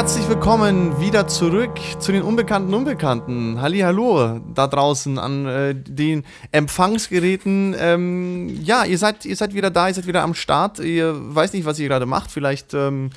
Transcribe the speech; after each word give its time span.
Herzlich 0.00 0.30
willkommen 0.30 0.98
wieder 0.98 1.28
zurück 1.28 1.78
zu 1.98 2.10
den 2.10 2.22
Unbekannten 2.22 2.72
Unbekannten. 2.72 3.60
Halli, 3.60 3.80
hallo 3.80 4.40
da 4.54 4.66
draußen 4.66 5.18
an 5.18 5.44
äh, 5.44 5.74
den 5.74 6.24
Empfangsgeräten. 6.52 7.76
Ähm, 7.78 8.48
ja, 8.62 8.86
ihr 8.86 8.96
seid, 8.96 9.26
ihr 9.26 9.36
seid 9.36 9.52
wieder 9.52 9.68
da, 9.68 9.88
ihr 9.88 9.94
seid 9.94 10.06
wieder 10.06 10.22
am 10.22 10.32
Start. 10.32 10.78
Ihr 10.78 11.14
weiß 11.14 11.52
nicht, 11.52 11.66
was 11.66 11.78
ihr 11.78 11.86
gerade 11.86 12.06
macht. 12.06 12.30
Vielleicht 12.30 12.72
ähm, 12.72 13.10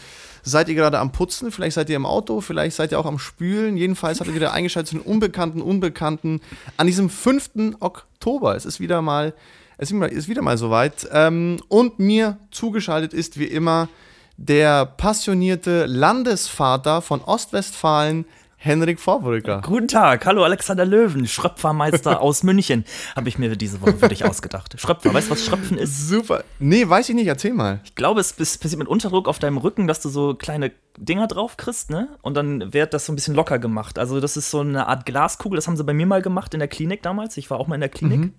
seid 0.44 0.68
ihr 0.68 0.76
gerade 0.76 1.00
am 1.00 1.14
Putzen, 1.14 1.54
vielleicht 1.54 1.76
seid 1.76 1.90
ihr 1.90 1.96
im 1.96 2.06
Auto, 2.06 2.42
vielleicht 2.42 2.76
seid 2.76 2.92
ihr 2.92 3.00
auch 3.00 3.06
am 3.06 3.18
Spülen. 3.18 3.78
Jedenfalls 3.78 4.20
habt 4.20 4.28
ihr 4.28 4.36
wieder 4.36 4.52
eingeschaltet 4.52 4.90
zu 4.90 4.98
den 4.98 5.06
Unbekannten 5.06 5.62
Unbekannten 5.62 6.42
an 6.76 6.86
diesem 6.86 7.10
5. 7.10 7.78
Oktober. 7.80 8.58
Es 8.58 8.66
ist 8.66 8.82
wieder 8.82 9.02
mal, 9.02 9.34
es 9.78 9.90
ist 9.90 10.28
wieder 10.28 10.42
mal 10.42 10.58
soweit. 10.58 11.08
Ähm, 11.14 11.62
und 11.70 12.00
mir 12.00 12.40
zugeschaltet 12.52 13.14
ist 13.14 13.40
wie 13.40 13.46
immer 13.46 13.88
der 14.38 14.86
passionierte 14.86 15.86
Landesvater 15.86 17.02
von 17.02 17.22
Ostwestfalen, 17.22 18.26
Henrik 18.56 19.02
Vorbrücker. 19.02 19.62
Guten 19.62 19.90
Tag, 19.90 20.26
hallo 20.26 20.46
Alexander 20.46 20.86
Löwen, 20.86 21.28
Schröpfermeister 21.28 22.22
aus 22.22 22.44
München, 22.44 22.86
habe 23.14 23.28
ich 23.28 23.38
mir 23.38 23.54
diese 23.58 23.82
Woche 23.82 23.98
für 23.98 24.08
dich 24.08 24.24
ausgedacht. 24.24 24.74
Schröpfer, 24.80 25.14
weißt 25.14 25.28
du, 25.28 25.32
was 25.32 25.44
Schröpfen 25.44 25.78
ist? 25.78 26.08
Super. 26.08 26.46
Nee, 26.60 26.88
weiß 26.88 27.10
ich 27.10 27.16
nicht, 27.16 27.28
erzähl 27.28 27.54
mal. 27.54 27.82
Ich 27.84 27.96
glaube, 27.96 28.22
es 28.22 28.32
passiert 28.32 28.78
mit 28.78 28.88
Unterdruck 28.88 29.28
auf 29.28 29.38
deinem 29.38 29.58
Rücken, 29.58 29.86
dass 29.88 30.00
du 30.00 30.08
so 30.08 30.34
kleine 30.34 30.72
Dinger 30.98 31.28
drauf 31.28 31.58
kriegst, 31.58 31.90
ne? 31.90 32.08
Und 32.22 32.36
dann 32.36 32.74
wird 32.74 32.94
das 32.94 33.06
so 33.06 33.12
ein 33.12 33.16
bisschen 33.16 33.36
locker 33.36 33.60
gemacht. 33.60 34.00
Also, 34.00 34.22
das 34.22 34.38
ist 34.38 34.50
so 34.50 34.62
eine 34.62 34.88
Art 34.88 35.06
Glaskugel, 35.06 35.58
das 35.58 35.68
haben 35.68 35.76
sie 35.76 35.84
bei 35.84 35.94
mir 35.94 36.06
mal 36.06 36.22
gemacht 36.22 36.54
in 36.54 36.60
der 36.60 36.70
Klinik 36.70 37.04
damals. 37.04 37.36
Ich 37.36 37.50
war 37.50 37.60
auch 37.60 37.68
mal 37.68 37.76
in 37.76 37.82
der 37.82 37.90
Klinik. 37.90 38.20
Mhm. 38.20 38.34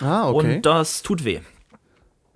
Ah, 0.00 0.28
okay. 0.28 0.56
Und 0.56 0.62
das 0.62 1.02
tut 1.02 1.24
weh. 1.24 1.40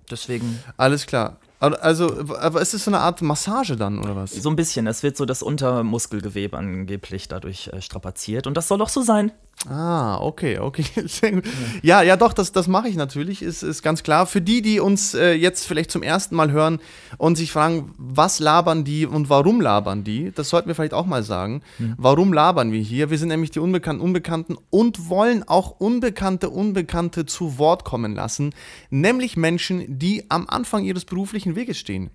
Deswegen. 0.09 0.61
Alles 0.75 1.05
klar. 1.05 1.37
Also, 1.61 2.25
aber 2.39 2.59
ist 2.59 2.73
es 2.73 2.85
so 2.85 2.89
eine 2.89 3.01
Art 3.01 3.21
Massage 3.21 3.77
dann, 3.77 3.99
oder 3.99 4.15
was? 4.15 4.31
So 4.31 4.49
ein 4.49 4.55
bisschen. 4.55 4.87
Es 4.87 5.03
wird 5.03 5.15
so 5.15 5.25
das 5.25 5.43
Untermuskelgewebe 5.43 6.57
angeblich 6.57 7.27
dadurch 7.27 7.67
äh, 7.67 7.81
strapaziert. 7.81 8.47
Und 8.47 8.57
das 8.57 8.67
soll 8.67 8.79
doch 8.79 8.89
so 8.89 9.03
sein. 9.03 9.31
Ah, 9.69 10.17
okay, 10.19 10.57
okay. 10.57 10.85
ja, 11.83 12.01
ja, 12.01 12.17
doch, 12.17 12.33
das, 12.33 12.51
das 12.51 12.67
mache 12.67 12.87
ich 12.87 12.95
natürlich, 12.95 13.43
ist, 13.43 13.61
ist 13.61 13.83
ganz 13.83 14.01
klar. 14.01 14.25
Für 14.25 14.41
die, 14.41 14.63
die 14.63 14.79
uns 14.79 15.13
äh, 15.13 15.33
jetzt 15.33 15.67
vielleicht 15.67 15.91
zum 15.91 16.01
ersten 16.01 16.35
Mal 16.35 16.51
hören 16.51 16.79
und 17.17 17.35
sich 17.35 17.51
fragen, 17.51 17.93
was 17.97 18.39
labern 18.39 18.83
die 18.83 19.05
und 19.05 19.29
warum 19.29 19.61
labern 19.61 20.03
die, 20.03 20.31
das 20.31 20.49
sollten 20.49 20.67
wir 20.67 20.73
vielleicht 20.73 20.95
auch 20.95 21.05
mal 21.05 21.21
sagen. 21.21 21.61
Mhm. 21.77 21.93
Warum 21.97 22.33
labern 22.33 22.71
wir 22.71 22.81
hier? 22.81 23.11
Wir 23.11 23.19
sind 23.19 23.29
nämlich 23.29 23.51
die 23.51 23.59
Unbekannten, 23.59 24.01
Unbekannten 24.01 24.57
und 24.71 25.09
wollen 25.09 25.47
auch 25.47 25.79
Unbekannte, 25.79 26.49
Unbekannte 26.49 27.27
zu 27.27 27.59
Wort 27.59 27.83
kommen 27.83 28.15
lassen, 28.15 28.55
nämlich 28.89 29.37
Menschen, 29.37 29.99
die 29.99 30.25
am 30.29 30.47
Anfang 30.49 30.83
ihres 30.85 31.05
beruflichen 31.05 31.55
Weges 31.55 31.77
stehen. 31.77 32.09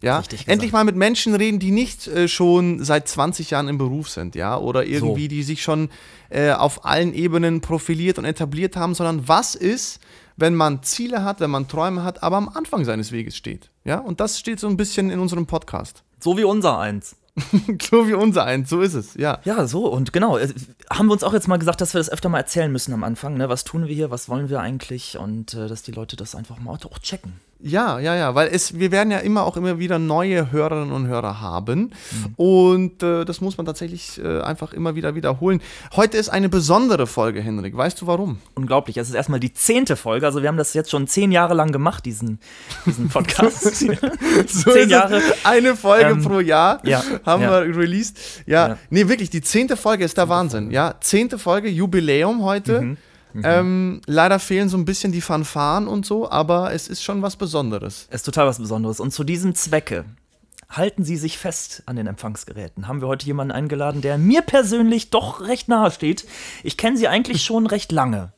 Ja, 0.00 0.22
endlich 0.46 0.72
mal 0.72 0.84
mit 0.84 0.94
Menschen 0.94 1.34
reden, 1.34 1.58
die 1.58 1.72
nicht 1.72 2.06
äh, 2.06 2.28
schon 2.28 2.84
seit 2.84 3.08
20 3.08 3.50
Jahren 3.50 3.68
im 3.68 3.78
Beruf 3.78 4.08
sind, 4.08 4.36
ja, 4.36 4.56
oder 4.56 4.86
irgendwie, 4.86 5.24
so. 5.24 5.28
die 5.28 5.42
sich 5.42 5.62
schon 5.62 5.90
äh, 6.30 6.52
auf 6.52 6.84
allen 6.84 7.12
Ebenen 7.14 7.60
profiliert 7.60 8.18
und 8.18 8.24
etabliert 8.24 8.76
haben, 8.76 8.94
sondern 8.94 9.26
was 9.26 9.54
ist, 9.54 10.00
wenn 10.36 10.54
man 10.54 10.82
Ziele 10.84 11.24
hat, 11.24 11.40
wenn 11.40 11.50
man 11.50 11.66
Träume 11.66 12.04
hat, 12.04 12.22
aber 12.22 12.36
am 12.36 12.48
Anfang 12.48 12.84
seines 12.84 13.10
Weges 13.10 13.36
steht, 13.36 13.70
ja, 13.84 13.98
und 13.98 14.20
das 14.20 14.38
steht 14.38 14.60
so 14.60 14.68
ein 14.68 14.76
bisschen 14.76 15.10
in 15.10 15.18
unserem 15.18 15.46
Podcast. 15.46 16.04
So 16.20 16.36
wie 16.36 16.44
unser 16.44 16.78
eins. 16.78 17.16
so 17.90 18.08
wie 18.08 18.14
unser 18.14 18.44
eins, 18.44 18.68
so 18.68 18.80
ist 18.80 18.94
es, 18.94 19.14
ja. 19.14 19.40
Ja, 19.44 19.66
so 19.66 19.86
und 19.86 20.12
genau. 20.12 20.38
Äh, 20.38 20.48
haben 20.90 21.06
wir 21.06 21.12
uns 21.12 21.24
auch 21.24 21.32
jetzt 21.32 21.48
mal 21.48 21.58
gesagt, 21.58 21.80
dass 21.80 21.94
wir 21.94 21.98
das 21.98 22.10
öfter 22.10 22.28
mal 22.28 22.38
erzählen 22.38 22.70
müssen 22.70 22.92
am 22.92 23.04
Anfang, 23.04 23.36
ne? 23.36 23.48
Was 23.48 23.64
tun 23.64 23.86
wir 23.86 23.94
hier, 23.94 24.10
was 24.10 24.28
wollen 24.28 24.48
wir 24.48 24.60
eigentlich 24.60 25.18
und 25.18 25.54
äh, 25.54 25.68
dass 25.68 25.82
die 25.82 25.92
Leute 25.92 26.16
das 26.16 26.34
einfach 26.34 26.58
mal 26.58 26.72
auch 26.72 26.98
checken. 26.98 27.34
Ja, 27.60 27.98
ja, 27.98 28.14
ja, 28.14 28.36
weil 28.36 28.48
es, 28.52 28.78
wir 28.78 28.92
werden 28.92 29.10
ja 29.10 29.18
immer 29.18 29.42
auch 29.42 29.56
immer 29.56 29.80
wieder 29.80 29.98
neue 29.98 30.52
Hörerinnen 30.52 30.92
und 30.92 31.08
Hörer 31.08 31.40
haben. 31.40 31.80
Mhm. 32.12 32.34
Und 32.36 33.02
äh, 33.02 33.24
das 33.24 33.40
muss 33.40 33.56
man 33.56 33.66
tatsächlich 33.66 34.20
äh, 34.22 34.40
einfach 34.42 34.72
immer 34.72 34.94
wieder 34.94 35.16
wiederholen. 35.16 35.60
Heute 35.96 36.18
ist 36.18 36.28
eine 36.28 36.48
besondere 36.48 37.08
Folge, 37.08 37.40
Henrik. 37.40 37.76
Weißt 37.76 38.00
du 38.00 38.06
warum? 38.06 38.38
Unglaublich. 38.54 38.96
Es 38.96 39.08
ist 39.08 39.14
erstmal 39.16 39.40
die 39.40 39.52
zehnte 39.52 39.96
Folge. 39.96 40.24
Also 40.24 40.40
wir 40.40 40.48
haben 40.48 40.56
das 40.56 40.72
jetzt 40.72 40.90
schon 40.90 41.08
zehn 41.08 41.32
Jahre 41.32 41.54
lang 41.54 41.72
gemacht, 41.72 42.06
diesen, 42.06 42.38
diesen 42.86 43.08
Podcast. 43.08 43.60
so 44.46 44.70
zehn 44.72 44.88
Jahre. 44.88 45.20
Eine 45.42 45.74
Folge 45.74 46.10
ähm, 46.10 46.22
pro 46.22 46.38
Jahr 46.38 46.80
ja, 46.84 47.02
haben 47.26 47.42
ja. 47.42 47.66
wir 47.66 47.76
released. 47.76 48.18
Ja, 48.46 48.68
ja, 48.68 48.78
nee, 48.90 49.08
wirklich, 49.08 49.30
die 49.30 49.40
zehnte 49.40 49.76
Folge 49.76 50.04
ist 50.04 50.16
der 50.16 50.28
Wahnsinn. 50.28 50.70
Ja, 50.70 50.94
zehnte 51.00 51.38
Folge, 51.40 51.68
Jubiläum 51.68 52.44
heute. 52.44 52.82
Mhm. 52.82 52.96
Mhm. 53.32 53.42
Ähm, 53.44 54.00
leider 54.06 54.38
fehlen 54.38 54.68
so 54.68 54.76
ein 54.76 54.84
bisschen 54.84 55.12
die 55.12 55.20
Fanfaren 55.20 55.88
und 55.88 56.06
so, 56.06 56.30
aber 56.30 56.72
es 56.72 56.88
ist 56.88 57.02
schon 57.02 57.22
was 57.22 57.36
Besonderes. 57.36 58.06
Es 58.10 58.16
ist 58.16 58.24
total 58.24 58.46
was 58.46 58.58
Besonderes. 58.58 59.00
Und 59.00 59.12
zu 59.12 59.24
diesem 59.24 59.54
Zwecke 59.54 60.04
halten 60.68 61.04
Sie 61.04 61.16
sich 61.16 61.38
fest 61.38 61.82
an 61.86 61.96
den 61.96 62.06
Empfangsgeräten. 62.06 62.88
Haben 62.88 63.00
wir 63.00 63.08
heute 63.08 63.26
jemanden 63.26 63.52
eingeladen, 63.52 64.02
der 64.02 64.18
mir 64.18 64.42
persönlich 64.42 65.10
doch 65.10 65.40
recht 65.40 65.68
nahe 65.68 65.90
steht. 65.90 66.26
Ich 66.62 66.76
kenne 66.76 66.96
sie 66.96 67.08
eigentlich 67.08 67.42
schon 67.42 67.66
recht 67.66 67.90
lange. 67.92 68.32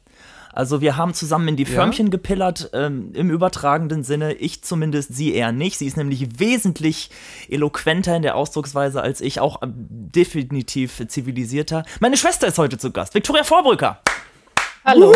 Also 0.52 0.80
wir 0.80 0.96
haben 0.96 1.14
zusammen 1.14 1.48
in 1.48 1.56
die 1.56 1.64
Förmchen 1.64 2.06
ja? 2.06 2.10
gepillert, 2.10 2.70
ähm, 2.72 3.12
im 3.14 3.30
übertragenen 3.30 4.02
Sinne. 4.02 4.34
Ich 4.34 4.62
zumindest, 4.62 5.14
sie 5.14 5.32
eher 5.32 5.52
nicht. 5.52 5.78
Sie 5.78 5.86
ist 5.86 5.96
nämlich 5.96 6.40
wesentlich 6.40 7.10
eloquenter 7.48 8.16
in 8.16 8.22
der 8.22 8.36
Ausdrucksweise 8.36 9.00
als 9.00 9.20
ich, 9.20 9.38
auch 9.38 9.62
ähm, 9.62 9.72
definitiv 9.76 11.06
zivilisierter. 11.06 11.84
Meine 12.00 12.16
Schwester 12.16 12.48
ist 12.48 12.58
heute 12.58 12.78
zu 12.78 12.90
Gast, 12.90 13.14
Viktoria 13.14 13.44
Vorbrücker. 13.44 14.00
Hallo. 14.84 15.12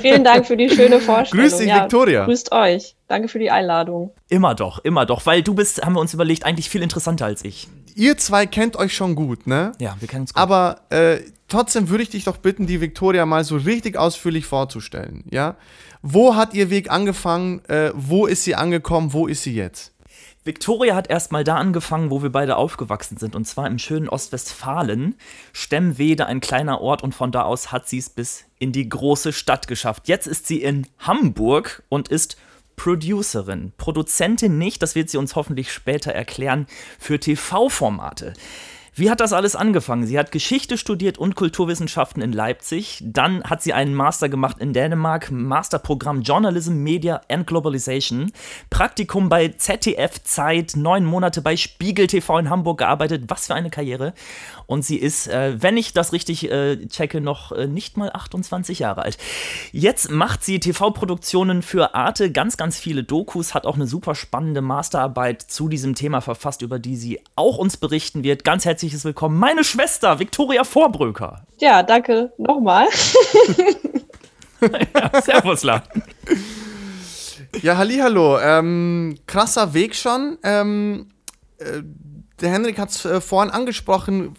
Vielen 0.00 0.24
Dank 0.24 0.46
für 0.46 0.56
die 0.56 0.70
schöne 0.70 1.00
Vorstellung. 1.00 1.44
Grüß 1.44 1.58
dich, 1.58 1.68
ja, 1.68 1.82
Victoria. 1.82 2.24
Grüßt 2.24 2.52
euch. 2.52 2.96
Danke 3.08 3.28
für 3.28 3.38
die 3.38 3.50
Einladung. 3.50 4.12
Immer 4.28 4.54
doch, 4.54 4.78
immer 4.78 5.04
doch, 5.04 5.26
weil 5.26 5.42
du 5.42 5.54
bist, 5.54 5.84
haben 5.84 5.94
wir 5.94 6.00
uns 6.00 6.14
überlegt, 6.14 6.46
eigentlich 6.46 6.70
viel 6.70 6.82
interessanter 6.82 7.26
als 7.26 7.44
ich. 7.44 7.68
Ihr 7.94 8.16
zwei 8.16 8.46
kennt 8.46 8.76
euch 8.76 8.94
schon 8.94 9.14
gut, 9.14 9.46
ne? 9.46 9.72
Ja, 9.78 9.96
wir 10.00 10.08
kennen 10.08 10.22
uns 10.22 10.32
gut. 10.32 10.40
Aber 10.40 10.80
äh, 10.88 11.18
trotzdem 11.48 11.90
würde 11.90 12.02
ich 12.04 12.10
dich 12.10 12.24
doch 12.24 12.38
bitten, 12.38 12.66
die 12.66 12.80
Victoria 12.80 13.26
mal 13.26 13.44
so 13.44 13.56
richtig 13.56 13.98
ausführlich 13.98 14.46
vorzustellen, 14.46 15.24
ja? 15.30 15.56
Wo 16.00 16.34
hat 16.34 16.54
ihr 16.54 16.70
Weg 16.70 16.90
angefangen? 16.90 17.62
Äh, 17.66 17.90
wo 17.94 18.26
ist 18.26 18.44
sie 18.44 18.54
angekommen? 18.54 19.12
Wo 19.12 19.26
ist 19.26 19.42
sie 19.42 19.54
jetzt? 19.54 19.92
Victoria 20.44 20.96
hat 20.96 21.08
erstmal 21.08 21.44
da 21.44 21.56
angefangen, 21.56 22.10
wo 22.10 22.22
wir 22.22 22.30
beide 22.30 22.56
aufgewachsen 22.56 23.16
sind, 23.16 23.36
und 23.36 23.46
zwar 23.46 23.68
im 23.68 23.78
schönen 23.78 24.08
Ostwestfalen. 24.08 25.14
Stemmwede, 25.52 26.26
ein 26.26 26.40
kleiner 26.40 26.80
Ort, 26.80 27.02
und 27.04 27.14
von 27.14 27.30
da 27.30 27.42
aus 27.42 27.70
hat 27.70 27.88
sie 27.88 27.98
es 27.98 28.10
bis 28.10 28.44
in 28.58 28.72
die 28.72 28.88
große 28.88 29.32
Stadt 29.32 29.68
geschafft. 29.68 30.08
Jetzt 30.08 30.26
ist 30.26 30.48
sie 30.48 30.60
in 30.60 30.88
Hamburg 30.98 31.84
und 31.88 32.08
ist 32.08 32.36
Producerin. 32.74 33.72
Produzentin 33.76 34.58
nicht, 34.58 34.82
das 34.82 34.96
wird 34.96 35.10
sie 35.10 35.18
uns 35.18 35.36
hoffentlich 35.36 35.72
später 35.72 36.10
erklären, 36.10 36.66
für 36.98 37.20
TV-Formate. 37.20 38.32
Wie 38.94 39.10
hat 39.10 39.20
das 39.20 39.32
alles 39.32 39.56
angefangen? 39.56 40.04
Sie 40.04 40.18
hat 40.18 40.32
Geschichte 40.32 40.76
studiert 40.76 41.16
und 41.16 41.34
Kulturwissenschaften 41.34 42.20
in 42.20 42.30
Leipzig. 42.30 43.02
Dann 43.02 43.42
hat 43.42 43.62
sie 43.62 43.72
einen 43.72 43.94
Master 43.94 44.28
gemacht 44.28 44.58
in 44.58 44.74
Dänemark, 44.74 45.30
Masterprogramm 45.30 46.20
Journalism, 46.20 46.74
Media 46.74 47.22
and 47.30 47.46
Globalization. 47.46 48.32
Praktikum 48.68 49.30
bei 49.30 49.48
ZDF 49.48 50.22
Zeit, 50.24 50.76
neun 50.76 51.06
Monate 51.06 51.40
bei 51.40 51.56
Spiegel 51.56 52.06
TV 52.06 52.40
in 52.40 52.50
Hamburg 52.50 52.80
gearbeitet. 52.80 53.24
Was 53.28 53.46
für 53.46 53.54
eine 53.54 53.70
Karriere. 53.70 54.12
Und 54.66 54.84
sie 54.84 54.96
ist, 54.96 55.28
äh, 55.28 55.60
wenn 55.60 55.76
ich 55.76 55.92
das 55.92 56.12
richtig 56.12 56.50
äh, 56.50 56.86
checke, 56.86 57.20
noch 57.20 57.52
äh, 57.52 57.66
nicht 57.66 57.96
mal 57.96 58.10
28 58.12 58.80
Jahre 58.80 59.02
alt. 59.02 59.18
Jetzt 59.72 60.10
macht 60.10 60.44
sie 60.44 60.60
TV-Produktionen 60.60 61.62
für 61.62 61.94
Arte, 61.94 62.30
ganz, 62.30 62.56
ganz 62.56 62.78
viele 62.78 63.04
Dokus, 63.04 63.54
hat 63.54 63.66
auch 63.66 63.76
eine 63.76 63.86
super 63.86 64.14
spannende 64.14 64.60
Masterarbeit 64.60 65.42
zu 65.42 65.68
diesem 65.68 65.94
Thema 65.94 66.20
verfasst, 66.20 66.62
über 66.62 66.78
die 66.78 66.96
sie 66.96 67.20
auch 67.36 67.58
uns 67.58 67.76
berichten 67.76 68.24
wird. 68.24 68.44
Ganz 68.44 68.64
herzliches 68.64 69.04
Willkommen, 69.04 69.38
meine 69.38 69.64
Schwester, 69.64 70.18
Viktoria 70.18 70.64
Vorbröker. 70.64 71.46
Ja, 71.58 71.82
danke 71.82 72.32
nochmal. 72.38 72.88
ja, 74.94 75.22
servus, 75.22 75.62
La. 75.62 75.82
Ja, 77.60 77.76
hallo. 77.76 78.38
Ähm, 78.40 79.18
krasser 79.26 79.74
Weg 79.74 79.94
schon. 79.94 80.38
Ähm, 80.42 81.08
äh, 81.58 81.82
der 82.42 82.50
Henrik 82.50 82.78
hat 82.78 82.90
es 82.90 83.04
äh, 83.04 83.20
vorhin 83.20 83.50
angesprochen, 83.50 84.34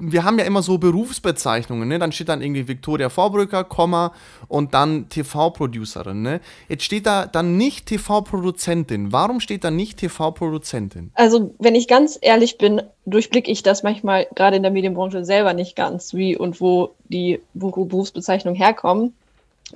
wir 0.00 0.24
haben 0.24 0.38
ja 0.38 0.44
immer 0.44 0.62
so 0.62 0.78
Berufsbezeichnungen, 0.78 1.88
ne? 1.88 1.98
Dann 1.98 2.12
steht 2.12 2.28
dann 2.28 2.42
irgendwie 2.42 2.68
Victoria 2.68 3.08
Vorbrücker, 3.08 3.64
Komma 3.64 4.12
und 4.46 4.74
dann 4.74 5.08
TV-Producerin, 5.08 6.22
ne? 6.22 6.40
Jetzt 6.68 6.84
steht 6.84 7.06
da 7.06 7.26
dann 7.26 7.56
nicht 7.56 7.86
TV-Produzentin. 7.86 9.12
Warum 9.12 9.40
steht 9.40 9.64
da 9.64 9.70
nicht 9.70 9.98
TV-Produzentin? 9.98 11.10
Also, 11.14 11.54
wenn 11.58 11.74
ich 11.74 11.88
ganz 11.88 12.18
ehrlich 12.20 12.58
bin, 12.58 12.82
durchblicke 13.06 13.50
ich 13.50 13.62
das 13.62 13.82
manchmal 13.82 14.26
gerade 14.34 14.56
in 14.56 14.62
der 14.62 14.72
Medienbranche 14.72 15.24
selber 15.24 15.52
nicht 15.52 15.76
ganz, 15.76 16.14
wie 16.14 16.36
und 16.36 16.60
wo 16.60 16.94
die 17.08 17.40
Berufsbezeichnungen 17.54 18.56
herkommen. 18.56 19.14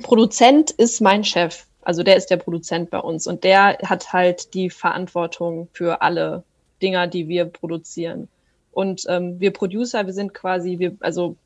Produzent 0.02 0.70
ist 0.70 1.00
mein 1.00 1.24
Chef. 1.24 1.64
Also 1.84 2.04
der 2.04 2.16
ist 2.16 2.28
der 2.28 2.36
Produzent 2.36 2.90
bei 2.90 3.00
uns 3.00 3.26
und 3.26 3.42
der 3.42 3.76
hat 3.84 4.12
halt 4.12 4.54
die 4.54 4.70
Verantwortung 4.70 5.68
für 5.72 6.00
alle 6.00 6.44
Dinger, 6.82 7.06
die 7.06 7.28
wir 7.28 7.44
produzieren. 7.46 8.28
Und 8.72 9.04
ähm, 9.08 9.38
wir 9.38 9.52
Producer, 9.52 10.06
wir 10.06 10.12
sind 10.12 10.34
quasi, 10.34 10.78
wir, 10.78 10.96
also 11.00 11.36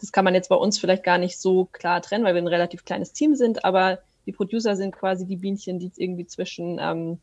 das 0.00 0.12
kann 0.12 0.24
man 0.24 0.34
jetzt 0.34 0.48
bei 0.48 0.56
uns 0.56 0.78
vielleicht 0.78 1.04
gar 1.04 1.18
nicht 1.18 1.38
so 1.38 1.66
klar 1.66 2.02
trennen, 2.02 2.24
weil 2.24 2.34
wir 2.34 2.42
ein 2.42 2.48
relativ 2.48 2.84
kleines 2.84 3.12
Team 3.12 3.36
sind, 3.36 3.64
aber 3.64 4.00
die 4.26 4.32
Producer 4.32 4.76
sind 4.76 4.92
quasi 4.92 5.26
die 5.26 5.36
Bienchen, 5.36 5.78
die 5.78 5.90
irgendwie 5.96 6.26
zwischen 6.26 6.78
ähm, 6.80 7.18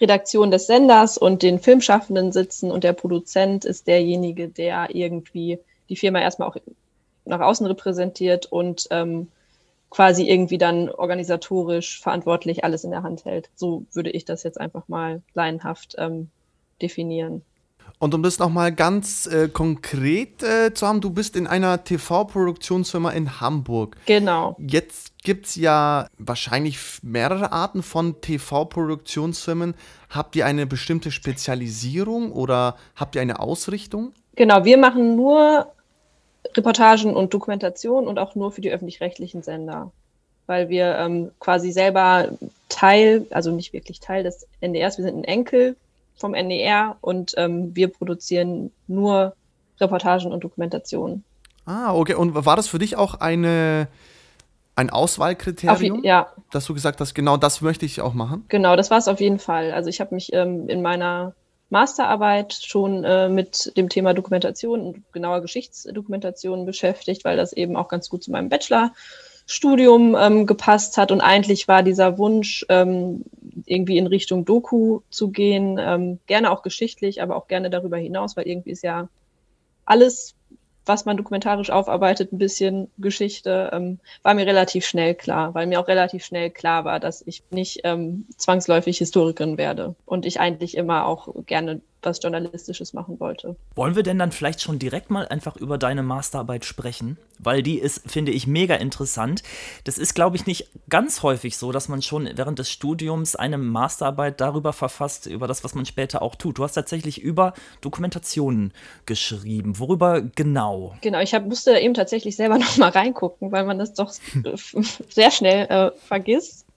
Redaktion 0.00 0.50
des 0.50 0.66
Senders 0.66 1.18
und 1.18 1.42
den 1.42 1.58
Filmschaffenden 1.58 2.32
sitzen 2.32 2.70
und 2.70 2.84
der 2.84 2.92
Produzent 2.92 3.64
ist 3.64 3.86
derjenige, 3.86 4.48
der 4.48 4.94
irgendwie 4.94 5.58
die 5.88 5.96
Firma 5.96 6.20
erstmal 6.20 6.48
auch 6.48 6.56
nach 7.24 7.40
außen 7.40 7.66
repräsentiert 7.66 8.46
und 8.46 8.88
ähm, 8.90 9.28
quasi 9.90 10.28
irgendwie 10.28 10.58
dann 10.58 10.90
organisatorisch 10.90 12.00
verantwortlich 12.00 12.64
alles 12.64 12.84
in 12.84 12.90
der 12.90 13.02
Hand 13.02 13.24
hält. 13.24 13.50
So 13.54 13.84
würde 13.92 14.10
ich 14.10 14.24
das 14.24 14.42
jetzt 14.42 14.60
einfach 14.60 14.88
mal 14.88 15.22
laienhaft 15.34 15.94
ähm, 15.98 16.30
definieren. 16.82 17.42
Und 18.00 18.14
um 18.14 18.22
das 18.22 18.38
nochmal 18.38 18.72
ganz 18.72 19.26
äh, 19.26 19.48
konkret 19.48 20.42
äh, 20.42 20.72
zu 20.72 20.86
haben, 20.86 21.00
du 21.00 21.10
bist 21.10 21.34
in 21.34 21.48
einer 21.48 21.82
TV-Produktionsfirma 21.82 23.10
in 23.10 23.40
Hamburg. 23.40 23.96
Genau. 24.06 24.56
Jetzt 24.58 25.18
gibt 25.24 25.46
es 25.46 25.56
ja 25.56 26.06
wahrscheinlich 26.16 26.78
mehrere 27.02 27.50
Arten 27.50 27.82
von 27.82 28.20
TV-Produktionsfirmen. 28.20 29.74
Habt 30.10 30.36
ihr 30.36 30.46
eine 30.46 30.66
bestimmte 30.66 31.10
Spezialisierung 31.10 32.30
oder 32.30 32.76
habt 32.94 33.16
ihr 33.16 33.20
eine 33.20 33.40
Ausrichtung? 33.40 34.12
Genau, 34.36 34.64
wir 34.64 34.78
machen 34.78 35.16
nur 35.16 35.66
Reportagen 36.56 37.16
und 37.16 37.34
Dokumentation 37.34 38.06
und 38.06 38.20
auch 38.20 38.36
nur 38.36 38.52
für 38.52 38.60
die 38.60 38.70
öffentlich-rechtlichen 38.70 39.42
Sender, 39.42 39.90
weil 40.46 40.68
wir 40.68 40.96
ähm, 40.98 41.32
quasi 41.40 41.72
selber 41.72 42.28
Teil, 42.68 43.26
also 43.30 43.50
nicht 43.50 43.72
wirklich 43.72 43.98
Teil 43.98 44.22
des 44.22 44.46
NDRs, 44.60 44.98
wir 44.98 45.04
sind 45.04 45.16
ein 45.16 45.24
Enkel 45.24 45.74
vom 46.18 46.34
NDR 46.34 46.96
und 47.00 47.34
ähm, 47.36 47.74
wir 47.74 47.88
produzieren 47.88 48.70
nur 48.86 49.34
Reportagen 49.80 50.32
und 50.32 50.44
Dokumentationen. 50.44 51.24
Ah, 51.64 51.94
okay. 51.94 52.14
Und 52.14 52.34
war 52.34 52.56
das 52.56 52.68
für 52.68 52.78
dich 52.78 52.96
auch 52.96 53.14
eine, 53.14 53.88
ein 54.74 54.90
Auswahlkriterium? 54.90 55.98
Auf, 55.98 56.04
ja. 56.04 56.28
Dass 56.50 56.64
du 56.64 56.74
gesagt 56.74 57.00
hast, 57.00 57.14
genau 57.14 57.36
das 57.36 57.60
möchte 57.60 57.84
ich 57.84 58.00
auch 58.00 58.14
machen? 58.14 58.44
Genau, 58.48 58.74
das 58.74 58.90
war 58.90 58.98
es 58.98 59.08
auf 59.08 59.20
jeden 59.20 59.38
Fall. 59.38 59.72
Also 59.72 59.90
ich 59.90 60.00
habe 60.00 60.14
mich 60.14 60.32
ähm, 60.32 60.68
in 60.68 60.82
meiner 60.82 61.34
Masterarbeit 61.70 62.54
schon 62.54 63.04
äh, 63.04 63.28
mit 63.28 63.76
dem 63.76 63.88
Thema 63.90 64.14
Dokumentation 64.14 64.80
und 64.80 65.12
genauer 65.12 65.42
Geschichtsdokumentation 65.42 66.64
beschäftigt, 66.64 67.24
weil 67.24 67.36
das 67.36 67.52
eben 67.52 67.76
auch 67.76 67.88
ganz 67.88 68.08
gut 68.08 68.24
zu 68.24 68.30
meinem 68.30 68.48
Bachelorstudium 69.48 70.16
ähm, 70.18 70.46
gepasst 70.46 70.96
hat. 70.98 71.10
Und 71.10 71.20
eigentlich 71.20 71.68
war 71.68 71.82
dieser 71.82 72.18
Wunsch, 72.18 72.64
ähm, 72.68 73.24
irgendwie 73.64 73.98
in 73.98 74.06
Richtung 74.06 74.44
Doku 74.44 75.00
zu 75.10 75.30
gehen, 75.30 75.78
ähm, 75.80 76.18
gerne 76.26 76.50
auch 76.50 76.62
geschichtlich, 76.62 77.22
aber 77.22 77.36
auch 77.36 77.48
gerne 77.48 77.70
darüber 77.70 77.96
hinaus, 77.96 78.36
weil 78.36 78.46
irgendwie 78.46 78.70
ist 78.70 78.82
ja 78.82 79.08
alles 79.84 80.34
was 80.88 81.04
man 81.04 81.18
dokumentarisch 81.18 81.68
aufarbeitet, 81.68 82.32
ein 82.32 82.38
bisschen 82.38 82.90
Geschichte, 82.96 83.68
ähm, 83.74 83.98
war 84.22 84.32
mir 84.32 84.46
relativ 84.46 84.86
schnell 84.86 85.14
klar, 85.14 85.52
weil 85.52 85.66
mir 85.66 85.80
auch 85.80 85.86
relativ 85.86 86.24
schnell 86.24 86.48
klar 86.48 86.86
war, 86.86 86.98
dass 86.98 87.22
ich 87.26 87.42
nicht 87.50 87.80
ähm, 87.84 88.24
zwangsläufig 88.38 88.96
Historikerin 88.96 89.58
werde 89.58 89.96
und 90.06 90.24
ich 90.24 90.40
eigentlich 90.40 90.78
immer 90.78 91.04
auch 91.04 91.28
gerne 91.44 91.82
was 92.02 92.20
Journalistisches 92.22 92.92
machen 92.92 93.18
wollte. 93.20 93.56
Wollen 93.74 93.96
wir 93.96 94.02
denn 94.02 94.18
dann 94.18 94.32
vielleicht 94.32 94.60
schon 94.60 94.78
direkt 94.78 95.10
mal 95.10 95.26
einfach 95.28 95.56
über 95.56 95.78
deine 95.78 96.02
Masterarbeit 96.02 96.64
sprechen? 96.64 97.18
Weil 97.38 97.62
die 97.62 97.78
ist, 97.78 98.10
finde 98.10 98.32
ich, 98.32 98.46
mega 98.46 98.74
interessant. 98.74 99.42
Das 99.84 99.98
ist, 99.98 100.14
glaube 100.14 100.36
ich, 100.36 100.46
nicht 100.46 100.68
ganz 100.88 101.22
häufig 101.22 101.56
so, 101.56 101.72
dass 101.72 101.88
man 101.88 102.02
schon 102.02 102.28
während 102.34 102.58
des 102.58 102.70
Studiums 102.70 103.36
eine 103.36 103.58
Masterarbeit 103.58 104.40
darüber 104.40 104.72
verfasst, 104.72 105.26
über 105.26 105.46
das, 105.46 105.64
was 105.64 105.74
man 105.74 105.86
später 105.86 106.22
auch 106.22 106.34
tut. 106.34 106.58
Du 106.58 106.64
hast 106.64 106.74
tatsächlich 106.74 107.20
über 107.20 107.54
Dokumentationen 107.80 108.72
geschrieben. 109.06 109.78
Worüber 109.78 110.20
genau? 110.20 110.94
Genau, 111.00 111.20
ich 111.20 111.34
hab, 111.34 111.46
musste 111.46 111.78
eben 111.78 111.94
tatsächlich 111.94 112.36
selber 112.36 112.58
noch 112.58 112.76
mal 112.76 112.90
reingucken, 112.90 113.52
weil 113.52 113.64
man 113.64 113.78
das 113.78 113.94
doch 113.94 114.12
sehr 115.08 115.30
schnell 115.30 115.66
äh, 115.66 115.90
vergisst. 116.06 116.67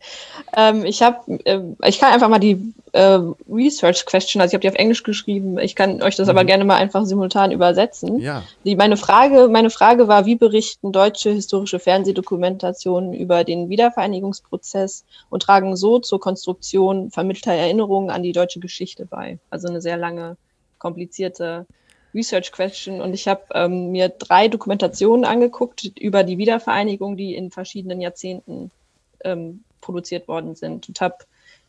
Ähm, 0.56 0.86
ich 0.86 1.02
habe, 1.02 1.40
äh, 1.46 1.62
ich 1.86 2.00
kann 2.00 2.14
einfach 2.14 2.30
mal 2.30 2.40
die 2.40 2.74
äh, 2.92 3.20
Research 3.50 4.06
Question, 4.06 4.42
also 4.42 4.52
ich 4.52 4.54
habe 4.56 4.62
die 4.62 4.70
auf 4.70 4.76
Englisch 4.76 5.04
geschrieben. 5.04 5.58
Ich 5.60 5.76
kann 5.76 6.02
euch 6.02 6.16
das 6.16 6.28
mhm. 6.28 6.32
aber 6.32 6.46
gerne 6.46 6.66
mal 6.66 6.76
einfach 6.78 7.06
simultan 7.06 7.52
übersetzen. 7.52 8.20
Ja. 8.20 8.44
Die, 8.66 8.76
meine 8.76 8.98
Frage, 8.98 9.48
meine 9.48 9.70
Frage 9.70 10.08
war, 10.08 10.26
wie 10.26 10.36
berichten 10.36 10.92
deutsche 10.92 11.32
historische 11.32 11.80
Fernsehdokumentationen 11.80 13.14
über 13.14 13.44
den 13.44 13.70
Wiedervereinigungsprozess 13.70 15.06
und 15.30 15.44
tragen 15.44 15.76
so 15.76 16.00
zur 16.00 16.20
Konstruktion 16.20 17.12
vermittelter 17.12 17.54
Erinnerungen 17.54 18.10
an 18.10 18.24
die 18.24 18.34
deutsche 18.34 18.60
Geschichte 18.60 19.06
bei? 19.06 19.40
Also 19.50 19.68
eine 19.68 19.82
sehr 19.82 19.98
lange, 19.98 20.38
komplizierte 20.80 21.66
Research 22.14 22.52
Question 22.52 23.02
und 23.02 23.14
ich 23.14 23.28
habe 23.28 23.42
ähm, 23.54 23.92
mir 23.92 24.10
drei 24.10 24.48
Dokumentationen 24.48 25.26
angeguckt 25.26 25.86
über 25.98 26.24
die 26.24 26.38
Wiedervereinigung, 26.38 27.16
die 27.16 27.36
in 27.36 27.52
verschiedenen 27.52 28.02
Jahrzehnten 28.02 28.72
ähm, 29.24 29.64
produziert 29.82 30.28
worden 30.28 30.56
sind 30.56 30.88
und 30.88 31.02
habe 31.02 31.18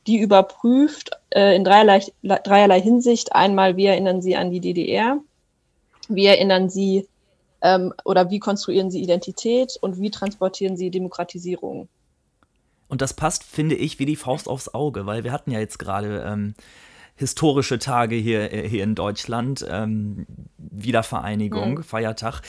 die 0.07 0.19
überprüft 0.19 1.11
äh, 1.31 1.55
in 1.55 1.65
dreierlei, 1.65 2.05
dreierlei 2.23 2.81
Hinsicht. 2.81 3.35
Einmal, 3.35 3.77
wie 3.77 3.87
erinnern 3.87 4.21
Sie 4.23 4.37
an 4.37 4.51
die 4.51 4.61
DDR? 4.61 5.19
Wie 6.09 6.27
erinnern 6.27 6.69
Sie 6.69 7.09
ähm, 7.63 7.95
oder 8.05 8.31
wie 8.31 8.41
konstruieren 8.41 8.91
Sie 8.91 9.01
Identität 9.01 9.79
und 9.81 10.01
wie 10.01 10.11
transportieren 10.11 10.77
Sie 10.77 10.91
Demokratisierung? 10.91 11.89
Und 12.89 13.01
das 13.01 13.15
passt, 13.15 13.45
finde 13.45 13.75
ich, 13.75 13.99
wie 13.99 14.07
die 14.07 14.17
Faust 14.17 14.49
aufs 14.49 14.75
Auge, 14.75 15.07
weil 15.07 15.25
wir 15.25 15.33
hatten 15.33 15.51
ja 15.51 15.61
jetzt 15.61 15.79
gerade 15.79 16.25
ähm, 16.27 16.55
historische 17.17 17.79
Tage 17.79 18.17
hier, 18.17 18.53
äh, 18.53 18.69
hier 18.69 18.85
in 18.85 18.95
Deutschland, 18.95 19.65
ähm, 19.69 20.27
Wiedervereinigung, 20.59 21.75
mhm. 21.75 21.83
Feiertag. 21.83 22.43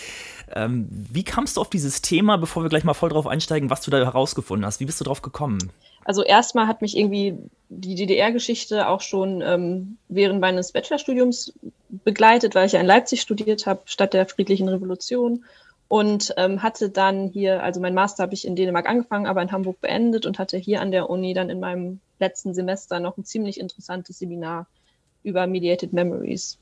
Ähm, 0.56 0.88
wie 0.90 1.24
kamst 1.24 1.58
du 1.58 1.62
auf 1.62 1.70
dieses 1.70 2.02
Thema, 2.02 2.38
bevor 2.38 2.64
wir 2.64 2.70
gleich 2.70 2.84
mal 2.84 2.94
voll 2.94 3.10
drauf 3.10 3.28
einsteigen, 3.28 3.70
was 3.70 3.82
du 3.82 3.92
da 3.92 3.98
herausgefunden 3.98 4.66
hast? 4.66 4.80
Wie 4.80 4.86
bist 4.86 5.00
du 5.00 5.06
drauf 5.06 5.22
gekommen? 5.22 5.72
Also 6.06 6.24
erstmal 6.24 6.68
hat 6.68 6.82
mich 6.82 6.98
irgendwie 6.98 7.38
die 7.70 7.96
DDR-Geschichte 7.96 8.88
auch 8.88 9.02
schon 9.02 9.42
ähm, 9.42 9.98
während 10.10 10.42
meines 10.42 10.72
Bachelorstudiums 10.72 11.54
begleitet, 12.04 12.56
weil 12.56 12.66
ich 12.66 12.74
ja 12.74 12.80
in 12.80 12.86
Leipzig 12.86 13.22
studiert 13.22 13.66
habe, 13.66 13.82
statt 13.86 14.14
der 14.14 14.26
friedlichen 14.26 14.68
Revolution. 14.68 15.46
Und 15.88 16.34
ähm, 16.38 16.64
hatte 16.64 16.90
dann 16.90 17.28
hier, 17.28 17.62
also 17.62 17.80
mein 17.80 17.94
Master 17.94 18.24
habe 18.24 18.34
ich 18.34 18.48
in 18.48 18.56
Dänemark 18.56 18.90
angefangen, 18.90 19.28
aber 19.28 19.44
in 19.44 19.52
Hamburg 19.52 19.80
beendet 19.80 20.26
und 20.26 20.40
hatte 20.40 20.58
hier 20.58 20.82
an 20.82 20.92
der 20.92 21.08
Uni 21.10 21.36
dann 21.36 21.52
in 21.52 21.60
meinem 21.60 22.00
letzten 22.24 22.54
Semester 22.54 23.00
noch 23.00 23.18
ein 23.18 23.26
ziemlich 23.26 23.60
interessantes 23.60 24.20
Seminar 24.20 24.66
über 25.24 25.46
Mediated 25.46 25.94
Memories. 25.94 26.58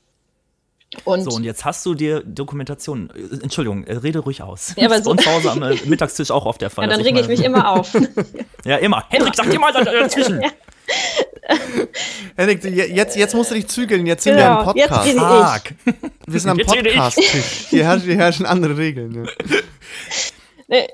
Und 1.04 1.22
so, 1.22 1.30
und 1.30 1.44
jetzt 1.44 1.64
hast 1.64 1.86
du 1.86 1.94
dir 1.94 2.22
Dokumentation, 2.22 3.10
äh, 3.10 3.42
Entschuldigung, 3.42 3.84
äh, 3.84 3.96
rede 3.96 4.18
ruhig 4.18 4.42
aus. 4.42 4.74
Ja, 4.76 4.86
aber 4.86 5.02
so 5.02 5.14
zu 5.14 5.30
Hause 5.30 5.50
am 5.50 5.62
äh, 5.62 5.76
Mittagstisch 5.86 6.30
auch 6.30 6.44
auf 6.44 6.58
der 6.58 6.68
Fall. 6.68 6.84
Ja, 6.84 6.90
dann 6.90 7.00
rege 7.00 7.20
ich, 7.20 7.28
mich 7.28 7.42
immer 7.42 7.70
auf. 7.70 7.94
ja, 8.64 8.76
immer. 8.76 9.04
Hendrik, 9.08 9.34
sag 9.34 9.50
dir 9.50 9.58
mal 9.58 9.72
dazwischen. 9.72 10.42
Ja. 11.48 11.56
Henrik, 12.36 12.64
jetzt, 12.64 13.16
jetzt 13.16 13.34
musst 13.34 13.50
du 13.50 13.54
dich 13.54 13.66
zügeln, 13.66 14.06
jetzt 14.06 14.24
sind 14.24 14.36
genau, 14.36 14.64
wir 14.64 14.82
im 14.82 14.88
Podcast. 14.88 15.06
Jetzt 15.06 15.18
Fuck. 15.18 16.02
Wir 16.26 16.40
sind 16.40 16.50
am 16.50 16.58
Podcast-Tisch. 16.58 17.66
Hier 17.70 17.84
herrschen, 17.84 18.46
andere 18.46 18.76
Regeln. 18.76 19.12
Ne? 19.12 19.26
Nee. 20.72 20.88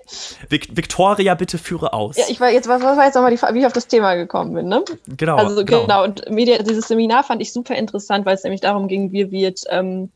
Victoria, 0.48 1.36
bitte 1.36 1.56
führe 1.56 1.92
aus. 1.92 2.16
Ja, 2.16 2.24
ich 2.28 2.40
war 2.40 2.50
jetzt, 2.50 2.66
was 2.66 2.82
war 2.82 3.04
jetzt 3.04 3.14
nochmal 3.14 3.30
die 3.30 3.40
wie 3.40 3.60
ich 3.60 3.66
auf 3.66 3.72
das 3.72 3.86
Thema 3.86 4.16
gekommen 4.16 4.52
bin, 4.52 4.66
ne? 4.66 4.84
Genau. 5.06 5.36
Also 5.36 5.64
genau, 5.64 5.82
genau. 5.82 6.02
und 6.02 6.28
Media, 6.28 6.60
dieses 6.60 6.88
Seminar 6.88 7.22
fand 7.22 7.40
ich 7.40 7.52
super 7.52 7.76
interessant, 7.76 8.26
weil 8.26 8.34
es 8.34 8.42
nämlich 8.42 8.60
darum 8.60 8.88
ging, 8.88 9.12
wie 9.12 9.30
wird 9.30 9.62
ähm, 9.70 10.10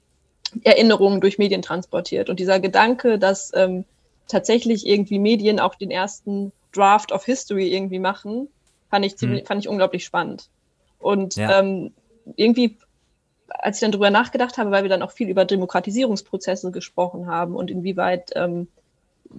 Erinnerungen 0.64 1.20
durch 1.20 1.38
Medien 1.38 1.62
transportiert. 1.62 2.28
Und 2.28 2.40
dieser 2.40 2.58
Gedanke, 2.58 3.20
dass 3.20 3.52
ähm, 3.54 3.84
tatsächlich 4.26 4.84
irgendwie 4.84 5.20
Medien 5.20 5.60
auch 5.60 5.76
den 5.76 5.92
ersten 5.92 6.50
Draft 6.74 7.12
of 7.12 7.24
History 7.24 7.72
irgendwie 7.72 8.00
machen, 8.00 8.48
fand 8.90 9.04
ich 9.04 9.16
ziemlich, 9.16 9.42
hm. 9.42 9.46
fand 9.46 9.60
ich 9.60 9.68
unglaublich 9.68 10.04
spannend. 10.04 10.48
Und 10.98 11.36
ja. 11.36 11.60
ähm, 11.60 11.92
irgendwie, 12.34 12.78
als 13.46 13.76
ich 13.76 13.82
dann 13.82 13.92
drüber 13.92 14.10
nachgedacht 14.10 14.58
habe, 14.58 14.72
weil 14.72 14.82
wir 14.82 14.90
dann 14.90 15.02
auch 15.02 15.12
viel 15.12 15.28
über 15.28 15.44
Demokratisierungsprozesse 15.44 16.72
gesprochen 16.72 17.28
haben 17.28 17.54
und 17.54 17.70
inwieweit 17.70 18.32
ähm, 18.34 18.66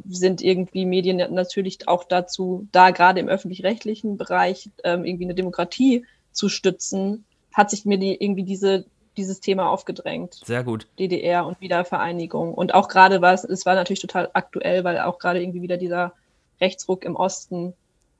sind 0.07 0.41
irgendwie 0.41 0.85
Medien 0.85 1.17
natürlich 1.33 1.87
auch 1.87 2.03
dazu 2.03 2.67
da, 2.71 2.91
gerade 2.91 3.19
im 3.19 3.27
öffentlich-rechtlichen 3.27 4.17
Bereich 4.17 4.69
ähm, 4.83 5.05
irgendwie 5.05 5.25
eine 5.25 5.35
Demokratie 5.35 6.05
zu 6.31 6.49
stützen, 6.49 7.25
hat 7.53 7.69
sich 7.69 7.85
mir 7.85 7.97
die, 7.97 8.15
irgendwie 8.15 8.43
diese, 8.43 8.85
dieses 9.17 9.39
Thema 9.39 9.69
aufgedrängt. 9.69 10.35
Sehr 10.45 10.63
gut. 10.63 10.87
DDR 10.99 11.45
und 11.45 11.61
Wiedervereinigung. 11.61 12.53
Und 12.53 12.73
auch 12.73 12.87
gerade 12.87 13.21
war 13.21 13.33
es, 13.33 13.43
es 13.43 13.65
war 13.65 13.75
natürlich 13.75 14.01
total 14.01 14.29
aktuell, 14.33 14.83
weil 14.83 14.99
auch 14.99 15.19
gerade 15.19 15.41
irgendwie 15.41 15.61
wieder 15.61 15.77
dieser 15.77 16.13
Rechtsruck 16.59 17.05
im 17.05 17.15
Osten 17.15 17.73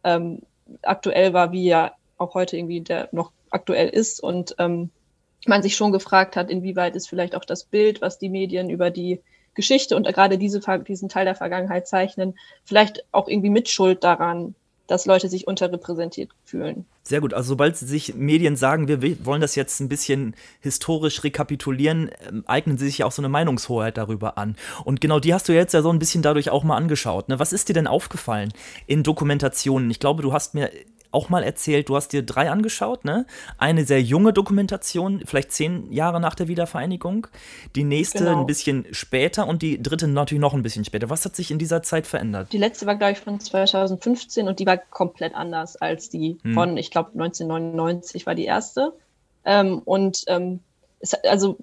ähm, 0.03 0.41
aktuell 0.81 1.33
war, 1.33 1.51
wie 1.51 1.65
ja 1.65 1.93
auch 2.17 2.33
heute 2.35 2.57
irgendwie 2.57 2.81
der 2.81 3.09
noch 3.11 3.31
aktuell 3.49 3.89
ist 3.89 4.21
und 4.21 4.55
ähm, 4.59 4.89
man 5.45 5.61
sich 5.61 5.75
schon 5.75 5.91
gefragt 5.91 6.35
hat, 6.35 6.49
inwieweit 6.49 6.95
ist 6.95 7.09
vielleicht 7.09 7.35
auch 7.35 7.45
das 7.45 7.65
Bild, 7.65 8.01
was 8.01 8.17
die 8.17 8.29
Medien 8.29 8.69
über 8.69 8.89
die 8.89 9.21
Geschichte 9.55 9.95
und 9.95 10.07
gerade 10.07 10.37
diese, 10.37 10.59
diesen 10.87 11.09
Teil 11.09 11.25
der 11.25 11.35
Vergangenheit 11.35 11.87
zeichnen, 11.87 12.37
vielleicht 12.63 13.05
auch 13.11 13.27
irgendwie 13.27 13.49
Mitschuld 13.49 14.03
daran, 14.03 14.55
dass 14.87 15.05
Leute 15.05 15.29
sich 15.29 15.47
unterrepräsentiert 15.47 16.29
fühlen. 16.43 16.85
Sehr 17.03 17.21
gut. 17.21 17.33
Also 17.33 17.49
sobald 17.49 17.77
sich 17.77 18.15
Medien 18.15 18.55
sagen, 18.55 18.87
wir 18.87 19.25
wollen 19.25 19.41
das 19.41 19.55
jetzt 19.55 19.79
ein 19.79 19.89
bisschen 19.89 20.35
historisch 20.61 21.23
rekapitulieren, 21.23 22.11
ähm, 22.27 22.43
eignen 22.47 22.77
sie 22.77 22.85
sich 22.85 22.99
ja 22.99 23.05
auch 23.05 23.11
so 23.11 23.21
eine 23.21 23.29
Meinungshoheit 23.29 23.97
darüber 23.97 24.37
an. 24.37 24.55
Und 24.83 25.01
genau 25.01 25.19
die 25.19 25.33
hast 25.33 25.47
du 25.49 25.53
jetzt 25.53 25.73
ja 25.73 25.81
so 25.81 25.89
ein 25.89 25.99
bisschen 25.99 26.21
dadurch 26.21 26.49
auch 26.49 26.63
mal 26.63 26.77
angeschaut. 26.77 27.29
Ne? 27.29 27.39
Was 27.39 27.53
ist 27.53 27.69
dir 27.69 27.73
denn 27.73 27.87
aufgefallen 27.87 28.53
in 28.87 29.03
Dokumentationen? 29.03 29.89
Ich 29.89 29.99
glaube, 29.99 30.21
du 30.21 30.33
hast 30.33 30.53
mir 30.53 30.69
auch 31.13 31.29
mal 31.29 31.43
erzählt, 31.43 31.89
du 31.89 31.95
hast 31.95 32.13
dir 32.13 32.23
drei 32.23 32.49
angeschaut, 32.49 33.05
ne? 33.05 33.25
Eine 33.57 33.85
sehr 33.85 34.01
junge 34.01 34.33
Dokumentation, 34.33 35.21
vielleicht 35.25 35.51
zehn 35.51 35.91
Jahre 35.91 36.19
nach 36.19 36.35
der 36.35 36.47
Wiedervereinigung, 36.47 37.27
die 37.75 37.83
nächste 37.83 38.19
genau. 38.19 38.39
ein 38.39 38.45
bisschen 38.45 38.85
später 38.91 39.47
und 39.47 39.61
die 39.61 39.81
dritte 39.81 40.07
natürlich 40.07 40.41
noch 40.41 40.53
ein 40.53 40.63
bisschen 40.63 40.85
später. 40.85 41.09
Was 41.09 41.25
hat 41.25 41.35
sich 41.35 41.51
in 41.51 41.59
dieser 41.59 41.83
Zeit 41.83 42.07
verändert? 42.07 42.51
Die 42.51 42.57
letzte 42.57 42.85
war, 42.85 42.95
glaube 42.95 43.13
ich, 43.13 43.19
von 43.19 43.39
2015 43.39 44.47
und 44.47 44.59
die 44.59 44.65
war 44.65 44.77
komplett 44.77 45.35
anders 45.35 45.75
als 45.75 46.09
die 46.09 46.37
hm. 46.43 46.53
von, 46.53 46.77
ich 46.77 46.91
glaube, 46.91 47.11
1999 47.13 48.25
war 48.25 48.35
die 48.35 48.45
erste. 48.45 48.93
Ähm, 49.45 49.79
und 49.85 50.23
ähm, 50.27 50.59
es, 50.99 51.13
also 51.13 51.57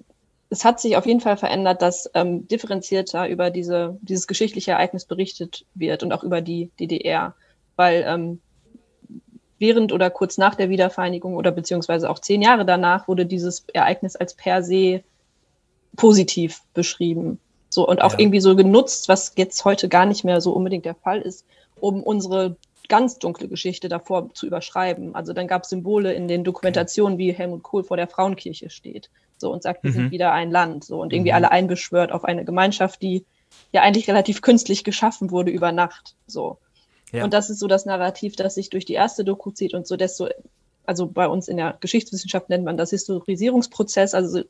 es 0.49 0.65
hat 0.65 0.79
sich 0.79 0.97
auf 0.97 1.05
jeden 1.05 1.21
Fall 1.21 1.37
verändert, 1.37 1.81
dass 1.81 2.09
ähm, 2.13 2.47
differenzierter 2.47 3.27
über 3.29 3.49
diese, 3.49 3.97
dieses 4.01 4.27
geschichtliche 4.27 4.71
Ereignis 4.71 5.05
berichtet 5.05 5.65
wird 5.75 6.03
und 6.03 6.11
auch 6.11 6.23
über 6.23 6.41
die 6.41 6.69
DDR, 6.79 7.33
weil 7.77 8.03
ähm, 8.05 8.41
während 9.61 9.93
oder 9.93 10.09
kurz 10.09 10.37
nach 10.37 10.55
der 10.55 10.69
Wiedervereinigung 10.69 11.35
oder 11.35 11.51
beziehungsweise 11.51 12.09
auch 12.09 12.19
zehn 12.19 12.41
Jahre 12.41 12.65
danach 12.65 13.07
wurde 13.07 13.25
dieses 13.25 13.63
Ereignis 13.73 14.15
als 14.17 14.33
per 14.33 14.63
se 14.63 15.03
positiv 15.95 16.61
beschrieben. 16.73 17.39
So 17.69 17.87
und 17.87 18.01
auch 18.01 18.13
ja. 18.13 18.19
irgendwie 18.19 18.41
so 18.41 18.55
genutzt, 18.55 19.07
was 19.07 19.33
jetzt 19.37 19.63
heute 19.63 19.87
gar 19.87 20.05
nicht 20.05 20.25
mehr 20.25 20.41
so 20.41 20.51
unbedingt 20.51 20.83
der 20.83 20.95
Fall 20.95 21.21
ist, 21.21 21.45
um 21.79 22.03
unsere 22.03 22.57
ganz 22.89 23.19
dunkle 23.19 23.47
Geschichte 23.47 23.87
davor 23.87 24.33
zu 24.33 24.47
überschreiben. 24.47 25.15
Also 25.15 25.31
dann 25.31 25.47
gab 25.47 25.63
es 25.63 25.69
Symbole 25.69 26.11
in 26.13 26.27
den 26.27 26.43
Dokumentationen, 26.43 27.17
wie 27.17 27.31
Helmut 27.31 27.63
Kohl 27.63 27.85
vor 27.85 27.95
der 27.95 28.07
Frauenkirche 28.07 28.69
steht 28.69 29.09
so 29.37 29.51
und 29.51 29.63
sagt, 29.63 29.83
wir 29.83 29.91
mhm. 29.91 29.95
sind 29.95 30.11
wieder 30.11 30.33
ein 30.33 30.51
Land 30.51 30.83
so 30.83 31.01
und 31.01 31.13
irgendwie 31.13 31.31
mhm. 31.31 31.35
alle 31.35 31.51
einbeschwört 31.51 32.11
auf 32.11 32.25
eine 32.25 32.45
Gemeinschaft, 32.45 33.01
die 33.01 33.25
ja 33.71 33.81
eigentlich 33.81 34.07
relativ 34.07 34.41
künstlich 34.41 34.83
geschaffen 34.83 35.31
wurde 35.31 35.51
über 35.51 35.71
Nacht 35.71 36.15
so. 36.27 36.57
Ja. 37.11 37.23
Und 37.23 37.33
das 37.33 37.49
ist 37.49 37.59
so 37.59 37.67
das 37.67 37.85
Narrativ, 37.85 38.35
das 38.35 38.55
sich 38.55 38.69
durch 38.69 38.85
die 38.85 38.93
erste 38.93 39.23
Doku 39.23 39.51
zieht 39.51 39.73
und 39.73 39.85
so 39.87 39.97
desto, 39.97 40.29
also 40.85 41.07
bei 41.07 41.27
uns 41.27 41.47
in 41.47 41.57
der 41.57 41.77
Geschichtswissenschaft 41.79 42.49
nennt 42.49 42.63
man 42.63 42.77
das 42.77 42.91
Historisierungsprozess, 42.91 44.13
also 44.13 44.41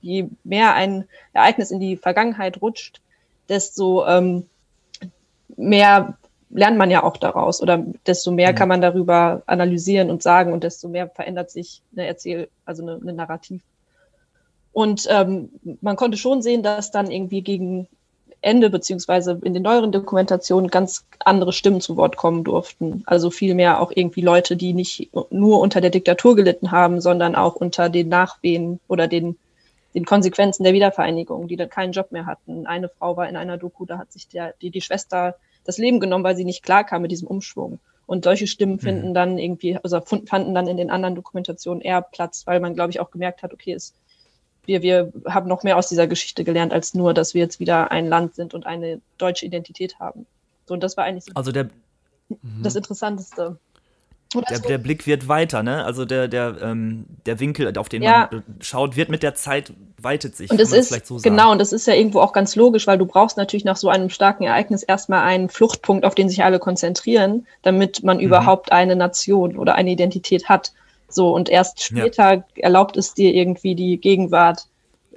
je 0.00 0.28
mehr 0.44 0.74
ein 0.74 1.06
Ereignis 1.32 1.70
in 1.70 1.80
die 1.80 1.96
Vergangenheit 1.96 2.62
rutscht, 2.62 3.00
desto 3.48 4.06
ähm, 4.06 4.46
mehr 5.56 6.16
lernt 6.50 6.78
man 6.78 6.90
ja 6.90 7.02
auch 7.02 7.16
daraus 7.16 7.60
oder 7.60 7.84
desto 8.06 8.30
mehr 8.30 8.52
mhm. 8.52 8.56
kann 8.56 8.68
man 8.68 8.80
darüber 8.80 9.42
analysieren 9.46 10.10
und 10.10 10.22
sagen 10.22 10.52
und 10.52 10.64
desto 10.64 10.88
mehr 10.88 11.08
verändert 11.08 11.50
sich 11.50 11.82
eine 11.92 12.06
Erzähl, 12.06 12.48
also 12.64 12.82
eine, 12.82 13.00
eine 13.00 13.12
Narrativ. 13.12 13.62
Und 14.72 15.06
ähm, 15.10 15.50
man 15.80 15.96
konnte 15.96 16.18
schon 16.18 16.42
sehen, 16.42 16.62
dass 16.62 16.90
dann 16.90 17.10
irgendwie 17.10 17.42
gegen 17.42 17.88
Ende 18.46 18.70
beziehungsweise 18.70 19.40
in 19.42 19.54
den 19.54 19.64
neueren 19.64 19.90
Dokumentationen 19.90 20.70
ganz 20.70 21.04
andere 21.24 21.52
Stimmen 21.52 21.80
zu 21.80 21.96
Wort 21.96 22.16
kommen 22.16 22.44
durften. 22.44 23.02
Also 23.04 23.30
vielmehr 23.30 23.80
auch 23.80 23.90
irgendwie 23.92 24.20
Leute, 24.20 24.56
die 24.56 24.72
nicht 24.72 25.10
nur 25.30 25.60
unter 25.60 25.80
der 25.80 25.90
Diktatur 25.90 26.36
gelitten 26.36 26.70
haben, 26.70 27.00
sondern 27.00 27.34
auch 27.34 27.56
unter 27.56 27.88
den 27.88 28.08
Nachwehen 28.08 28.78
oder 28.86 29.08
den, 29.08 29.36
den 29.94 30.04
Konsequenzen 30.04 30.62
der 30.62 30.74
Wiedervereinigung, 30.74 31.48
die 31.48 31.56
dann 31.56 31.68
keinen 31.68 31.92
Job 31.92 32.12
mehr 32.12 32.26
hatten. 32.26 32.66
Eine 32.66 32.88
Frau 32.88 33.16
war 33.16 33.28
in 33.28 33.36
einer 33.36 33.58
Doku, 33.58 33.84
da 33.84 33.98
hat 33.98 34.12
sich 34.12 34.28
der, 34.28 34.54
die, 34.62 34.70
die 34.70 34.80
Schwester 34.80 35.34
das 35.64 35.78
Leben 35.78 35.98
genommen, 35.98 36.22
weil 36.22 36.36
sie 36.36 36.44
nicht 36.44 36.62
klarkam 36.62 37.02
mit 37.02 37.10
diesem 37.10 37.26
Umschwung. 37.26 37.80
Und 38.06 38.22
solche 38.22 38.46
Stimmen 38.46 38.74
mhm. 38.74 38.80
finden 38.80 39.14
dann 39.14 39.38
irgendwie, 39.38 39.76
also 39.82 40.00
fanden 40.00 40.54
dann 40.54 40.68
in 40.68 40.76
den 40.76 40.90
anderen 40.90 41.16
Dokumentationen 41.16 41.82
eher 41.82 42.00
Platz, 42.00 42.46
weil 42.46 42.60
man, 42.60 42.74
glaube 42.74 42.90
ich, 42.90 43.00
auch 43.00 43.10
gemerkt 43.10 43.42
hat, 43.42 43.52
okay, 43.52 43.72
es 43.72 43.92
wir, 44.66 44.82
wir 44.82 45.12
haben 45.28 45.48
noch 45.48 45.62
mehr 45.62 45.76
aus 45.76 45.88
dieser 45.88 46.06
Geschichte 46.06 46.44
gelernt, 46.44 46.72
als 46.72 46.94
nur, 46.94 47.14
dass 47.14 47.34
wir 47.34 47.42
jetzt 47.42 47.60
wieder 47.60 47.90
ein 47.90 48.06
Land 48.06 48.34
sind 48.34 48.54
und 48.54 48.66
eine 48.66 49.00
deutsche 49.18 49.46
Identität 49.46 49.98
haben. 49.98 50.26
So, 50.66 50.74
und 50.74 50.82
das 50.82 50.96
war 50.96 51.04
eigentlich 51.04 51.24
so 51.24 51.32
also 51.34 51.52
der, 51.52 51.68
das 52.62 52.76
Interessanteste. 52.76 53.58
Der, 54.50 54.58
der, 54.58 54.78
Blick 54.78 55.06
wird 55.06 55.28
weiter, 55.28 55.62
ne? 55.62 55.84
Also 55.84 56.04
der, 56.04 56.26
der, 56.26 56.56
ähm, 56.60 57.06
der 57.26 57.38
Winkel, 57.38 57.72
auf 57.78 57.88
den 57.88 58.02
ja. 58.02 58.28
man 58.30 58.42
schaut, 58.60 58.96
wird 58.96 59.08
mit 59.08 59.22
der 59.22 59.34
Zeit 59.34 59.72
weitet 59.98 60.36
sich. 60.36 60.50
Und 60.50 60.60
es 60.60 60.72
ist 60.72 61.06
so 61.06 61.18
genau, 61.18 61.52
und 61.52 61.60
das 61.60 61.72
ist 61.72 61.86
ja 61.86 61.94
irgendwo 61.94 62.20
auch 62.20 62.32
ganz 62.32 62.56
logisch, 62.56 62.86
weil 62.86 62.98
du 62.98 63.06
brauchst 63.06 63.36
natürlich 63.36 63.64
nach 63.64 63.76
so 63.76 63.88
einem 63.88 64.10
starken 64.10 64.42
Ereignis 64.42 64.82
erstmal 64.82 65.22
einen 65.22 65.48
Fluchtpunkt, 65.48 66.04
auf 66.04 66.14
den 66.14 66.28
sich 66.28 66.44
alle 66.44 66.58
konzentrieren, 66.58 67.46
damit 67.62 68.02
man 68.02 68.18
mhm. 68.18 68.24
überhaupt 68.24 68.72
eine 68.72 68.96
Nation 68.96 69.56
oder 69.56 69.76
eine 69.76 69.90
Identität 69.90 70.48
hat. 70.48 70.72
So, 71.16 71.34
und 71.34 71.48
erst 71.48 71.82
später 71.82 72.34
ja. 72.34 72.44
erlaubt 72.56 72.98
es 72.98 73.14
dir 73.14 73.32
irgendwie 73.32 73.74
die 73.74 73.96
Gegenwart 73.96 74.66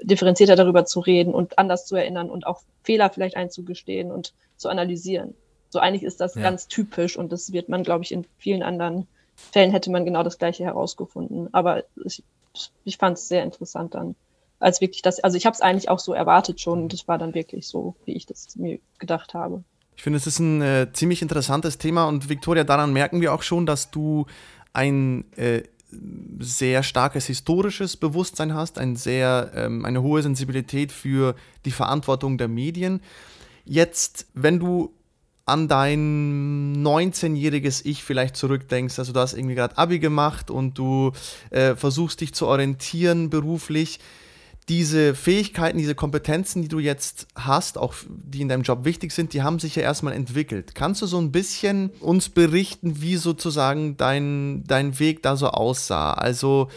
differenzierter 0.01 0.55
darüber 0.55 0.85
zu 0.85 1.01
reden 1.01 1.33
und 1.33 1.59
anders 1.59 1.85
zu 1.85 1.97
erinnern 1.97 2.29
und 2.29 2.47
auch 2.47 2.61
Fehler 2.83 3.09
vielleicht 3.09 3.35
einzugestehen 3.35 4.09
und 4.09 4.33
zu 4.55 4.69
analysieren. 4.69 5.33
So 5.69 5.79
eigentlich 5.79 6.03
ist 6.03 6.21
das 6.21 6.35
ja. 6.35 6.41
ganz 6.41 6.69
typisch 6.69 7.17
und 7.17 7.33
das 7.33 7.51
wird 7.51 7.67
man, 7.67 7.83
glaube 7.83 8.05
ich, 8.05 8.13
in 8.13 8.25
vielen 8.37 8.63
anderen 8.63 9.07
Fällen 9.35 9.71
hätte 9.71 9.91
man 9.91 10.05
genau 10.05 10.23
das 10.23 10.37
Gleiche 10.37 10.63
herausgefunden. 10.63 11.53
Aber 11.53 11.83
ich, 12.05 12.23
ich 12.85 12.95
fand 12.95 13.17
es 13.17 13.27
sehr 13.27 13.43
interessant 13.43 13.93
dann, 13.93 14.15
als 14.61 14.79
wirklich 14.79 15.01
das, 15.01 15.19
also 15.19 15.35
ich 15.35 15.45
habe 15.45 15.53
es 15.53 15.59
eigentlich 15.59 15.89
auch 15.89 15.99
so 15.99 16.13
erwartet 16.13 16.61
schon 16.61 16.83
und 16.83 16.93
es 16.93 17.09
war 17.09 17.17
dann 17.17 17.33
wirklich 17.33 17.67
so, 17.67 17.93
wie 18.05 18.13
ich 18.13 18.25
das 18.25 18.55
mir 18.55 18.79
gedacht 18.99 19.33
habe. 19.33 19.65
Ich 19.97 20.03
finde, 20.03 20.15
es 20.15 20.27
ist 20.27 20.39
ein 20.39 20.61
äh, 20.61 20.87
ziemlich 20.93 21.21
interessantes 21.21 21.77
Thema 21.77 22.07
und 22.07 22.29
Victoria, 22.29 22.63
daran 22.63 22.93
merken 22.93 23.19
wir 23.19 23.33
auch 23.33 23.43
schon, 23.43 23.65
dass 23.65 23.91
du 23.91 24.27
ein 24.71 25.25
äh, 25.35 25.63
sehr 26.39 26.83
starkes 26.83 27.25
historisches 27.25 27.97
Bewusstsein 27.97 28.53
hast, 28.53 28.77
ein 28.77 28.95
sehr, 28.95 29.51
ähm, 29.55 29.85
eine 29.85 30.01
hohe 30.01 30.21
Sensibilität 30.21 30.91
für 30.91 31.35
die 31.65 31.71
Verantwortung 31.71 32.37
der 32.37 32.47
Medien. 32.47 33.01
Jetzt, 33.65 34.27
wenn 34.33 34.59
du 34.59 34.93
an 35.45 35.67
dein 35.67 36.75
19-jähriges 36.77 37.83
Ich 37.83 38.03
vielleicht 38.03 38.37
zurückdenkst, 38.37 38.99
also 38.99 39.13
du 39.13 39.19
hast 39.19 39.33
irgendwie 39.33 39.55
gerade 39.55 39.77
Abi 39.77 39.97
gemacht 39.97 40.51
und 40.51 40.77
du 40.77 41.11
äh, 41.49 41.75
versuchst 41.75 42.21
dich 42.21 42.33
zu 42.33 42.45
orientieren 42.45 43.31
beruflich, 43.31 43.99
diese 44.69 45.15
Fähigkeiten, 45.15 45.79
diese 45.79 45.95
Kompetenzen, 45.95 46.61
die 46.61 46.67
du 46.67 46.77
jetzt 46.77 47.27
hast, 47.35 47.79
auch 47.79 47.95
die 48.07 48.41
in 48.41 48.49
deinem 48.49 48.61
Job 48.61 48.85
wichtig 48.85 49.11
sind, 49.11 49.33
die 49.33 49.41
haben 49.41 49.57
sich 49.57 49.75
ja 49.75 49.81
erstmal 49.81 50.13
entwickelt. 50.13 50.75
Kannst 50.75 51.01
du 51.01 51.07
so 51.07 51.17
ein 51.17 51.31
bisschen 51.31 51.89
uns 51.99 52.29
berichten, 52.29 53.01
wie 53.01 53.15
sozusagen 53.15 53.97
dein, 53.97 54.63
dein 54.67 54.99
Weg 54.99 55.23
da 55.23 55.35
so 55.35 55.47
aussah? 55.47 56.13
Also 56.13 56.69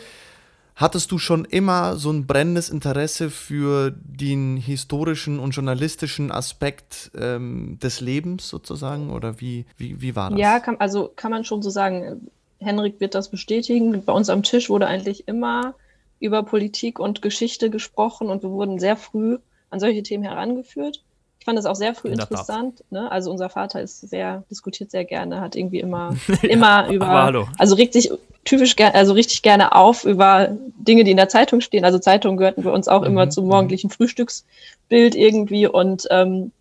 hattest 0.74 1.12
du 1.12 1.18
schon 1.18 1.44
immer 1.44 1.96
so 1.96 2.10
ein 2.10 2.26
brennendes 2.26 2.70
Interesse 2.70 3.28
für 3.28 3.94
den 3.94 4.56
historischen 4.56 5.38
und 5.38 5.50
journalistischen 5.50 6.32
Aspekt 6.32 7.10
ähm, 7.14 7.78
des 7.82 8.00
Lebens 8.00 8.48
sozusagen? 8.48 9.10
Oder 9.10 9.38
wie, 9.42 9.66
wie, 9.76 10.00
wie 10.00 10.16
war 10.16 10.30
das? 10.30 10.38
Ja, 10.38 10.60
kann, 10.60 10.76
also 10.78 11.12
kann 11.14 11.30
man 11.30 11.44
schon 11.44 11.60
so 11.60 11.68
sagen. 11.68 12.26
Henrik 12.58 13.00
wird 13.00 13.14
das 13.14 13.28
bestätigen. 13.28 14.02
Bei 14.04 14.12
uns 14.12 14.30
am 14.30 14.44
Tisch 14.44 14.70
wurde 14.70 14.86
eigentlich 14.86 15.28
immer 15.28 15.74
über 16.22 16.42
Politik 16.42 16.98
und 16.98 17.22
Geschichte 17.22 17.70
gesprochen 17.70 18.28
und 18.28 18.42
wir 18.42 18.50
wurden 18.50 18.78
sehr 18.78 18.96
früh 18.96 19.38
an 19.70 19.80
solche 19.80 20.02
Themen 20.02 20.24
herangeführt. 20.24 21.02
Ich 21.38 21.44
fand 21.44 21.58
das 21.58 21.66
auch 21.66 21.74
sehr 21.74 21.94
früh 21.94 22.10
interessant. 22.10 22.84
Ne? 22.90 23.10
Also 23.10 23.30
unser 23.30 23.48
Vater 23.48 23.82
ist 23.82 24.00
sehr, 24.00 24.44
diskutiert 24.48 24.92
sehr 24.92 25.04
gerne, 25.04 25.40
hat 25.40 25.56
irgendwie 25.56 25.80
immer, 25.80 26.14
immer 26.42 26.88
über, 26.88 27.48
also 27.58 27.74
regt 27.74 27.94
sich 27.94 28.12
typisch 28.44 28.76
gerne, 28.76 28.94
also 28.94 29.12
richtig 29.12 29.42
gerne 29.42 29.74
auf 29.74 30.04
über 30.04 30.56
Dinge, 30.78 31.02
die 31.02 31.10
in 31.10 31.16
der 31.16 31.28
Zeitung 31.28 31.60
stehen. 31.60 31.84
Also 31.84 31.98
Zeitungen 31.98 32.36
gehörten 32.36 32.62
bei 32.62 32.70
uns 32.70 32.86
auch 32.86 33.00
mhm. 33.00 33.08
immer 33.08 33.30
zum 33.30 33.46
morgendlichen 33.46 33.90
Frühstücksbild 33.90 35.16
irgendwie 35.16 35.66
und 35.66 36.06
ähm, 36.10 36.52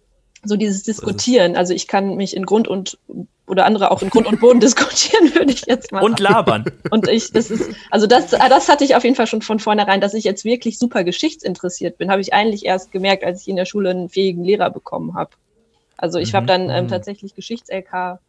so 0.44 0.56
dieses 0.56 0.84
Diskutieren. 0.84 1.56
Also 1.56 1.74
ich 1.74 1.88
kann 1.88 2.16
mich 2.16 2.36
in 2.36 2.46
Grund 2.46 2.68
und 2.68 2.98
oder 3.48 3.66
andere 3.66 3.92
auch 3.92 4.02
in 4.02 4.10
Grund 4.10 4.28
und 4.28 4.40
Boden 4.40 4.60
diskutieren, 4.62 5.36
würde 5.36 5.52
ich 5.52 5.66
jetzt 5.68 5.92
mal. 5.92 6.02
Und 6.02 6.20
labern. 6.20 6.66
Und 6.90 7.10
ich, 7.10 7.32
das 7.32 7.52
ist, 7.52 7.70
also 7.90 8.08
das, 8.08 8.30
das 8.30 8.70
hatte 8.70 8.86
ich 8.86 8.96
auf 8.96 9.04
jeden 9.04 9.16
Fall 9.16 9.28
schon 9.28 9.42
von 9.42 9.60
vornherein, 9.60 10.00
dass 10.00 10.14
ich 10.14 10.24
jetzt 10.24 10.46
wirklich 10.46 10.80
super 10.80 11.04
geschichtsinteressiert 11.04 11.98
bin, 11.98 12.10
habe 12.10 12.22
ich 12.22 12.34
eigentlich 12.34 12.66
erst 12.66 12.92
gemerkt, 12.92 13.26
als 13.26 13.42
ich 13.42 13.50
in 13.50 13.58
der 13.58 13.66
Schule 13.66 13.90
einen 13.90 14.10
fähigen 14.10 14.44
Lehrer 14.44 14.70
bekommen 14.70 15.16
habe. 15.16 15.32
Also 15.98 16.18
ich 16.18 16.32
mhm. 16.32 16.38
habe 16.38 16.46
dann 16.46 16.70
ähm, 16.70 16.86
mhm. 16.86 16.88
tatsächlich 16.88 17.36
Geschichts-LK 17.36 18.20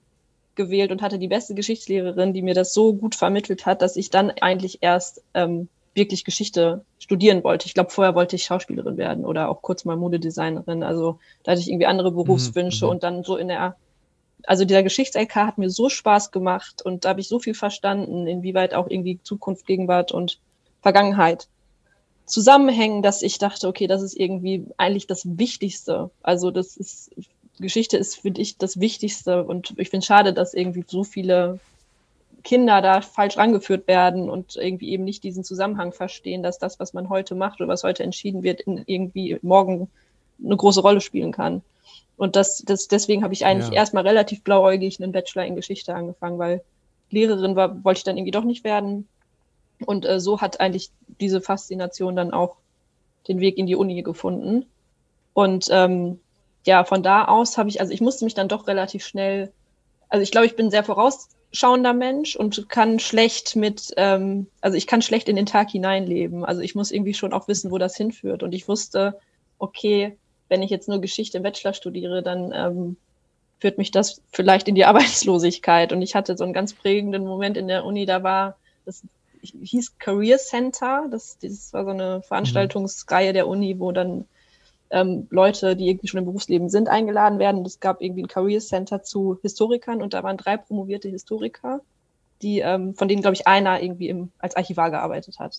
gewählt 0.55 0.91
und 0.91 1.03
hatte 1.03 1.19
die 1.19 1.29
beste 1.29 1.55
Geschichtslehrerin, 1.55 2.33
die 2.33 2.43
mir 2.43 2.55
das 2.55 2.75
so 2.75 2.93
gut 2.93 3.15
vermittelt 3.15 3.65
hat, 3.65 3.81
dass 3.81 3.97
ich 3.97 4.11
dann 4.11 4.31
eigentlich 4.41 4.79
erst 4.83 5.23
ähm, 5.35 5.69
wirklich 5.95 6.25
Geschichte 6.25 6.85
studieren 6.99 7.45
wollte. 7.45 7.67
Ich 7.67 7.75
glaube, 7.75 7.91
vorher 7.91 8.15
wollte 8.15 8.37
ich 8.37 8.45
Schauspielerin 8.45 8.97
werden 8.97 9.25
oder 9.25 9.49
auch 9.49 9.63
kurz 9.63 9.85
mal 9.85 9.97
Modedesignerin. 9.97 10.83
Also 10.83 11.19
da 11.43 11.53
hatte 11.53 11.61
ich 11.61 11.69
irgendwie 11.69 11.87
andere 11.87 12.11
mhm, 12.11 12.17
Berufswünsche 12.17 12.87
mhm. 12.87 12.91
und 12.91 13.03
dann 13.03 13.25
so 13.25 13.37
in 13.37 13.49
der, 13.49 13.77
also 14.45 14.65
dieser 14.65 14.83
Geschichts-LK 14.83 15.35
hat 15.37 15.59
mir 15.59 15.71
so 15.71 15.89
Spaß 15.89 16.31
gemacht 16.31 16.83
und 16.83 17.05
da 17.05 17.11
habe 17.11 17.21
ich 17.21 17.29
so 17.29 17.39
viel 17.39 17.55
verstanden, 17.55 18.27
inwieweit 18.27 18.75
auch 18.75 18.89
irgendwie 18.89 19.21
Zukunft, 19.23 19.67
Gegenwart 19.67 20.13
und 20.13 20.39
Vergangenheit 20.81 21.49
zusammenhängen, 22.25 23.03
dass 23.03 23.23
ich 23.23 23.39
dachte, 23.39 23.69
okay, 23.69 23.87
das 23.87 24.03
ist 24.03 24.17
irgendwie 24.19 24.65
eigentlich 24.79 25.07
das 25.07 25.39
Wichtigste. 25.39 26.11
Also 26.23 26.51
das 26.51 26.77
ist, 26.77 27.11
Geschichte 27.59 27.99
ist 27.99 28.17
für 28.17 28.31
dich 28.31 28.57
das 28.57 28.81
Wichtigste 28.81 29.45
und 29.45 29.75
ich 29.77 29.91
finde 29.91 30.07
schade, 30.07 30.33
dass 30.33 30.55
irgendwie 30.55 30.85
so 30.87 31.05
viele 31.05 31.61
Kinder 32.43 32.83
da 32.83 33.01
falsch 33.01 33.37
rangeführt 33.37 33.87
werden 33.87 34.29
und 34.29 34.57
irgendwie 34.57 34.91
eben 34.91 35.05
nicht 35.05 35.23
diesen 35.25 35.45
Zusammenhang 35.45 35.93
verstehen, 35.93 36.43
dass 36.43 36.59
das, 36.59 36.81
was 36.81 36.93
man 36.93 37.09
heute 37.09 37.35
macht 37.35 37.61
oder 37.61 37.69
was 37.69 37.85
heute 37.85 38.03
entschieden 38.03 38.43
wird, 38.43 38.63
irgendwie 38.67 39.39
morgen 39.43 39.89
eine 40.45 40.57
große 40.57 40.81
Rolle 40.81 41.01
spielen 41.01 41.33
kann. 41.33 41.63
Und 42.17 42.37
das, 42.37 42.63
das 42.67 42.89
deswegen 42.89 43.25
habe 43.25 43.35
ich 43.35 43.45
eigentlich 43.45 43.69
ja. 43.69 43.75
erstmal 43.75 44.07
relativ 44.07 44.43
blauäugig 44.43 45.01
einen 45.01 45.13
Bachelor 45.13 45.45
in 45.45 45.57
Geschichte 45.57 45.95
angefangen, 45.95 46.39
weil 46.39 46.63
Lehrerin 47.11 47.57
war, 47.57 47.83
wollte 47.85 47.99
ich 47.99 48.05
dann 48.05 48.17
irgendwie 48.17 48.33
doch 48.33 48.45
nicht 48.45 48.65
werden. 48.65 49.09
Und 49.85 50.07
äh, 50.07 50.21
so 50.21 50.41
hat 50.41 50.61
eigentlich 50.61 50.91
diese 51.21 51.41
Faszination 51.41 52.17
dann 52.17 52.33
auch 52.33 52.57
den 53.29 53.41
Weg 53.41 53.59
in 53.59 53.67
die 53.67 53.77
Uni 53.77 54.03
gefunden. 54.03 54.67
Und 55.35 55.69
ähm, 55.71 56.21
ja, 56.65 56.85
von 56.85 57.03
da 57.03 57.25
aus 57.25 57.59
habe 57.59 57.69
ich, 57.69 57.81
also 57.81 57.93
ich 57.93 58.01
musste 58.01 58.25
mich 58.25 58.35
dann 58.35 58.49
doch 58.49 58.67
relativ 58.67 59.05
schnell, 59.05 59.53
also 60.13 60.23
ich 60.23 60.31
glaube, 60.31 60.47
ich 60.47 60.57
bin 60.57 60.67
ein 60.67 60.71
sehr 60.71 60.85
vorausschauender 60.85 61.95
Mensch 61.95 62.37
und 62.37 62.69
kann 62.69 62.99
schlecht 62.99 63.57
mit, 63.57 63.95
ähm, 63.97 64.47
also 64.61 64.77
ich 64.77 64.87
kann 64.87 65.01
schlecht 65.01 65.27
in 65.31 65.37
den 65.37 65.47
Tag 65.47 65.71
hineinleben. 65.71 66.45
Also 66.45 66.61
ich 66.61 66.75
muss 66.75 66.91
irgendwie 66.91 67.15
schon 67.15 67.33
auch 67.33 67.49
wissen, 67.49 67.71
wo 67.71 67.79
das 67.79 67.97
hinführt. 67.97 68.43
Und 68.43 68.53
ich 68.53 68.69
wusste, 68.69 69.19
okay, 69.59 70.19
wenn 70.51 70.63
ich 70.63 70.69
jetzt 70.69 70.87
nur 70.87 71.01
Geschichte 71.01 71.39
im 71.39 71.43
Bachelor 71.43 71.73
studiere, 71.73 72.23
dann 72.23 72.53
ähm, 72.55 72.97
führt 73.59 73.79
mich 73.79 73.91
das 73.91 74.21
vielleicht 74.33 74.69
in 74.69 74.75
die 74.75 74.85
Arbeitslosigkeit. 74.85 75.95
Und 75.95 76.03
ich 76.03 76.15
hatte 76.15 76.37
so 76.37 76.45
einen 76.45 76.53
ganz 76.53 76.75
prägenden 76.75 77.25
Moment 77.25 77.57
in 77.57 77.67
der 77.67 77.87
Uni, 77.87 78.05
da 78.05 78.23
war, 78.23 78.59
das 78.85 79.03
hieß 79.41 79.99
Career 79.99 80.37
Center, 80.37 81.07
das, 81.11 81.39
das 81.39 81.73
war 81.73 81.85
so 81.85 81.91
eine 81.91 82.21
Veranstaltungsreihe 82.21 83.33
der 83.33 83.49
Uni, 83.49 83.81
wo 83.81 83.93
dann 83.93 84.27
ähm, 84.93 85.27
Leute, 85.31 85.75
die 85.75 85.89
irgendwie 85.89 86.07
schon 86.07 86.19
im 86.19 86.27
Berufsleben 86.27 86.69
sind, 86.69 86.89
eingeladen 86.89 87.39
werden. 87.39 87.65
Es 87.65 87.81
gab 87.81 88.01
irgendwie 88.03 88.23
ein 88.23 88.29
Career 88.29 88.61
Center 88.61 89.03
zu 89.03 89.39
Historikern 89.43 90.03
und 90.03 90.13
da 90.15 90.23
waren 90.23 90.37
drei 90.37 90.59
promovierte 90.59 91.09
Historiker, 91.09 91.81
die, 92.43 92.61
ähm, 92.61 92.95
von 92.95 93.09
denen, 93.09 93.23
glaube 93.23 93.35
ich, 93.35 93.47
einer 93.47 93.83
irgendwie 93.83 94.09
im, 94.09 94.31
als 94.39 94.55
Archivar 94.55 94.91
gearbeitet 94.91 95.39
hat. 95.39 95.59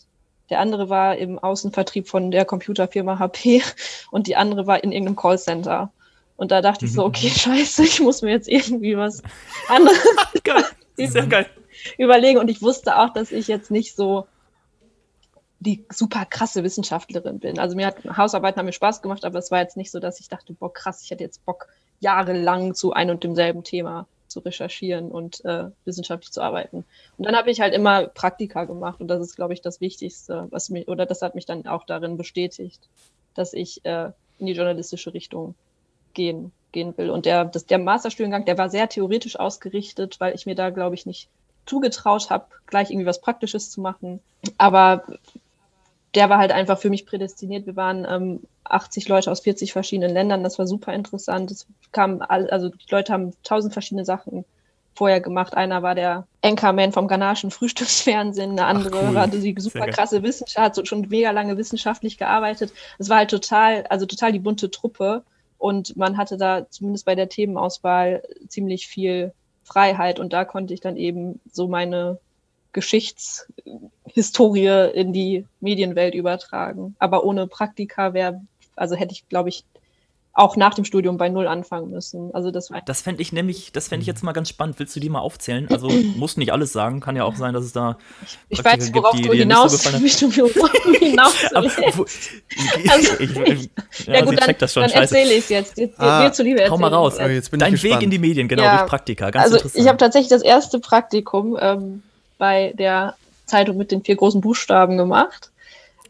Der 0.49 0.59
andere 0.59 0.89
war 0.89 1.17
im 1.17 1.39
Außenvertrieb 1.39 2.07
von 2.07 2.29
der 2.29 2.45
Computerfirma 2.45 3.17
HP 3.17 3.63
und 4.11 4.27
die 4.27 4.35
andere 4.35 4.67
war 4.67 4.83
in 4.83 4.91
irgendeinem 4.91 5.15
Callcenter. 5.15 5.91
Und 6.37 6.51
da 6.51 6.61
dachte 6.61 6.85
ich 6.85 6.93
so, 6.93 7.03
okay, 7.03 7.29
scheiße, 7.35 7.83
ich 7.83 8.01
muss 8.01 8.21
mir 8.21 8.31
jetzt 8.31 8.47
irgendwie 8.47 8.95
was 8.95 9.23
anderes 9.67 9.97
geil. 10.43 10.63
Sehr 10.95 11.25
geil. 11.25 11.47
überlegen. 11.97 12.37
Und 12.37 12.49
ich 12.49 12.61
wusste 12.61 12.99
auch, 12.99 13.09
dass 13.09 13.31
ich 13.31 13.47
jetzt 13.47 13.71
nicht 13.71 13.95
so 13.95 14.27
die 15.63 15.85
super 15.91 16.25
krasse 16.25 16.63
Wissenschaftlerin 16.63 17.39
bin. 17.39 17.57
Also 17.57 17.75
mir 17.75 17.87
hat 17.87 18.03
Hausarbeiten 18.17 18.59
haben 18.59 18.65
mir 18.65 18.73
Spaß 18.73 19.01
gemacht, 19.01 19.25
aber 19.25 19.39
es 19.39 19.49
war 19.49 19.61
jetzt 19.61 19.77
nicht 19.77 19.91
so, 19.91 19.99
dass 19.99 20.19
ich 20.19 20.27
dachte, 20.27 20.53
boah, 20.53 20.71
krass, 20.71 21.01
ich 21.03 21.11
hätte 21.11 21.23
jetzt 21.23 21.45
Bock, 21.45 21.67
jahrelang 21.99 22.75
zu 22.75 22.91
einem 22.91 23.11
und 23.11 23.23
demselben 23.23 23.63
Thema 23.63 24.07
zu 24.27 24.39
recherchieren 24.39 25.09
und 25.09 25.43
äh, 25.45 25.69
wissenschaftlich 25.85 26.31
zu 26.31 26.41
arbeiten. 26.41 26.83
Und 27.17 27.25
dann 27.25 27.35
habe 27.35 27.49
ich 27.49 27.61
halt 27.61 27.73
immer 27.73 28.07
Praktika 28.07 28.65
gemacht 28.65 28.99
und 28.99 29.07
das 29.07 29.21
ist, 29.21 29.35
glaube 29.35 29.53
ich, 29.53 29.61
das 29.61 29.79
Wichtigste, 29.79 30.47
was 30.49 30.69
mich, 30.69 30.87
oder 30.87 31.05
das 31.05 31.21
hat 31.21 31.35
mich 31.35 31.45
dann 31.45 31.65
auch 31.65 31.85
darin 31.85 32.17
bestätigt, 32.17 32.81
dass 33.35 33.53
ich 33.53 33.85
äh, 33.85 34.11
in 34.39 34.47
die 34.47 34.53
journalistische 34.53 35.13
Richtung 35.13 35.55
gehen, 36.13 36.51
gehen 36.71 36.97
will. 36.97 37.09
Und 37.09 37.25
der, 37.25 37.45
das, 37.45 37.65
der 37.65 37.79
Masterstudiengang, 37.79 38.45
der 38.45 38.57
war 38.57 38.69
sehr 38.69 38.89
theoretisch 38.89 39.39
ausgerichtet, 39.39 40.19
weil 40.19 40.35
ich 40.35 40.45
mir 40.45 40.55
da, 40.55 40.71
glaube 40.71 40.95
ich, 40.95 41.05
nicht 41.05 41.29
zugetraut 41.65 42.29
habe, 42.29 42.47
gleich 42.65 42.89
irgendwie 42.89 43.05
was 43.05 43.21
Praktisches 43.21 43.71
zu 43.71 43.79
machen. 43.79 44.19
Aber 44.57 45.03
der 46.15 46.29
war 46.29 46.37
halt 46.37 46.51
einfach 46.51 46.77
für 46.77 46.89
mich 46.89 47.05
prädestiniert. 47.05 47.65
Wir 47.65 47.75
waren 47.75 48.05
ähm, 48.09 48.41
80 48.65 49.07
Leute 49.07 49.31
aus 49.31 49.41
40 49.41 49.73
verschiedenen 49.73 50.13
Ländern. 50.13 50.43
Das 50.43 50.59
war 50.59 50.67
super 50.67 50.93
interessant. 50.93 51.51
Es 51.51 51.67
kam, 51.91 52.21
also 52.21 52.69
die 52.69 52.91
Leute 52.91 53.13
haben 53.13 53.33
tausend 53.43 53.73
verschiedene 53.73 54.05
Sachen 54.05 54.45
vorher 54.95 55.21
gemacht. 55.21 55.55
Einer 55.55 55.81
war 55.81 55.95
der 55.95 56.27
Anchorman 56.43 56.91
vom 56.91 57.07
ghanaischen 57.07 57.51
Frühstücksfernsehen, 57.51 58.51
eine 58.51 58.65
andere 58.65 58.99
Ach, 58.99 59.09
cool. 59.09 59.15
war 59.15 59.27
die 59.27 59.55
super 59.57 59.87
krasse 59.87 60.21
Wissenschaft, 60.21 60.63
hat 60.63 60.75
so 60.75 60.85
schon 60.85 61.07
mega 61.09 61.31
lange 61.31 61.57
wissenschaftlich 61.57 62.17
gearbeitet. 62.17 62.71
Es 62.99 63.09
war 63.09 63.17
halt 63.17 63.31
total, 63.31 63.85
also 63.87 64.05
total 64.05 64.31
die 64.31 64.39
bunte 64.39 64.69
Truppe. 64.69 65.23
Und 65.57 65.95
man 65.95 66.17
hatte 66.17 66.37
da 66.37 66.69
zumindest 66.69 67.05
bei 67.05 67.15
der 67.15 67.29
Themenauswahl 67.29 68.21
ziemlich 68.49 68.87
viel 68.87 69.33
Freiheit. 69.63 70.19
Und 70.19 70.33
da 70.33 70.45
konnte 70.45 70.73
ich 70.73 70.81
dann 70.81 70.97
eben 70.97 71.39
so 71.51 71.67
meine 71.67 72.19
Geschichtshistorie 72.73 74.91
in 74.93 75.13
die 75.13 75.45
Medienwelt 75.61 76.15
übertragen. 76.15 76.97
Aber 76.99 77.23
ohne 77.23 77.47
Praktika 77.47 78.13
wäre, 78.13 78.41
also 78.75 78.95
hätte 78.95 79.13
ich, 79.13 79.29
glaube 79.29 79.47
ich, 79.49 79.63
auch 80.35 80.55
nach 80.55 80.73
dem 80.73 80.83
Studium 80.83 81.17
bei 81.17 81.29
Null 81.29 81.47
anfangen 81.47 81.91
müssen. 81.91 82.33
Also 82.33 82.49
das 82.49 82.71
Das 82.87 83.01
fände 83.01 83.21
ich 83.21 83.33
nämlich, 83.33 83.71
das 83.71 83.87
fände 83.87 84.01
ich 84.01 84.07
jetzt 84.07 84.23
mal 84.23 84.31
ganz 84.31 84.49
spannend. 84.49 84.79
Willst 84.79 84.95
du 84.95 84.99
die 84.99 85.09
mal 85.09 85.19
aufzählen? 85.19 85.67
Also 85.69 85.89
musst 86.17 86.39
nicht 86.39 86.51
alles 86.51 86.73
sagen, 86.73 87.01
kann 87.01 87.15
ja 87.15 87.23
auch 87.23 87.35
sein, 87.35 87.53
dass 87.53 87.63
es 87.63 87.71
da 87.71 87.97
ich, 88.49 88.57
ich 88.57 88.65
weiß, 88.65 88.91
worauf 88.95 89.11
gibt, 89.11 89.25
die, 89.25 89.29
du 89.29 89.35
hinaus, 89.35 89.83
so 89.83 89.91
hinaus 89.91 90.21
also, 91.53 91.81
ich, 93.19 93.37
ich, 93.37 93.69
ja, 94.07 94.13
ja 94.13 94.25
gut, 94.25 94.41
dann, 94.41 94.55
das 94.57 94.73
schon, 94.73 94.83
dann 94.83 94.91
erzähle 94.91 95.33
ich 95.33 95.43
es 95.43 95.49
jetzt. 95.49 95.77
jetzt 95.77 95.99
ah, 95.99 96.25
dir 96.25 96.33
zuliebe 96.33 96.67
Hau 96.67 96.79
mal 96.79 96.91
raus. 96.91 97.17
Oh, 97.19 97.57
Dein 97.57 97.83
Weg 97.83 98.01
in 98.01 98.09
die 98.09 98.19
Medien, 98.19 98.47
genau, 98.47 98.63
ja, 98.63 98.77
durch 98.77 98.89
Praktika. 98.89 99.29
Ganz 99.29 99.53
also 99.53 99.69
ich 99.75 99.87
habe 99.87 99.99
tatsächlich 99.99 100.29
das 100.29 100.41
erste 100.41 100.79
Praktikum 100.79 101.57
ähm, 101.61 102.01
bei 102.37 102.73
der 102.77 103.15
Zeitung 103.45 103.77
mit 103.77 103.91
den 103.91 104.03
vier 104.03 104.15
großen 104.15 104.41
Buchstaben 104.41 104.97
gemacht. 104.97 105.51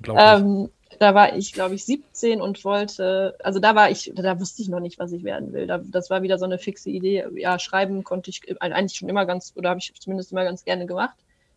Ähm, 0.08 0.70
da 1.00 1.16
war 1.16 1.36
ich, 1.36 1.54
glaube 1.54 1.76
ich, 1.76 1.86
17 1.86 2.42
und 2.42 2.64
wollte, 2.64 3.36
also 3.44 3.60
da 3.60 3.76
war 3.76 3.90
ich, 3.90 4.12
da 4.16 4.40
wusste 4.40 4.62
ich 4.62 4.70
noch 4.70 4.80
nicht, 4.80 5.00
was 5.00 5.12
ich 5.12 5.24
werden 5.24 5.54
will. 5.54 5.68
Da, 5.68 5.80
das 5.80 6.10
war 6.10 6.22
wieder 6.22 6.38
so 6.38 6.46
eine 6.46 6.60
fixe 6.60 6.90
Idee. 6.90 7.26
Ja, 7.36 7.60
schreiben 7.60 8.04
konnte 8.04 8.30
ich 8.30 8.42
eigentlich 8.62 8.98
schon 8.98 9.10
immer 9.10 9.26
ganz, 9.26 9.54
oder 9.56 9.70
habe 9.70 9.80
ich 9.80 9.94
zumindest 10.00 10.32
immer 10.32 10.44
ganz 10.44 10.64
gerne 10.64 10.86
gemacht. 10.86 11.16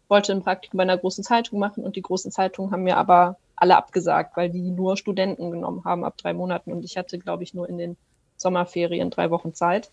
Wollte 0.08 0.32
ein 0.32 0.42
Praktikum 0.42 0.78
bei 0.78 0.82
einer 0.82 0.98
großen 0.98 1.24
Zeitung 1.24 1.58
machen 1.58 1.84
und 1.84 1.96
die 1.96 2.02
großen 2.02 2.30
Zeitungen 2.30 2.70
haben 2.70 2.84
mir 2.84 2.96
aber 2.96 3.36
alle 3.56 3.76
abgesagt, 3.76 4.36
weil 4.36 4.50
die 4.50 4.70
nur 4.70 4.96
Studenten 4.96 5.50
genommen 5.50 5.84
haben 5.84 6.04
ab 6.04 6.16
drei 6.16 6.32
Monaten 6.32 6.72
und 6.72 6.84
ich 6.84 6.96
hatte, 6.96 7.18
glaube 7.18 7.42
ich, 7.42 7.54
nur 7.54 7.68
in 7.68 7.78
den 7.78 7.96
Sommerferien 8.36 9.10
drei 9.10 9.30
Wochen 9.30 9.54
Zeit. 9.54 9.90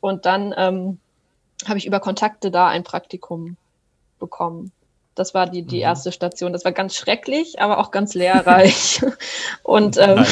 Und 0.00 0.26
dann 0.26 0.54
ähm, 0.56 0.98
habe 1.66 1.78
ich 1.78 1.86
über 1.86 2.00
Kontakte 2.00 2.50
da 2.50 2.68
ein 2.68 2.84
Praktikum 2.84 3.56
bekommen. 4.20 4.70
Das 5.16 5.34
war 5.34 5.46
die, 5.46 5.62
die 5.62 5.76
mhm. 5.76 5.82
erste 5.82 6.12
Station. 6.12 6.52
Das 6.52 6.64
war 6.64 6.72
ganz 6.72 6.94
schrecklich, 6.94 7.60
aber 7.60 7.78
auch 7.78 7.90
ganz 7.90 8.14
lehrreich. 8.14 9.02
und 9.62 9.98
ähm, 9.98 10.24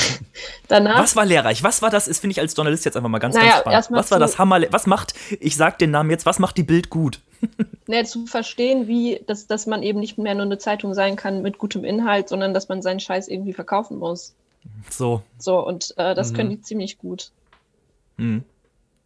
danach. 0.68 1.02
Was 1.02 1.16
war 1.16 1.26
lehrreich? 1.26 1.62
Was 1.64 1.82
war 1.82 1.90
das? 1.90 2.06
Ist, 2.06 2.20
finde 2.20 2.32
ich 2.32 2.40
als 2.40 2.56
Journalist 2.56 2.84
jetzt 2.84 2.96
einfach 2.96 3.10
mal 3.10 3.18
ganz, 3.18 3.34
naja, 3.34 3.60
ganz 3.62 3.86
spannend. 3.86 4.04
Was 4.04 4.10
war 4.10 4.18
das 4.18 4.38
Hammer? 4.38 4.60
Was 4.70 4.86
macht, 4.86 5.14
ich 5.40 5.56
sag 5.56 5.78
den 5.78 5.90
Namen 5.90 6.10
jetzt, 6.10 6.26
was 6.26 6.38
macht 6.38 6.56
die 6.56 6.62
Bild 6.62 6.90
gut? 6.90 7.20
naja, 7.86 8.04
zu 8.04 8.26
verstehen, 8.26 8.86
wie, 8.86 9.20
dass, 9.26 9.46
dass 9.46 9.66
man 9.66 9.82
eben 9.82 9.98
nicht 9.98 10.16
mehr 10.16 10.34
nur 10.34 10.44
eine 10.44 10.58
Zeitung 10.58 10.94
sein 10.94 11.16
kann 11.16 11.42
mit 11.42 11.58
gutem 11.58 11.84
Inhalt, 11.84 12.28
sondern 12.28 12.54
dass 12.54 12.68
man 12.68 12.80
seinen 12.80 13.00
Scheiß 13.00 13.28
irgendwie 13.28 13.52
verkaufen 13.52 13.98
muss. 13.98 14.34
So. 14.90 15.22
So, 15.38 15.64
und 15.64 15.94
äh, 15.98 16.14
das 16.14 16.32
mhm. 16.32 16.36
können 16.36 16.50
die 16.50 16.60
ziemlich 16.62 16.98
gut. 16.98 17.30
Mhm. 18.16 18.44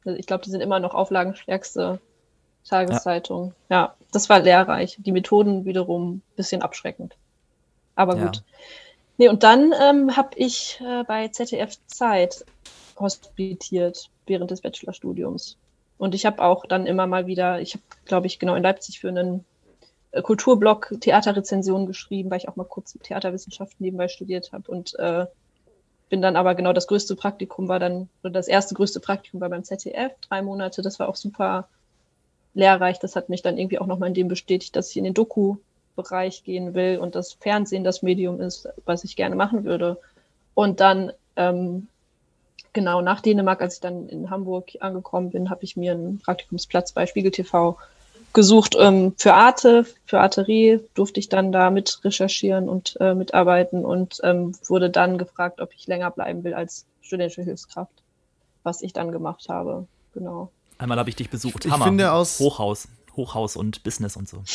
Also 0.05 0.19
ich 0.19 0.27
glaube, 0.27 0.45
die 0.45 0.51
sind 0.51 0.61
immer 0.61 0.81
noch 0.81 0.95
auflagenstärkste 0.95 2.01
Tageszeitung. 2.69 3.55
Ja. 3.69 3.77
ja. 3.77 3.95
das 4.13 4.29
war 4.29 4.41
lehrreich. 4.41 4.97
Die 4.99 5.13
Methoden 5.13 5.65
wiederum 5.65 6.17
ein 6.17 6.23
bisschen 6.37 6.63
abschreckend. 6.63 7.17
Aber 7.95 8.17
gut. 8.17 8.37
Ja. 8.37 8.43
Nee, 9.19 9.29
und 9.29 9.43
dann 9.43 9.73
ähm, 9.81 10.17
habe 10.17 10.31
ich 10.37 10.81
äh, 10.81 11.05
bei 11.05 11.29
ZDF 11.29 11.77
Zeit 11.87 12.45
hospitiert 12.99 14.09
während 14.27 14.51
des 14.51 14.63
Bachelorstudiums. 14.63 15.57
Und 15.99 16.15
ich 16.15 16.27
habe 16.27 16.43
auch 16.43 16.67
dann 16.67 16.87
immer 16.87 17.07
mal 17.07 17.27
wieder, 17.27 17.61
ich 17.61 17.75
habe, 17.75 17.85
glaube 18.07 18.27
ich, 18.27 18.39
genau 18.39 18.55
in 18.55 18.63
Leipzig 18.63 19.01
für 19.01 19.09
einen 19.09 19.45
äh, 20.13 20.23
Kulturblog 20.23 20.95
Theaterrezensionen 21.01 21.87
geschrieben, 21.87 22.31
weil 22.31 22.39
ich 22.39 22.49
auch 22.49 22.57
mal 22.57 22.65
kurz 22.65 22.99
Theaterwissenschaft 23.03 23.81
nebenbei 23.81 24.09
studiert 24.09 24.53
habe. 24.53 24.71
Und 24.71 24.99
äh, 24.99 25.27
bin 26.09 26.23
dann 26.23 26.37
aber 26.37 26.55
genau 26.55 26.73
das 26.73 26.87
größte 26.87 27.17
Praktikum 27.17 27.69
war 27.69 27.79
dann, 27.79 28.09
oder 28.23 28.33
das 28.33 28.49
erste 28.49 28.75
größte 28.75 29.01
Praktikum 29.01 29.41
war 29.41 29.49
beim 29.49 29.65
ZDF, 29.65 30.13
drei 30.29 30.43
Monate. 30.43 30.83
Das 30.83 30.99
war 30.99 31.09
auch 31.09 31.17
super 31.17 31.69
lehrreich. 32.55 32.99
Das 32.99 33.17
hat 33.17 33.29
mich 33.29 33.43
dann 33.43 33.59
irgendwie 33.59 33.79
auch 33.79 33.87
nochmal 33.87 34.09
in 34.09 34.15
dem 34.15 34.29
bestätigt, 34.29 34.77
dass 34.77 34.91
ich 34.91 34.97
in 34.97 35.05
den 35.05 35.15
Doku-Bereich 35.15 36.45
gehen 36.45 36.75
will 36.75 36.99
und 36.99 37.15
das 37.15 37.33
Fernsehen 37.35 37.85
das 37.85 38.03
Medium 38.03 38.41
ist, 38.41 38.69
was 38.85 39.05
ich 39.05 39.17
gerne 39.17 39.37
machen 39.37 39.65
würde. 39.65 39.99
Und 40.55 40.81
dann, 40.81 41.13
ähm, 41.37 41.89
genau, 42.73 43.01
nach 43.01 43.21
Dänemark, 43.21 43.63
als 43.63 43.75
ich 43.75 43.81
dann 43.81 44.09
in 44.09 44.31
Hamburg 44.31 44.73
angekommen 44.81 45.31
bin, 45.31 45.51
habe 45.51 45.65
ich 45.65 45.77
mir 45.77 45.93
einen 45.93 46.19
Praktikumsplatz 46.19 46.93
bei 46.93 47.07
Spiegel 47.07 47.31
TV 47.31 47.79
gesucht 48.33 48.77
ähm, 48.79 49.15
für 49.17 49.35
Arte, 49.35 49.85
für 50.07 50.21
Arterie 50.21 50.81
durfte 50.95 51.21
ich 51.21 51.29
dann 51.29 51.53
da 51.53 51.71
mit 51.71 52.01
recherchieren 52.03 52.69
und 52.69 52.97
äh, 52.99 53.15
mitarbeiten 53.15 53.85
und 53.85 54.21
ähm, 54.23 54.53
wurde 54.69 54.89
dann 54.91 55.19
gefragt, 55.19 55.61
ob 55.61 55.75
ich 55.75 55.87
länger 55.87 56.11
bleiben 56.11 56.43
will 56.45 56.55
als 56.55 56.87
studentische 57.03 57.43
Hilfskraft, 57.43 57.93
was 58.63 58.83
ich 58.83 58.93
dann 58.93 59.13
gemacht 59.13 59.49
habe. 59.49 59.87
Genau. 60.15 60.51
Einmal 60.79 60.99
habe 60.99 61.11
ich 61.11 61.17
dich 61.17 61.31
besucht. 61.31 61.65
Ich 61.65 61.73
Hammer. 61.73 61.85
finde 61.85 62.13
aus 62.13 62.39
Hochhaus, 62.39 62.89
Hochhaus 63.17 63.57
und 63.57 63.83
Business 63.83 64.17
und 64.17 64.29
so. 64.29 64.43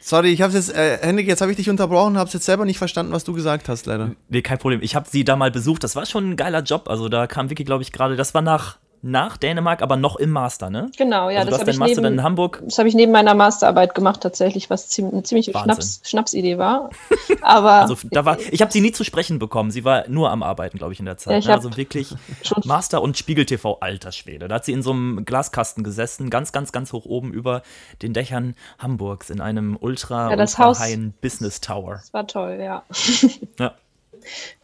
Sorry, 0.00 0.30
ich 0.30 0.40
habe 0.40 0.52
jetzt, 0.54 0.72
äh, 0.72 0.98
Henrik, 1.02 1.26
jetzt 1.26 1.40
habe 1.40 1.50
ich 1.50 1.56
dich 1.56 1.68
unterbrochen, 1.68 2.16
habe 2.16 2.30
jetzt 2.30 2.44
selber 2.44 2.64
nicht 2.64 2.78
verstanden, 2.78 3.12
was 3.12 3.24
du 3.24 3.32
gesagt 3.32 3.68
hast, 3.68 3.86
leider. 3.86 4.12
Nee, 4.28 4.40
kein 4.40 4.58
Problem. 4.58 4.80
Ich 4.82 4.94
habe 4.94 5.08
sie 5.08 5.24
da 5.24 5.36
mal 5.36 5.50
besucht. 5.50 5.84
Das 5.84 5.96
war 5.96 6.06
schon 6.06 6.30
ein 6.30 6.36
geiler 6.36 6.62
Job. 6.62 6.88
Also 6.88 7.08
da 7.08 7.26
kam 7.26 7.50
Vicky, 7.50 7.64
glaube 7.64 7.82
ich, 7.82 7.92
gerade, 7.92 8.16
das 8.16 8.32
war 8.32 8.42
nach 8.42 8.78
nach 9.06 9.36
Dänemark, 9.36 9.82
aber 9.82 9.96
noch 9.96 10.16
im 10.16 10.30
Master, 10.30 10.68
ne? 10.68 10.90
Genau, 10.98 11.30
ja. 11.30 11.38
Also 11.40 11.50
das 11.50 11.50
du 11.50 11.52
hast 11.52 11.60
habe 11.60 11.70
ich, 11.70 11.76
deinen 11.76 11.78
Master 11.88 12.02
dann 12.02 12.12
neben- 12.12 12.18
in 12.20 12.24
Hamburg. 12.24 12.62
das 12.64 12.78
hab 12.78 12.86
ich 12.86 12.94
neben 12.94 13.12
meiner 13.12 13.34
Masterarbeit 13.34 13.94
gemacht, 13.94 14.20
tatsächlich, 14.20 14.68
was 14.68 14.88
ziem 14.88 15.10
eine 15.10 15.22
ziemliche. 15.22 15.52
Schnaps 15.52 16.00
Schnapsidee 16.04 16.58
war. 16.58 16.90
Aber 17.42 17.72
Also 17.72 17.96
da 18.10 18.24
war, 18.24 18.38
ich 18.50 18.60
habe 18.60 18.72
sie 18.72 18.80
nie 18.80 18.92
zu 18.92 19.04
sprechen 19.04 19.38
bekommen. 19.38 19.70
Sie 19.70 19.84
war 19.84 20.08
nur 20.08 20.30
am 20.30 20.42
Arbeiten, 20.42 20.78
glaube 20.78 20.92
ich, 20.92 20.98
in 20.98 21.06
der 21.06 21.16
Zeit. 21.16 21.44
Ja, 21.44 21.50
ne? 21.50 21.56
also 21.56 21.76
wirklich 21.76 22.14
schon 22.42 22.62
Master 22.66 23.00
und 23.02 23.16
Spiegel 23.16 23.46
TV, 23.46 23.78
alter 23.80 24.12
Schwede. 24.12 24.48
Da 24.48 24.56
hat 24.56 24.64
sie 24.64 24.72
in 24.72 24.82
so 24.82 24.90
einem 24.90 25.24
Glaskasten 25.24 25.84
gesessen, 25.84 26.28
ganz, 26.28 26.52
ganz, 26.52 26.72
ganz 26.72 26.92
hoch 26.92 27.04
oben 27.06 27.32
über 27.32 27.62
den 28.02 28.12
Dächern 28.12 28.54
Hamburgs 28.78 29.30
in 29.30 29.40
einem 29.40 29.76
ultra, 29.80 30.30
Ja, 30.30 30.36
das 30.36 30.54
ultra 30.58 30.64
Haus- 30.64 30.80
Business 31.20 31.60
Tower. 31.60 31.92
Das 31.94 32.12
war 32.12 32.26
toll, 32.26 32.58
ja. 32.60 32.82
Ja. 33.58 33.72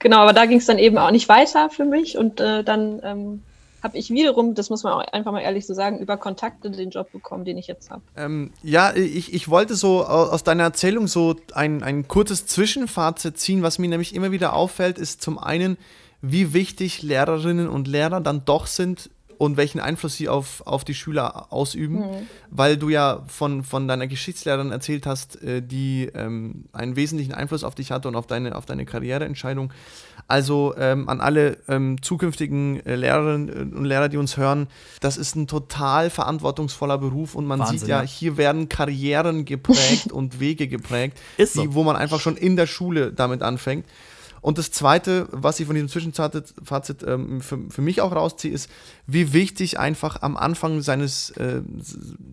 Genau, 0.00 0.16
aber 0.18 0.32
da 0.32 0.46
ging 0.46 0.58
es 0.58 0.66
dann 0.66 0.78
eben 0.78 0.98
auch 0.98 1.12
nicht 1.12 1.28
weiter 1.28 1.70
für 1.70 1.84
mich 1.84 2.18
und 2.18 2.40
äh, 2.40 2.64
dann 2.64 3.00
ähm, 3.04 3.42
habe 3.82 3.98
ich 3.98 4.10
wiederum, 4.10 4.54
das 4.54 4.70
muss 4.70 4.84
man 4.84 4.92
auch 4.92 5.00
einfach 5.12 5.32
mal 5.32 5.40
ehrlich 5.40 5.66
so 5.66 5.74
sagen, 5.74 5.98
über 5.98 6.16
Kontakte 6.16 6.70
den 6.70 6.90
Job 6.90 7.10
bekommen, 7.10 7.44
den 7.44 7.58
ich 7.58 7.66
jetzt 7.66 7.90
habe. 7.90 8.02
Ähm, 8.16 8.50
ja, 8.62 8.94
ich, 8.94 9.34
ich 9.34 9.48
wollte 9.48 9.74
so 9.74 10.04
au- 10.04 10.30
aus 10.30 10.44
deiner 10.44 10.62
Erzählung 10.62 11.08
so 11.08 11.36
ein, 11.52 11.82
ein 11.82 12.06
kurzes 12.06 12.46
Zwischenfazit 12.46 13.38
ziehen. 13.38 13.62
Was 13.62 13.78
mir 13.78 13.88
nämlich 13.88 14.14
immer 14.14 14.30
wieder 14.30 14.52
auffällt, 14.54 14.98
ist 14.98 15.20
zum 15.22 15.38
einen, 15.38 15.76
wie 16.20 16.52
wichtig 16.52 17.02
Lehrerinnen 17.02 17.68
und 17.68 17.88
Lehrer 17.88 18.20
dann 18.20 18.44
doch 18.44 18.66
sind 18.66 19.10
und 19.38 19.56
welchen 19.56 19.80
Einfluss 19.80 20.14
sie 20.14 20.28
auf, 20.28 20.64
auf 20.66 20.84
die 20.84 20.94
Schüler 20.94 21.52
ausüben. 21.52 22.04
Weil 22.50 22.76
du 22.76 22.90
ja 22.90 23.24
von, 23.26 23.64
von 23.64 23.88
deiner 23.88 24.06
Geschichtslehrerin 24.06 24.70
erzählt 24.70 25.04
hast, 25.04 25.42
äh, 25.42 25.60
die 25.60 26.08
ähm, 26.14 26.66
einen 26.72 26.94
wesentlichen 26.94 27.34
Einfluss 27.34 27.64
auf 27.64 27.74
dich 27.74 27.90
hatte 27.90 28.06
und 28.06 28.14
auf 28.14 28.28
deine, 28.28 28.54
auf 28.54 28.66
deine 28.66 28.84
Karriereentscheidung. 28.84 29.72
Also 30.32 30.74
ähm, 30.78 31.10
an 31.10 31.20
alle 31.20 31.58
ähm, 31.68 32.00
zukünftigen 32.00 32.80
äh, 32.86 32.96
Lehrerinnen 32.96 33.74
und 33.74 33.84
Lehrer, 33.84 34.08
die 34.08 34.16
uns 34.16 34.38
hören, 34.38 34.66
das 35.02 35.18
ist 35.18 35.36
ein 35.36 35.46
total 35.46 36.08
verantwortungsvoller 36.08 36.96
Beruf 36.96 37.34
und 37.34 37.44
man 37.44 37.60
Wahnsinn, 37.60 37.80
sieht 37.80 37.88
ja, 37.88 38.00
ja. 38.00 38.08
hier 38.08 38.38
werden 38.38 38.70
Karrieren 38.70 39.44
geprägt 39.44 40.06
und 40.10 40.40
Wege 40.40 40.68
geprägt, 40.68 41.18
so. 41.36 41.60
die, 41.60 41.74
wo 41.74 41.84
man 41.84 41.96
einfach 41.96 42.18
schon 42.18 42.38
in 42.38 42.56
der 42.56 42.66
Schule 42.66 43.12
damit 43.12 43.42
anfängt. 43.42 43.84
Und 44.42 44.58
das 44.58 44.72
Zweite, 44.72 45.28
was 45.30 45.60
ich 45.60 45.66
von 45.66 45.74
diesem 45.74 45.88
Zwischenfazit 45.88 46.52
Fazit, 46.64 47.04
ähm, 47.06 47.40
für, 47.40 47.58
für 47.70 47.80
mich 47.80 48.00
auch 48.00 48.12
rausziehe, 48.12 48.52
ist, 48.52 48.68
wie 49.06 49.32
wichtig 49.32 49.78
einfach 49.78 50.20
am 50.20 50.36
Anfang 50.36 50.82
seines, 50.82 51.30
äh, 51.30 51.62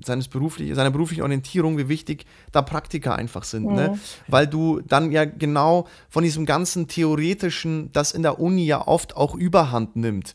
seines 0.04 0.28
beruflich, 0.28 0.74
seiner 0.74 0.90
beruflichen 0.90 1.22
Orientierung, 1.22 1.78
wie 1.78 1.88
wichtig 1.88 2.26
da 2.52 2.64
Praktika 2.64 3.14
einfach 3.14 3.44
sind. 3.44 3.68
Ne? 3.68 4.00
Weil 4.28 4.48
du 4.48 4.82
dann 4.82 5.12
ja 5.12 5.24
genau 5.26 5.88
von 6.10 6.24
diesem 6.24 6.48
ganzen 6.48 6.88
Theoretischen, 6.88 7.92
das 7.94 8.12
in 8.12 8.24
der 8.24 8.40
Uni 8.40 8.66
ja 8.66 8.88
oft 8.88 9.16
auch 9.16 9.36
überhand 9.36 9.96
nimmt, 9.96 10.34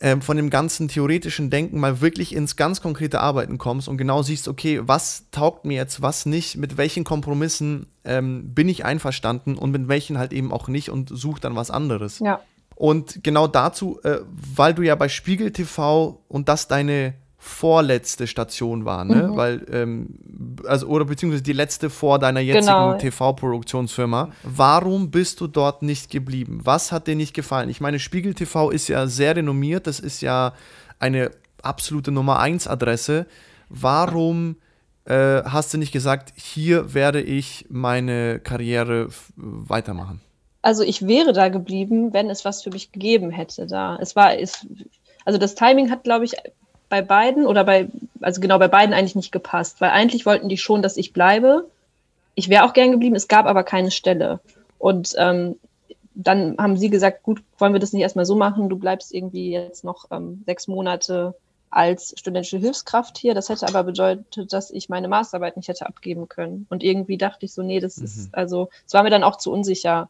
ähm, 0.00 0.22
von 0.22 0.36
dem 0.36 0.48
ganzen 0.48 0.88
theoretischen 0.88 1.50
Denken 1.50 1.78
mal 1.78 2.00
wirklich 2.00 2.34
ins 2.34 2.56
ganz 2.56 2.80
konkrete 2.80 3.20
Arbeiten 3.20 3.58
kommst 3.58 3.86
und 3.86 3.98
genau 3.98 4.22
siehst, 4.22 4.48
okay, 4.48 4.80
was 4.82 5.26
taugt 5.30 5.66
mir 5.66 5.76
jetzt, 5.76 6.00
was 6.00 6.24
nicht, 6.24 6.56
mit 6.56 6.78
welchen 6.78 7.04
Kompromissen 7.04 7.86
ähm, 8.04 8.54
bin 8.54 8.68
ich 8.68 8.84
einverstanden 8.84 9.56
und 9.56 9.70
mit 9.70 9.88
welchen 9.88 10.18
halt 10.18 10.32
eben 10.32 10.52
auch 10.52 10.68
nicht 10.68 10.88
und 10.88 11.10
such 11.12 11.38
dann 11.38 11.54
was 11.54 11.70
anderes. 11.70 12.18
Ja. 12.20 12.40
Und 12.74 13.22
genau 13.22 13.46
dazu, 13.46 14.00
äh, 14.02 14.20
weil 14.24 14.72
du 14.72 14.82
ja 14.82 14.94
bei 14.94 15.10
Spiegel 15.10 15.52
TV 15.52 16.22
und 16.28 16.48
das 16.48 16.66
deine 16.66 17.12
vorletzte 17.42 18.26
Station 18.26 18.84
war, 18.84 19.06
ne? 19.06 19.30
Weil, 19.34 19.64
ähm, 19.72 20.18
also, 20.66 20.86
oder 20.88 21.06
beziehungsweise 21.06 21.42
die 21.42 21.54
letzte 21.54 21.88
vor 21.88 22.18
deiner 22.18 22.40
jetzigen 22.40 22.66
Genau. 22.66 22.98
TV-Produktionsfirma. 22.98 24.28
Warum 24.42 25.10
bist 25.10 25.40
du 25.40 25.46
dort 25.46 25.80
nicht 25.82 26.10
geblieben? 26.10 26.60
Was 26.62 26.92
hat 26.92 27.06
dir 27.06 27.16
nicht 27.16 27.32
gefallen? 27.34 27.70
Ich 27.70 27.80
meine, 27.80 27.98
Spiegel 27.98 28.34
TV 28.34 28.70
ist 28.70 28.88
ja 28.88 29.06
sehr 29.06 29.36
renommiert, 29.36 29.86
das 29.86 30.00
ist 30.00 30.20
ja 30.20 30.52
eine 30.98 31.30
absolute 31.62 32.10
Nummer 32.10 32.40
1 32.40 32.66
Adresse. 32.68 33.26
Warum 33.70 34.56
äh, 35.06 35.42
hast 35.44 35.72
du 35.72 35.78
nicht 35.78 35.92
gesagt, 35.92 36.34
hier 36.36 36.92
werde 36.92 37.22
ich 37.22 37.64
meine 37.70 38.38
Karriere 38.38 39.08
weitermachen? 39.36 40.20
Also 40.60 40.82
ich 40.82 41.06
wäre 41.06 41.32
da 41.32 41.48
geblieben, 41.48 42.12
wenn 42.12 42.28
es 42.28 42.44
was 42.44 42.62
für 42.62 42.70
mich 42.70 42.92
gegeben 42.92 43.30
hätte 43.30 43.66
da. 43.66 43.96
Es 43.98 44.14
war, 44.14 44.36
es, 44.38 44.66
also 45.24 45.38
das 45.38 45.54
Timing 45.54 45.90
hat, 45.90 46.04
glaube 46.04 46.26
ich, 46.26 46.34
bei 46.90 47.00
beiden 47.00 47.46
oder 47.46 47.64
bei, 47.64 47.88
also 48.20 48.42
genau 48.42 48.58
bei 48.58 48.68
beiden 48.68 48.92
eigentlich 48.92 49.16
nicht 49.16 49.32
gepasst, 49.32 49.80
weil 49.80 49.90
eigentlich 49.90 50.26
wollten 50.26 50.50
die 50.50 50.58
schon, 50.58 50.82
dass 50.82 50.98
ich 50.98 51.14
bleibe. 51.14 51.66
Ich 52.34 52.50
wäre 52.50 52.64
auch 52.64 52.74
gern 52.74 52.90
geblieben, 52.90 53.16
es 53.16 53.28
gab 53.28 53.46
aber 53.46 53.64
keine 53.64 53.90
Stelle. 53.90 54.40
Und 54.78 55.14
ähm, 55.16 55.56
dann 56.14 56.56
haben 56.58 56.76
sie 56.76 56.90
gesagt, 56.90 57.22
gut, 57.22 57.42
wollen 57.58 57.72
wir 57.72 57.80
das 57.80 57.92
nicht 57.92 58.02
erstmal 58.02 58.26
so 58.26 58.36
machen, 58.36 58.68
du 58.68 58.76
bleibst 58.76 59.14
irgendwie 59.14 59.52
jetzt 59.52 59.84
noch 59.84 60.06
ähm, 60.10 60.42
sechs 60.44 60.68
Monate 60.68 61.34
als 61.70 62.12
studentische 62.18 62.58
Hilfskraft 62.58 63.16
hier. 63.16 63.34
Das 63.34 63.48
hätte 63.48 63.68
aber 63.68 63.84
bedeutet, 63.84 64.52
dass 64.52 64.72
ich 64.72 64.88
meine 64.88 65.06
Masterarbeit 65.06 65.56
nicht 65.56 65.68
hätte 65.68 65.86
abgeben 65.86 66.28
können. 66.28 66.66
Und 66.68 66.82
irgendwie 66.82 67.16
dachte 67.16 67.46
ich 67.46 67.52
so, 67.52 67.62
nee, 67.62 67.78
das 67.78 67.96
ist, 67.96 68.34
also, 68.34 68.68
es 68.84 68.92
war 68.92 69.04
mir 69.04 69.10
dann 69.10 69.22
auch 69.22 69.36
zu 69.36 69.52
unsicher. 69.52 70.08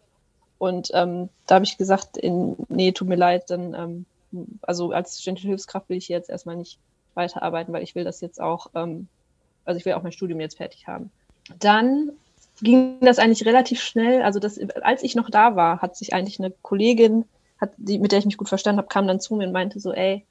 Und 0.56 0.90
ähm, 0.94 1.28
da 1.46 1.56
habe 1.56 1.66
ich 1.66 1.76
gesagt, 1.76 2.16
in, 2.16 2.56
nee, 2.68 2.92
tut 2.92 3.08
mir 3.08 3.16
leid, 3.16 3.50
dann, 3.50 3.74
ähm, 3.74 4.06
also 4.62 4.92
als 4.92 5.20
studentische 5.20 5.48
Hilfskraft 5.48 5.88
will 5.88 5.96
ich 5.96 6.08
jetzt 6.08 6.30
erstmal 6.30 6.56
nicht 6.56 6.78
weiterarbeiten, 7.14 7.72
weil 7.72 7.82
ich 7.82 7.94
will 7.94 8.04
das 8.04 8.20
jetzt 8.20 8.40
auch, 8.40 8.68
ähm, 8.74 9.08
also 9.64 9.78
ich 9.78 9.84
will 9.84 9.94
auch 9.94 10.02
mein 10.02 10.12
Studium 10.12 10.40
jetzt 10.40 10.56
fertig 10.56 10.86
haben. 10.86 11.10
Dann 11.58 12.12
ging 12.62 13.00
das 13.00 13.18
eigentlich 13.18 13.46
relativ 13.46 13.80
schnell. 13.80 14.22
Also 14.22 14.38
das, 14.38 14.58
als 14.82 15.02
ich 15.02 15.14
noch 15.14 15.30
da 15.30 15.56
war, 15.56 15.80
hat 15.80 15.96
sich 15.96 16.14
eigentlich 16.14 16.38
eine 16.38 16.52
Kollegin, 16.62 17.24
hat, 17.60 17.72
die, 17.76 17.98
mit 17.98 18.12
der 18.12 18.20
ich 18.20 18.26
mich 18.26 18.36
gut 18.36 18.48
verstanden 18.48 18.78
habe, 18.78 18.88
kam 18.88 19.06
dann 19.06 19.20
zu 19.20 19.34
mir 19.34 19.46
und 19.46 19.52
meinte 19.52 19.80
so, 19.80 19.92
ey, 19.92 20.24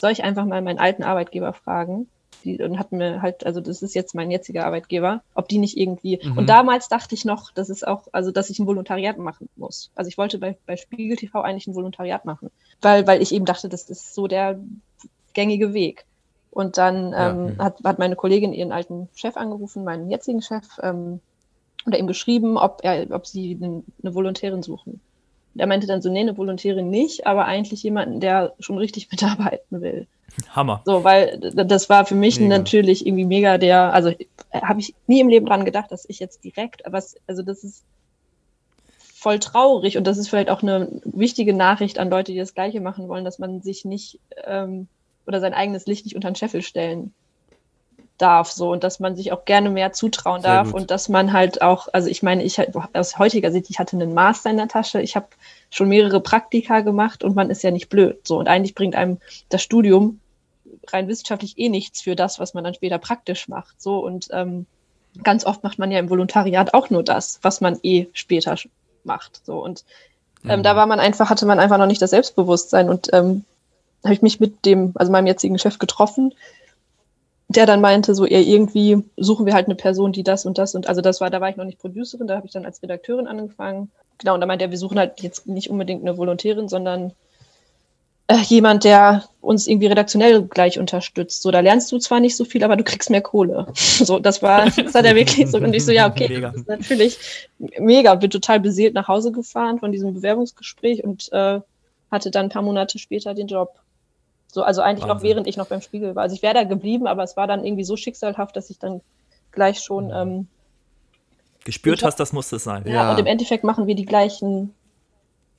soll 0.00 0.12
ich 0.12 0.24
einfach 0.24 0.44
mal 0.44 0.62
meinen 0.62 0.78
alten 0.78 1.02
Arbeitgeber 1.02 1.52
fragen? 1.52 2.08
Die, 2.44 2.62
und 2.62 2.78
hat 2.78 2.90
mir 2.92 3.20
halt, 3.20 3.44
also 3.44 3.60
das 3.60 3.82
ist 3.82 3.94
jetzt 3.94 4.14
mein 4.14 4.30
jetziger 4.30 4.64
Arbeitgeber, 4.64 5.22
ob 5.34 5.48
die 5.48 5.58
nicht 5.58 5.76
irgendwie. 5.76 6.20
Mhm. 6.22 6.38
Und 6.38 6.48
damals 6.48 6.88
dachte 6.88 7.14
ich 7.14 7.26
noch, 7.26 7.50
das 7.52 7.68
ist 7.68 7.86
auch, 7.86 8.06
also 8.12 8.30
dass 8.30 8.48
ich 8.48 8.58
ein 8.58 8.66
Volontariat 8.66 9.18
machen 9.18 9.48
muss. 9.56 9.90
Also 9.94 10.08
ich 10.08 10.16
wollte 10.16 10.38
bei, 10.38 10.56
bei 10.64 10.76
Spiegel 10.76 11.16
TV 11.18 11.42
eigentlich 11.42 11.66
ein 11.66 11.74
Volontariat 11.74 12.24
machen, 12.24 12.50
weil, 12.80 13.06
weil 13.06 13.20
ich 13.20 13.32
eben 13.32 13.44
dachte, 13.44 13.68
das 13.68 13.90
ist 13.90 14.14
so 14.14 14.26
der 14.26 14.58
gängige 15.34 15.74
Weg. 15.74 16.06
Und 16.50 16.78
dann 16.78 17.12
Ja. 17.12 17.30
ähm, 17.30 17.56
hat, 17.58 17.84
hat 17.84 17.98
meine 17.98 18.16
Kollegin 18.16 18.52
ihren 18.52 18.72
alten 18.72 19.08
Chef 19.14 19.36
angerufen, 19.36 19.84
meinen 19.84 20.10
jetzigen 20.10 20.42
Chef, 20.42 20.66
ähm, 20.82 21.20
und 21.86 21.94
ihm 21.94 22.06
geschrieben, 22.06 22.56
ob, 22.58 22.80
er, 22.82 23.06
ob 23.10 23.26
sie 23.26 23.58
eine 23.60 24.14
Volontärin 24.14 24.62
suchen. 24.62 25.00
Und 25.60 25.64
er 25.64 25.66
meinte 25.66 25.86
dann 25.86 26.00
so, 26.00 26.10
nee, 26.10 26.20
eine 26.20 26.38
Volontärin 26.38 26.88
nicht, 26.88 27.26
aber 27.26 27.44
eigentlich 27.44 27.82
jemanden, 27.82 28.18
der 28.18 28.54
schon 28.60 28.78
richtig 28.78 29.08
mitarbeiten 29.10 29.82
will. 29.82 30.06
Hammer. 30.48 30.80
So, 30.86 31.04
weil 31.04 31.38
das 31.38 31.90
war 31.90 32.06
für 32.06 32.14
mich 32.14 32.40
Mega. 32.40 32.56
natürlich 32.56 33.04
irgendwie 33.04 33.26
mega 33.26 33.58
der, 33.58 33.92
also 33.92 34.12
habe 34.52 34.80
ich 34.80 34.94
nie 35.06 35.20
im 35.20 35.28
Leben 35.28 35.44
dran 35.44 35.66
gedacht, 35.66 35.92
dass 35.92 36.08
ich 36.08 36.18
jetzt 36.18 36.44
direkt, 36.44 36.82
was, 36.86 37.16
also 37.26 37.42
das 37.42 37.62
ist 37.62 37.84
voll 39.12 39.38
traurig 39.38 39.98
und 39.98 40.06
das 40.06 40.16
ist 40.16 40.28
vielleicht 40.28 40.48
auch 40.48 40.62
eine 40.62 40.88
wichtige 41.04 41.52
Nachricht 41.52 41.98
an 41.98 42.08
Leute, 42.08 42.32
die 42.32 42.38
das 42.38 42.54
Gleiche 42.54 42.80
machen 42.80 43.08
wollen, 43.08 43.26
dass 43.26 43.38
man 43.38 43.60
sich 43.60 43.84
nicht 43.84 44.18
ähm, 44.46 44.88
oder 45.26 45.40
sein 45.40 45.52
eigenes 45.52 45.84
Licht 45.86 46.06
nicht 46.06 46.14
unter 46.14 46.30
den 46.30 46.36
Scheffel 46.36 46.62
stellen 46.62 47.12
darf, 48.20 48.50
so 48.50 48.70
und 48.70 48.84
dass 48.84 49.00
man 49.00 49.16
sich 49.16 49.32
auch 49.32 49.44
gerne 49.44 49.70
mehr 49.70 49.92
zutrauen 49.92 50.42
Sehr 50.42 50.50
darf 50.52 50.72
gut. 50.72 50.80
und 50.80 50.90
dass 50.90 51.08
man 51.08 51.32
halt 51.32 51.62
auch, 51.62 51.88
also 51.92 52.08
ich 52.08 52.22
meine, 52.22 52.42
ich 52.42 52.58
halt 52.58 52.72
aus 52.92 53.18
heutiger 53.18 53.52
Sicht, 53.52 53.70
ich 53.70 53.78
hatte 53.78 53.96
einen 53.96 54.14
Master 54.14 54.50
in 54.50 54.56
der 54.56 54.68
Tasche, 54.68 55.00
ich 55.00 55.16
habe 55.16 55.26
schon 55.70 55.88
mehrere 55.88 56.20
Praktika 56.20 56.80
gemacht 56.80 57.24
und 57.24 57.34
man 57.34 57.50
ist 57.50 57.62
ja 57.62 57.70
nicht 57.70 57.88
blöd, 57.88 58.26
so 58.26 58.38
und 58.38 58.48
eigentlich 58.48 58.74
bringt 58.74 58.94
einem 58.94 59.18
das 59.48 59.62
Studium 59.62 60.20
rein 60.92 61.08
wissenschaftlich 61.08 61.58
eh 61.58 61.68
nichts 61.68 62.02
für 62.02 62.16
das, 62.16 62.38
was 62.38 62.54
man 62.54 62.64
dann 62.64 62.74
später 62.74 62.98
praktisch 62.98 63.48
macht, 63.48 63.80
so 63.80 63.98
und 63.98 64.28
ähm, 64.32 64.66
ganz 65.24 65.44
oft 65.44 65.62
macht 65.62 65.78
man 65.78 65.90
ja 65.90 65.98
im 65.98 66.10
Volontariat 66.10 66.74
auch 66.74 66.90
nur 66.90 67.02
das, 67.02 67.38
was 67.42 67.60
man 67.60 67.78
eh 67.82 68.06
später 68.12 68.56
macht, 69.04 69.44
so 69.44 69.62
und 69.62 69.84
ähm, 70.48 70.62
da 70.62 70.74
war 70.74 70.86
man 70.86 71.00
einfach, 71.00 71.28
hatte 71.28 71.44
man 71.44 71.58
einfach 71.58 71.76
noch 71.76 71.86
nicht 71.86 72.00
das 72.00 72.10
Selbstbewusstsein 72.10 72.88
und 72.88 73.12
ähm, 73.12 73.44
habe 74.04 74.14
ich 74.14 74.22
mich 74.22 74.40
mit 74.40 74.64
dem, 74.64 74.92
also 74.94 75.12
meinem 75.12 75.26
jetzigen 75.26 75.58
Chef 75.58 75.78
getroffen, 75.78 76.32
der 77.50 77.66
dann 77.66 77.80
meinte, 77.80 78.14
so 78.14 78.24
eher 78.26 78.42
irgendwie 78.42 79.02
suchen 79.16 79.44
wir 79.44 79.54
halt 79.54 79.66
eine 79.66 79.74
Person, 79.74 80.12
die 80.12 80.22
das 80.22 80.46
und 80.46 80.56
das 80.56 80.76
und 80.76 80.88
also 80.88 81.00
das 81.00 81.20
war, 81.20 81.30
da 81.30 81.40
war 81.40 81.50
ich 81.50 81.56
noch 81.56 81.64
nicht 81.64 81.80
Producerin, 81.80 82.28
da 82.28 82.36
habe 82.36 82.46
ich 82.46 82.52
dann 82.52 82.64
als 82.64 82.80
Redakteurin 82.80 83.26
angefangen. 83.26 83.90
Genau, 84.18 84.34
und 84.34 84.40
da 84.40 84.46
meinte 84.46 84.64
er, 84.64 84.70
wir 84.70 84.78
suchen 84.78 84.98
halt 84.98 85.20
jetzt 85.20 85.48
nicht 85.48 85.68
unbedingt 85.68 86.02
eine 86.02 86.16
Volontärin, 86.16 86.68
sondern 86.68 87.12
äh, 88.28 88.36
jemand, 88.44 88.84
der 88.84 89.24
uns 89.40 89.66
irgendwie 89.66 89.88
redaktionell 89.88 90.42
gleich 90.42 90.78
unterstützt. 90.78 91.42
So, 91.42 91.50
da 91.50 91.58
lernst 91.58 91.90
du 91.90 91.98
zwar 91.98 92.20
nicht 92.20 92.36
so 92.36 92.44
viel, 92.44 92.62
aber 92.62 92.76
du 92.76 92.84
kriegst 92.84 93.10
mehr 93.10 93.22
Kohle. 93.22 93.66
So, 93.74 94.20
das 94.20 94.42
war, 94.42 94.66
das 94.66 94.94
hat 94.94 95.04
er 95.04 95.16
wirklich 95.16 95.50
so. 95.50 95.58
Und 95.58 95.74
ich 95.74 95.84
so, 95.84 95.90
ja, 95.90 96.08
okay, 96.08 96.28
Mega. 96.28 96.50
das 96.50 96.60
ist 96.60 96.68
natürlich 96.68 97.18
mega. 97.58 98.14
Bin 98.14 98.30
total 98.30 98.60
beseelt 98.60 98.94
nach 98.94 99.08
Hause 99.08 99.32
gefahren 99.32 99.80
von 99.80 99.90
diesem 99.90 100.14
Bewerbungsgespräch 100.14 101.02
und 101.02 101.30
äh, 101.32 101.60
hatte 102.12 102.30
dann 102.30 102.46
ein 102.46 102.50
paar 102.50 102.62
Monate 102.62 103.00
später 103.00 103.34
den 103.34 103.48
Job. 103.48 103.74
So, 104.52 104.62
also 104.62 104.82
eigentlich 104.82 105.06
noch 105.06 105.16
Wahnsinn. 105.16 105.28
während 105.30 105.46
ich 105.46 105.56
noch 105.56 105.66
beim 105.66 105.80
Spiegel 105.80 106.14
war. 106.14 106.22
Also 106.24 106.34
ich 106.34 106.42
wäre 106.42 106.54
da 106.54 106.64
geblieben, 106.64 107.06
aber 107.06 107.22
es 107.22 107.36
war 107.36 107.46
dann 107.46 107.64
irgendwie 107.64 107.84
so 107.84 107.96
schicksalhaft, 107.96 108.56
dass 108.56 108.70
ich 108.70 108.78
dann 108.78 109.00
gleich 109.52 109.80
schon 109.80 110.10
ähm, 110.12 110.48
Gespürt 111.64 112.02
hast, 112.02 112.16
das 112.16 112.32
muss 112.32 112.50
es 112.52 112.64
sein. 112.64 112.84
ja. 112.86 112.92
Ja. 112.92 113.10
und 113.12 113.18
im 113.18 113.26
Endeffekt 113.26 113.64
machen 113.64 113.86
wir 113.86 113.94
die 113.94 114.06
gleichen 114.06 114.74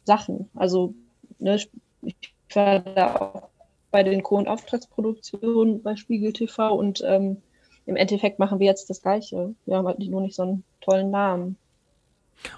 Sachen. 0.04 0.50
Also, 0.56 0.94
ne, 1.40 1.60
ich 2.02 2.34
war 2.54 2.80
da 2.80 3.16
auch 3.16 3.50
bei 3.92 4.04
den 4.04 4.24
Co- 4.24 4.38
und 4.38 4.48
Auftragsproduktionen 4.48 5.84
bei 5.84 5.96
Spiegel 5.96 6.34
TV 6.34 6.74
und 6.74 7.04
ähm, 7.06 7.38
im 7.86 7.96
Endeffekt 7.96 8.40
machen 8.40 8.60
wir 8.60 8.68
jetzt 8.68 8.90
das 8.90 9.02
Gleiche. 9.02 9.54
Wir 9.66 9.78
haben 9.78 9.88
halt 9.88 10.00
nur 10.00 10.22
nicht 10.22 10.36
so 10.36 10.44
einen 10.44 10.64
tollen 10.82 11.12
Namen. 11.12 11.58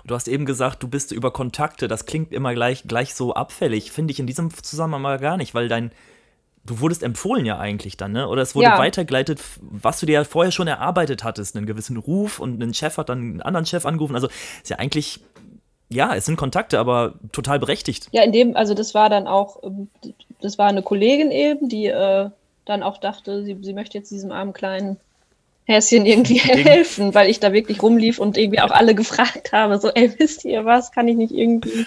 Du 0.05 0.15
hast 0.15 0.27
eben 0.27 0.45
gesagt, 0.45 0.81
du 0.83 0.87
bist 0.87 1.11
über 1.11 1.31
Kontakte. 1.31 1.87
Das 1.87 2.05
klingt 2.05 2.31
immer 2.31 2.53
gleich, 2.53 2.83
gleich 2.87 3.15
so 3.15 3.33
abfällig. 3.33 3.91
Finde 3.91 4.11
ich 4.11 4.19
in 4.19 4.27
diesem 4.27 4.53
Zusammenhang 4.53 5.01
mal 5.01 5.19
gar 5.19 5.37
nicht, 5.37 5.53
weil 5.53 5.67
dein, 5.67 5.91
du 6.65 6.79
wurdest 6.79 7.03
empfohlen 7.03 7.45
ja 7.45 7.59
eigentlich 7.59 7.97
dann, 7.97 8.13
ne? 8.13 8.27
Oder 8.27 8.41
es 8.41 8.55
wurde 8.55 8.67
ja. 8.67 8.77
weitergeleitet, 8.77 9.39
was 9.59 9.99
du 9.99 10.05
dir 10.05 10.13
ja 10.13 10.23
vorher 10.23 10.51
schon 10.51 10.67
erarbeitet 10.67 11.23
hattest, 11.23 11.55
einen 11.55 11.65
gewissen 11.65 11.97
Ruf 11.97 12.39
und 12.39 12.61
ein 12.61 12.73
Chef 12.73 12.97
hat 12.97 13.09
dann 13.09 13.19
einen 13.19 13.41
anderen 13.41 13.65
Chef 13.65 13.85
angerufen. 13.85 14.15
Also 14.15 14.27
ist 14.61 14.69
ja 14.69 14.77
eigentlich, 14.77 15.19
ja, 15.89 16.15
es 16.15 16.25
sind 16.25 16.37
Kontakte, 16.37 16.79
aber 16.79 17.15
total 17.31 17.59
berechtigt. 17.59 18.07
Ja, 18.11 18.23
in 18.23 18.31
dem, 18.31 18.55
also 18.55 18.73
das 18.73 18.93
war 18.93 19.09
dann 19.09 19.27
auch, 19.27 19.61
ähm, 19.63 19.89
das 20.41 20.57
war 20.57 20.67
eine 20.67 20.83
Kollegin 20.83 21.31
eben, 21.31 21.69
die 21.69 21.87
äh, 21.87 22.29
dann 22.65 22.83
auch 22.83 22.97
dachte, 22.97 23.43
sie, 23.43 23.57
sie 23.61 23.73
möchte 23.73 23.97
jetzt 23.97 24.11
diesem 24.11 24.31
armen 24.31 24.53
kleinen 24.53 24.97
Häschen 25.65 26.05
irgendwie 26.05 26.37
helfen, 26.39 27.13
weil 27.13 27.29
ich 27.29 27.39
da 27.39 27.53
wirklich 27.53 27.81
rumlief 27.81 28.19
und 28.19 28.37
irgendwie 28.37 28.59
auch 28.59 28.71
alle 28.71 28.95
gefragt 28.95 29.53
habe, 29.53 29.79
so, 29.79 29.89
ey, 29.89 30.13
wisst 30.17 30.43
ihr 30.45 30.65
was, 30.65 30.91
kann 30.91 31.07
ich 31.07 31.15
nicht 31.15 31.33
irgendwie 31.33 31.85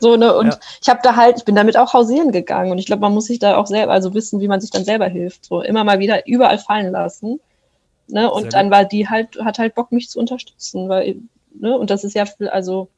so, 0.00 0.16
ne? 0.16 0.36
Und 0.36 0.48
ja. 0.48 0.58
ich 0.82 0.88
habe 0.88 1.00
da 1.02 1.14
halt, 1.14 1.38
ich 1.38 1.44
bin 1.44 1.54
damit 1.54 1.76
auch 1.76 1.92
hausieren 1.92 2.32
gegangen 2.32 2.72
und 2.72 2.78
ich 2.78 2.86
glaube, 2.86 3.02
man 3.02 3.14
muss 3.14 3.26
sich 3.26 3.38
da 3.38 3.56
auch 3.56 3.66
selber, 3.66 3.92
also 3.92 4.14
wissen, 4.14 4.40
wie 4.40 4.48
man 4.48 4.60
sich 4.60 4.70
dann 4.70 4.84
selber 4.84 5.06
hilft, 5.06 5.44
so 5.44 5.62
immer 5.62 5.84
mal 5.84 6.00
wieder 6.00 6.26
überall 6.26 6.58
fallen 6.58 6.90
lassen. 6.90 7.40
Ne? 8.08 8.30
Und 8.30 8.52
dann 8.52 8.70
war 8.70 8.84
die 8.84 9.08
halt, 9.08 9.38
hat 9.42 9.58
halt 9.58 9.74
Bock, 9.74 9.92
mich 9.92 10.10
zu 10.10 10.18
unterstützen, 10.18 10.88
weil, 10.88 11.16
ne, 11.54 11.78
und 11.78 11.90
das 11.90 12.04
ist 12.04 12.14
ja, 12.14 12.24
also, 12.50 12.88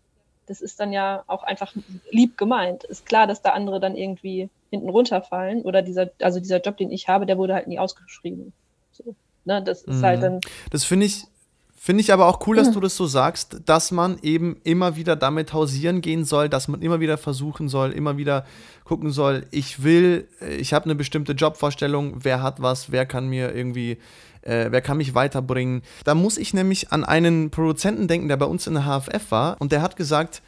das 0.46 0.60
ist 0.60 0.80
dann 0.80 0.92
ja 0.92 1.24
auch 1.26 1.42
einfach 1.42 1.74
lieb 2.10 2.38
gemeint. 2.38 2.84
Ist 2.84 3.06
klar, 3.06 3.26
dass 3.26 3.42
da 3.42 3.50
andere 3.50 3.80
dann 3.80 3.96
irgendwie 3.96 4.48
hinten 4.70 4.88
runterfallen 4.88 5.62
oder 5.62 5.82
dieser, 5.82 6.10
also 6.20 6.40
dieser 6.40 6.60
Job, 6.60 6.76
den 6.76 6.90
ich 6.90 7.08
habe, 7.08 7.26
der 7.26 7.38
wurde 7.38 7.54
halt 7.54 7.66
nie 7.66 7.78
ausgeschrieben. 7.78 8.52
Ne, 9.46 9.62
das 9.62 9.82
ist 9.82 9.86
halt 9.86 9.96
mhm. 9.96 10.04
halt 10.04 10.22
dann. 10.22 10.40
Das 10.70 10.84
finde 10.84 11.06
ich, 11.06 11.24
Finde 11.86 12.00
ich 12.00 12.12
aber 12.12 12.26
auch 12.26 12.44
cool, 12.48 12.56
dass 12.56 12.72
du 12.72 12.80
das 12.80 12.96
so 12.96 13.06
sagst, 13.06 13.60
dass 13.64 13.92
man 13.92 14.18
eben 14.22 14.56
immer 14.64 14.96
wieder 14.96 15.14
damit 15.14 15.52
hausieren 15.52 16.00
gehen 16.00 16.24
soll, 16.24 16.48
dass 16.48 16.66
man 16.66 16.82
immer 16.82 16.98
wieder 16.98 17.16
versuchen 17.16 17.68
soll, 17.68 17.92
immer 17.92 18.16
wieder 18.16 18.44
gucken 18.82 19.12
soll, 19.12 19.46
ich 19.52 19.84
will, 19.84 20.26
ich 20.58 20.72
habe 20.72 20.86
eine 20.86 20.96
bestimmte 20.96 21.34
Jobvorstellung, 21.34 22.24
wer 22.24 22.42
hat 22.42 22.60
was, 22.60 22.90
wer 22.90 23.06
kann 23.06 23.28
mir 23.28 23.54
irgendwie, 23.54 23.98
äh, 24.42 24.66
wer 24.70 24.80
kann 24.80 24.96
mich 24.96 25.14
weiterbringen. 25.14 25.82
Da 26.02 26.16
muss 26.16 26.38
ich 26.38 26.52
nämlich 26.52 26.90
an 26.90 27.04
einen 27.04 27.50
Produzenten 27.50 28.08
denken, 28.08 28.26
der 28.26 28.36
bei 28.36 28.46
uns 28.46 28.66
in 28.66 28.74
der 28.74 28.82
HFF 28.82 29.30
war 29.30 29.60
und 29.60 29.70
der 29.70 29.80
hat 29.80 29.94
gesagt, 29.94 30.42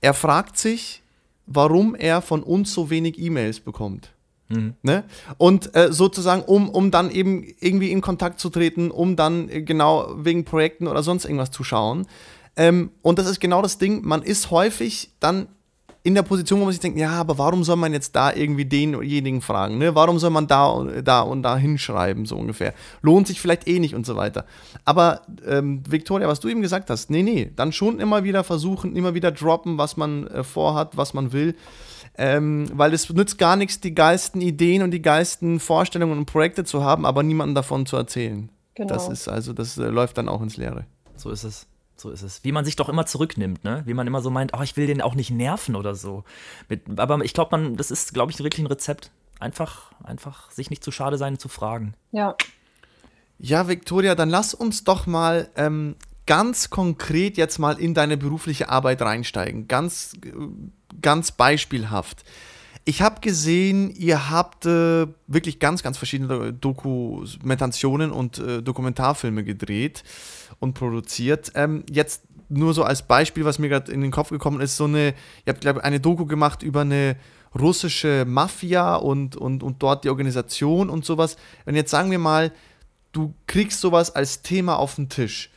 er 0.00 0.14
fragt 0.14 0.56
sich, 0.56 1.02
warum 1.44 1.94
er 1.94 2.22
von 2.22 2.42
uns 2.42 2.72
so 2.72 2.88
wenig 2.88 3.18
E-Mails 3.18 3.60
bekommt. 3.60 4.08
Mhm. 4.48 4.74
Ne? 4.82 5.04
Und 5.38 5.74
äh, 5.74 5.92
sozusagen, 5.92 6.42
um, 6.42 6.68
um 6.68 6.90
dann 6.90 7.10
eben 7.10 7.44
irgendwie 7.60 7.90
in 7.90 8.00
Kontakt 8.00 8.40
zu 8.40 8.50
treten, 8.50 8.90
um 8.90 9.16
dann 9.16 9.48
äh, 9.48 9.62
genau 9.62 10.14
wegen 10.16 10.44
Projekten 10.44 10.86
oder 10.88 11.02
sonst 11.02 11.24
irgendwas 11.24 11.50
zu 11.50 11.64
schauen. 11.64 12.06
Ähm, 12.56 12.90
und 13.02 13.18
das 13.18 13.28
ist 13.28 13.40
genau 13.40 13.62
das 13.62 13.78
Ding, 13.78 14.02
man 14.04 14.22
ist 14.22 14.50
häufig 14.50 15.12
dann 15.20 15.48
in 16.04 16.14
der 16.14 16.22
Position, 16.22 16.60
wo 16.60 16.64
man 16.64 16.72
sich 16.72 16.80
denkt, 16.80 16.98
ja, 16.98 17.10
aber 17.10 17.38
warum 17.38 17.62
soll 17.62 17.76
man 17.76 17.92
jetzt 17.92 18.16
da 18.16 18.32
irgendwie 18.32 18.64
denjenigen 18.64 19.40
fragen? 19.40 19.78
Ne? 19.78 19.94
Warum 19.94 20.18
soll 20.18 20.30
man 20.30 20.48
da, 20.48 20.84
da 21.02 21.20
und 21.20 21.42
da 21.42 21.56
hinschreiben, 21.56 22.26
so 22.26 22.36
ungefähr? 22.36 22.74
Lohnt 23.02 23.28
sich 23.28 23.40
vielleicht 23.40 23.68
eh 23.68 23.78
nicht 23.78 23.94
und 23.94 24.04
so 24.04 24.16
weiter. 24.16 24.44
Aber 24.84 25.22
ähm, 25.46 25.82
Victoria, 25.88 26.26
was 26.26 26.40
du 26.40 26.48
eben 26.48 26.60
gesagt 26.60 26.90
hast, 26.90 27.08
nee, 27.10 27.22
nee, 27.22 27.52
dann 27.54 27.72
schon 27.72 28.00
immer 28.00 28.24
wieder 28.24 28.42
versuchen, 28.42 28.96
immer 28.96 29.14
wieder 29.14 29.30
droppen, 29.30 29.78
was 29.78 29.96
man 29.96 30.26
äh, 30.26 30.42
vorhat, 30.42 30.96
was 30.96 31.14
man 31.14 31.32
will. 31.32 31.54
Ähm, 32.18 32.68
weil 32.74 32.92
es 32.92 33.08
nützt 33.08 33.38
gar 33.38 33.56
nichts, 33.56 33.80
die 33.80 33.94
geilsten 33.94 34.40
Ideen 34.40 34.82
und 34.82 34.90
die 34.90 35.00
geilsten 35.00 35.60
Vorstellungen 35.60 36.18
und 36.18 36.26
Projekte 36.26 36.64
zu 36.64 36.84
haben, 36.84 37.06
aber 37.06 37.22
niemandem 37.22 37.54
davon 37.54 37.86
zu 37.86 37.96
erzählen. 37.96 38.50
Genau. 38.74 38.92
Das 38.92 39.08
ist 39.08 39.28
also, 39.28 39.52
das 39.52 39.78
äh, 39.78 39.86
läuft 39.86 40.18
dann 40.18 40.28
auch 40.28 40.42
ins 40.42 40.56
Leere. 40.56 40.84
So 41.16 41.30
ist 41.30 41.44
es. 41.44 41.66
So 41.96 42.10
ist 42.10 42.22
es. 42.22 42.42
Wie 42.42 42.52
man 42.52 42.64
sich 42.64 42.76
doch 42.76 42.88
immer 42.88 43.06
zurücknimmt, 43.06 43.64
ne? 43.64 43.82
Wie 43.86 43.94
man 43.94 44.06
immer 44.06 44.22
so 44.22 44.30
meint, 44.30 44.52
oh, 44.54 44.62
ich 44.62 44.76
will 44.76 44.86
den 44.86 45.00
auch 45.00 45.14
nicht 45.14 45.30
nerven 45.30 45.76
oder 45.76 45.94
so. 45.94 46.24
Mit, 46.68 46.98
aber 46.98 47.24
ich 47.24 47.32
glaube, 47.32 47.56
man, 47.56 47.76
das 47.76 47.90
ist, 47.90 48.12
glaube 48.12 48.32
ich, 48.32 48.38
wirklich 48.42 48.58
ein 48.58 48.66
Rezept. 48.66 49.10
Einfach, 49.38 49.92
einfach 50.02 50.50
sich 50.50 50.70
nicht 50.70 50.82
zu 50.82 50.90
schade 50.90 51.18
sein, 51.18 51.38
zu 51.38 51.48
fragen. 51.48 51.94
Ja. 52.10 52.36
Ja, 53.38 53.68
Victoria, 53.68 54.14
dann 54.14 54.30
lass 54.30 54.54
uns 54.54 54.84
doch 54.84 55.06
mal 55.06 55.50
ähm, 55.56 55.96
ganz 56.26 56.70
konkret 56.70 57.36
jetzt 57.36 57.58
mal 57.58 57.78
in 57.78 57.94
deine 57.94 58.16
berufliche 58.16 58.68
Arbeit 58.68 59.02
reinsteigen. 59.02 59.68
Ganz, 59.68 60.14
ganz 61.00 61.32
beispielhaft. 61.32 62.24
Ich 62.84 63.00
habe 63.00 63.20
gesehen, 63.20 63.90
ihr 63.90 64.30
habt 64.30 64.66
äh, 64.66 65.06
wirklich 65.28 65.60
ganz, 65.60 65.84
ganz 65.84 65.98
verschiedene 65.98 66.52
Dokumentationen 66.52 68.10
und 68.10 68.38
äh, 68.38 68.60
Dokumentarfilme 68.60 69.44
gedreht 69.44 70.02
und 70.58 70.74
produziert. 70.74 71.52
Ähm, 71.54 71.84
jetzt 71.88 72.22
nur 72.48 72.74
so 72.74 72.82
als 72.82 73.02
Beispiel, 73.02 73.44
was 73.44 73.60
mir 73.60 73.68
gerade 73.68 73.92
in 73.92 74.00
den 74.00 74.10
Kopf 74.10 74.30
gekommen 74.30 74.60
ist, 74.60 74.76
so 74.76 74.84
eine, 74.84 75.14
ihr 75.46 75.52
habt, 75.52 75.60
glaube 75.60 75.78
ich, 75.78 75.84
eine 75.84 76.00
Doku 76.00 76.26
gemacht 76.26 76.62
über 76.62 76.80
eine 76.80 77.16
russische 77.58 78.24
Mafia 78.26 78.96
und, 78.96 79.36
und, 79.36 79.62
und 79.62 79.82
dort 79.82 80.04
die 80.04 80.10
Organisation 80.10 80.90
und 80.90 81.04
sowas. 81.04 81.36
Und 81.66 81.76
jetzt 81.76 81.90
sagen 81.90 82.10
wir 82.10 82.18
mal, 82.18 82.50
du 83.12 83.34
kriegst 83.46 83.80
sowas 83.80 84.14
als 84.14 84.42
Thema 84.42 84.76
auf 84.76 84.96
den 84.96 85.08
Tisch. 85.08 85.51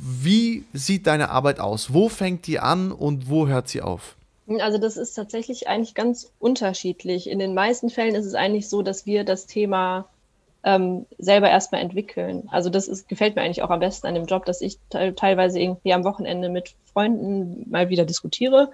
Wie 0.00 0.64
sieht 0.72 1.06
deine 1.06 1.30
Arbeit 1.30 1.60
aus? 1.60 1.92
Wo 1.92 2.08
fängt 2.08 2.46
die 2.46 2.58
an 2.58 2.92
und 2.92 3.28
wo 3.28 3.46
hört 3.46 3.68
sie 3.68 3.82
auf? 3.82 4.16
Also 4.60 4.78
das 4.78 4.96
ist 4.96 5.14
tatsächlich 5.14 5.68
eigentlich 5.68 5.94
ganz 5.94 6.30
unterschiedlich. 6.38 7.28
In 7.28 7.38
den 7.38 7.54
meisten 7.54 7.90
Fällen 7.90 8.14
ist 8.14 8.26
es 8.26 8.34
eigentlich 8.34 8.68
so, 8.68 8.82
dass 8.82 9.04
wir 9.04 9.24
das 9.24 9.46
Thema 9.46 10.06
ähm, 10.62 11.06
selber 11.18 11.50
erstmal 11.50 11.80
entwickeln. 11.80 12.48
Also 12.50 12.70
das 12.70 12.86
ist, 12.86 13.08
gefällt 13.08 13.34
mir 13.34 13.42
eigentlich 13.42 13.62
auch 13.62 13.70
am 13.70 13.80
besten 13.80 14.06
an 14.06 14.14
dem 14.14 14.26
Job, 14.26 14.44
dass 14.44 14.60
ich 14.60 14.78
te 14.90 15.14
teilweise 15.14 15.60
irgendwie 15.60 15.92
am 15.92 16.04
Wochenende 16.04 16.48
mit 16.48 16.74
Freunden 16.92 17.68
mal 17.68 17.88
wieder 17.88 18.04
diskutiere 18.04 18.70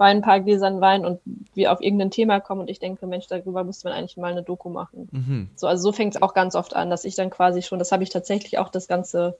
bei 0.00 0.06
ein 0.06 0.22
paar 0.22 0.40
Gläsern 0.40 0.80
Wein 0.80 1.04
und 1.04 1.20
wir 1.52 1.70
auf 1.70 1.82
irgendein 1.82 2.10
Thema 2.10 2.40
kommen 2.40 2.62
und 2.62 2.70
ich 2.70 2.78
denke, 2.78 3.06
Mensch, 3.06 3.26
darüber 3.26 3.64
müsste 3.64 3.86
man 3.86 3.98
eigentlich 3.98 4.16
mal 4.16 4.32
eine 4.32 4.42
Doku 4.42 4.70
machen. 4.70 5.10
Mhm. 5.12 5.50
So, 5.56 5.66
also 5.66 5.82
so 5.82 5.92
fängt 5.92 6.16
es 6.16 6.22
auch 6.22 6.32
ganz 6.32 6.54
oft 6.54 6.74
an, 6.74 6.88
dass 6.88 7.04
ich 7.04 7.16
dann 7.16 7.28
quasi 7.28 7.60
schon, 7.60 7.78
das 7.78 7.92
habe 7.92 8.02
ich 8.02 8.08
tatsächlich 8.08 8.56
auch 8.56 8.70
das 8.70 8.88
Ganze 8.88 9.36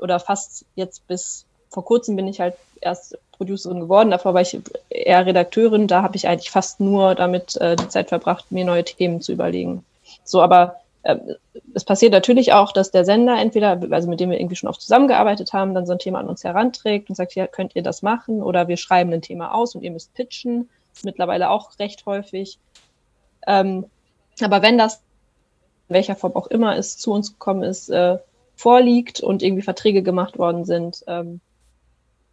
oder 0.00 0.20
fast 0.20 0.64
jetzt 0.74 1.06
bis 1.06 1.44
vor 1.70 1.84
kurzem 1.84 2.16
bin 2.16 2.26
ich 2.26 2.40
halt 2.40 2.54
erst 2.80 3.16
Producerin 3.32 3.80
geworden. 3.80 4.10
Davor 4.10 4.34
war 4.34 4.42
ich 4.42 4.58
eher 4.90 5.24
Redakteurin. 5.24 5.86
Da 5.86 6.02
habe 6.02 6.16
ich 6.16 6.28
eigentlich 6.28 6.50
fast 6.50 6.80
nur 6.80 7.14
damit 7.14 7.56
äh, 7.56 7.76
die 7.76 7.88
Zeit 7.88 8.08
verbracht, 8.08 8.50
mir 8.50 8.64
neue 8.64 8.84
Themen 8.84 9.20
zu 9.20 9.32
überlegen. 9.32 9.84
So, 10.24 10.42
aber 10.42 10.80
äh, 11.04 11.16
es 11.74 11.84
passiert 11.84 12.12
natürlich 12.12 12.52
auch, 12.52 12.72
dass 12.72 12.90
der 12.90 13.04
Sender 13.04 13.40
entweder, 13.40 13.80
also 13.90 14.08
mit 14.08 14.20
dem 14.20 14.30
wir 14.30 14.40
irgendwie 14.40 14.56
schon 14.56 14.68
oft 14.68 14.82
zusammengearbeitet 14.82 15.52
haben, 15.52 15.74
dann 15.74 15.86
so 15.86 15.92
ein 15.92 15.98
Thema 15.98 16.18
an 16.18 16.28
uns 16.28 16.44
heranträgt 16.44 17.08
und 17.08 17.14
sagt, 17.14 17.34
ja, 17.34 17.46
könnt 17.46 17.76
ihr 17.76 17.82
das 17.82 18.02
machen? 18.02 18.42
Oder 18.42 18.68
wir 18.68 18.76
schreiben 18.76 19.12
ein 19.12 19.22
Thema 19.22 19.54
aus 19.54 19.74
und 19.74 19.82
ihr 19.82 19.90
müsst 19.90 20.12
pitchen. 20.14 20.68
Das 20.90 20.98
ist 20.98 21.04
mittlerweile 21.04 21.50
auch 21.50 21.78
recht 21.78 22.04
häufig. 22.06 22.58
Ähm, 23.46 23.86
aber 24.42 24.60
wenn 24.62 24.76
das, 24.76 24.96
in 25.88 25.94
welcher 25.94 26.16
Form 26.16 26.34
auch 26.34 26.48
immer 26.48 26.76
es 26.76 26.98
zu 26.98 27.12
uns 27.12 27.32
gekommen 27.32 27.62
ist, 27.62 27.88
äh, 27.90 28.18
vorliegt 28.60 29.20
und 29.20 29.42
irgendwie 29.42 29.62
Verträge 29.62 30.02
gemacht 30.02 30.38
worden 30.38 30.64
sind, 30.64 31.02
ähm, 31.06 31.40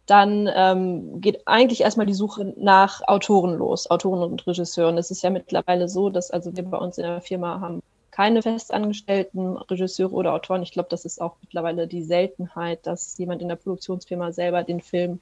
dann 0.04 0.48
ähm, 0.54 1.20
geht 1.20 1.46
eigentlich 1.46 1.82
erstmal 1.82 2.06
die 2.06 2.14
Suche 2.14 2.54
nach 2.56 3.02
Autoren 3.06 3.54
los, 3.54 3.90
Autoren 3.90 4.22
und 4.22 4.46
Regisseuren. 4.46 4.98
Es 4.98 5.10
ist 5.10 5.22
ja 5.22 5.30
mittlerweile 5.30 5.88
so, 5.88 6.10
dass 6.10 6.30
also 6.30 6.54
wir 6.54 6.64
bei 6.64 6.78
uns 6.78 6.98
in 6.98 7.04
der 7.04 7.20
Firma 7.20 7.60
haben 7.60 7.82
keine 8.10 8.42
festangestellten 8.42 9.56
Regisseure 9.56 10.12
oder 10.12 10.34
Autoren. 10.34 10.62
Ich 10.62 10.72
glaube, 10.72 10.88
das 10.90 11.04
ist 11.04 11.20
auch 11.20 11.36
mittlerweile 11.40 11.86
die 11.86 12.02
Seltenheit, 12.02 12.86
dass 12.86 13.16
jemand 13.16 13.42
in 13.42 13.48
der 13.48 13.56
Produktionsfirma 13.56 14.32
selber 14.32 14.64
den 14.64 14.80
Film 14.80 15.20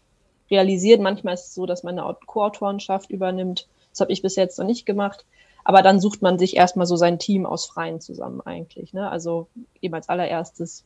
realisiert. 0.50 1.00
Manchmal 1.00 1.34
ist 1.34 1.48
es 1.48 1.54
so, 1.54 1.66
dass 1.66 1.82
man 1.82 1.98
eine 1.98 2.16
Co-Autorenschaft 2.26 3.10
übernimmt. 3.10 3.68
Das 3.90 4.00
habe 4.00 4.12
ich 4.12 4.22
bis 4.22 4.36
jetzt 4.36 4.58
noch 4.58 4.66
nicht 4.66 4.86
gemacht. 4.86 5.24
Aber 5.62 5.82
dann 5.82 6.00
sucht 6.00 6.22
man 6.22 6.38
sich 6.38 6.56
erstmal 6.56 6.86
so 6.86 6.94
sein 6.94 7.18
Team 7.18 7.44
aus 7.44 7.66
Freien 7.66 8.00
zusammen 8.00 8.40
eigentlich. 8.40 8.92
Ne? 8.92 9.10
Also 9.10 9.48
eben 9.82 9.94
als 9.94 10.08
allererstes 10.08 10.84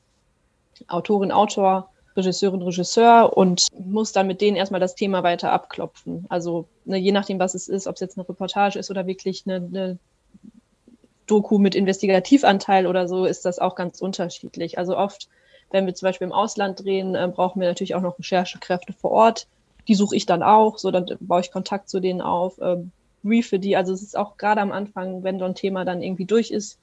Autorin, 0.88 1.32
Autor, 1.32 1.90
Regisseurin, 2.16 2.62
Regisseur 2.62 3.36
und 3.36 3.68
muss 3.78 4.12
dann 4.12 4.26
mit 4.26 4.40
denen 4.40 4.56
erstmal 4.56 4.80
das 4.80 4.94
Thema 4.94 5.22
weiter 5.22 5.52
abklopfen. 5.52 6.26
Also 6.28 6.66
ne, 6.84 6.98
je 6.98 7.12
nachdem, 7.12 7.38
was 7.38 7.54
es 7.54 7.68
ist, 7.68 7.86
ob 7.86 7.94
es 7.94 8.00
jetzt 8.00 8.18
eine 8.18 8.28
Reportage 8.28 8.78
ist 8.78 8.90
oder 8.90 9.06
wirklich 9.06 9.44
eine, 9.46 9.56
eine 9.56 9.98
Doku 11.26 11.58
mit 11.58 11.74
Investigativanteil 11.74 12.86
oder 12.86 13.06
so, 13.06 13.24
ist 13.24 13.44
das 13.44 13.58
auch 13.58 13.76
ganz 13.76 14.00
unterschiedlich. 14.00 14.78
Also 14.78 14.96
oft, 14.96 15.28
wenn 15.70 15.86
wir 15.86 15.94
zum 15.94 16.06
Beispiel 16.06 16.26
im 16.26 16.32
Ausland 16.32 16.82
drehen, 16.84 17.14
äh, 17.14 17.30
brauchen 17.32 17.60
wir 17.60 17.68
natürlich 17.68 17.94
auch 17.94 18.00
noch 18.00 18.18
Recherchekräfte 18.18 18.92
vor 18.92 19.12
Ort. 19.12 19.46
Die 19.86 19.94
suche 19.94 20.16
ich 20.16 20.26
dann 20.26 20.42
auch, 20.42 20.78
so 20.78 20.90
dann 20.90 21.06
baue 21.20 21.40
ich 21.40 21.52
Kontakt 21.52 21.88
zu 21.88 22.00
denen 22.00 22.20
auf, 22.20 22.58
äh, 22.58 22.78
briefe 23.22 23.60
die. 23.60 23.76
Also 23.76 23.92
es 23.92 24.02
ist 24.02 24.16
auch 24.16 24.36
gerade 24.36 24.60
am 24.60 24.72
Anfang, 24.72 25.22
wenn 25.22 25.38
so 25.38 25.44
ein 25.44 25.54
Thema 25.54 25.84
dann 25.84 26.02
irgendwie 26.02 26.24
durch 26.24 26.50
ist, 26.50 26.78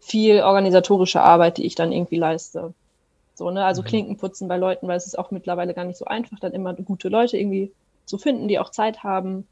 viel 0.00 0.40
organisatorische 0.40 1.20
Arbeit, 1.20 1.58
die 1.58 1.66
ich 1.66 1.74
dann 1.74 1.92
irgendwie 1.92 2.18
leiste. 2.18 2.72
So, 3.34 3.50
ne? 3.50 3.64
Also 3.64 3.82
mhm. 3.82 3.86
Klinken 3.86 4.16
putzen 4.16 4.48
bei 4.48 4.56
Leuten, 4.56 4.88
weil 4.88 4.96
es 4.96 5.06
ist 5.06 5.18
auch 5.18 5.30
mittlerweile 5.30 5.74
gar 5.74 5.84
nicht 5.84 5.98
so 5.98 6.04
einfach, 6.04 6.38
dann 6.38 6.52
immer 6.52 6.74
gute 6.74 7.08
Leute 7.08 7.36
irgendwie 7.36 7.72
zu 8.04 8.18
finden, 8.18 8.48
die 8.48 8.58
auch 8.58 8.70
Zeit 8.70 9.02
haben. 9.02 9.46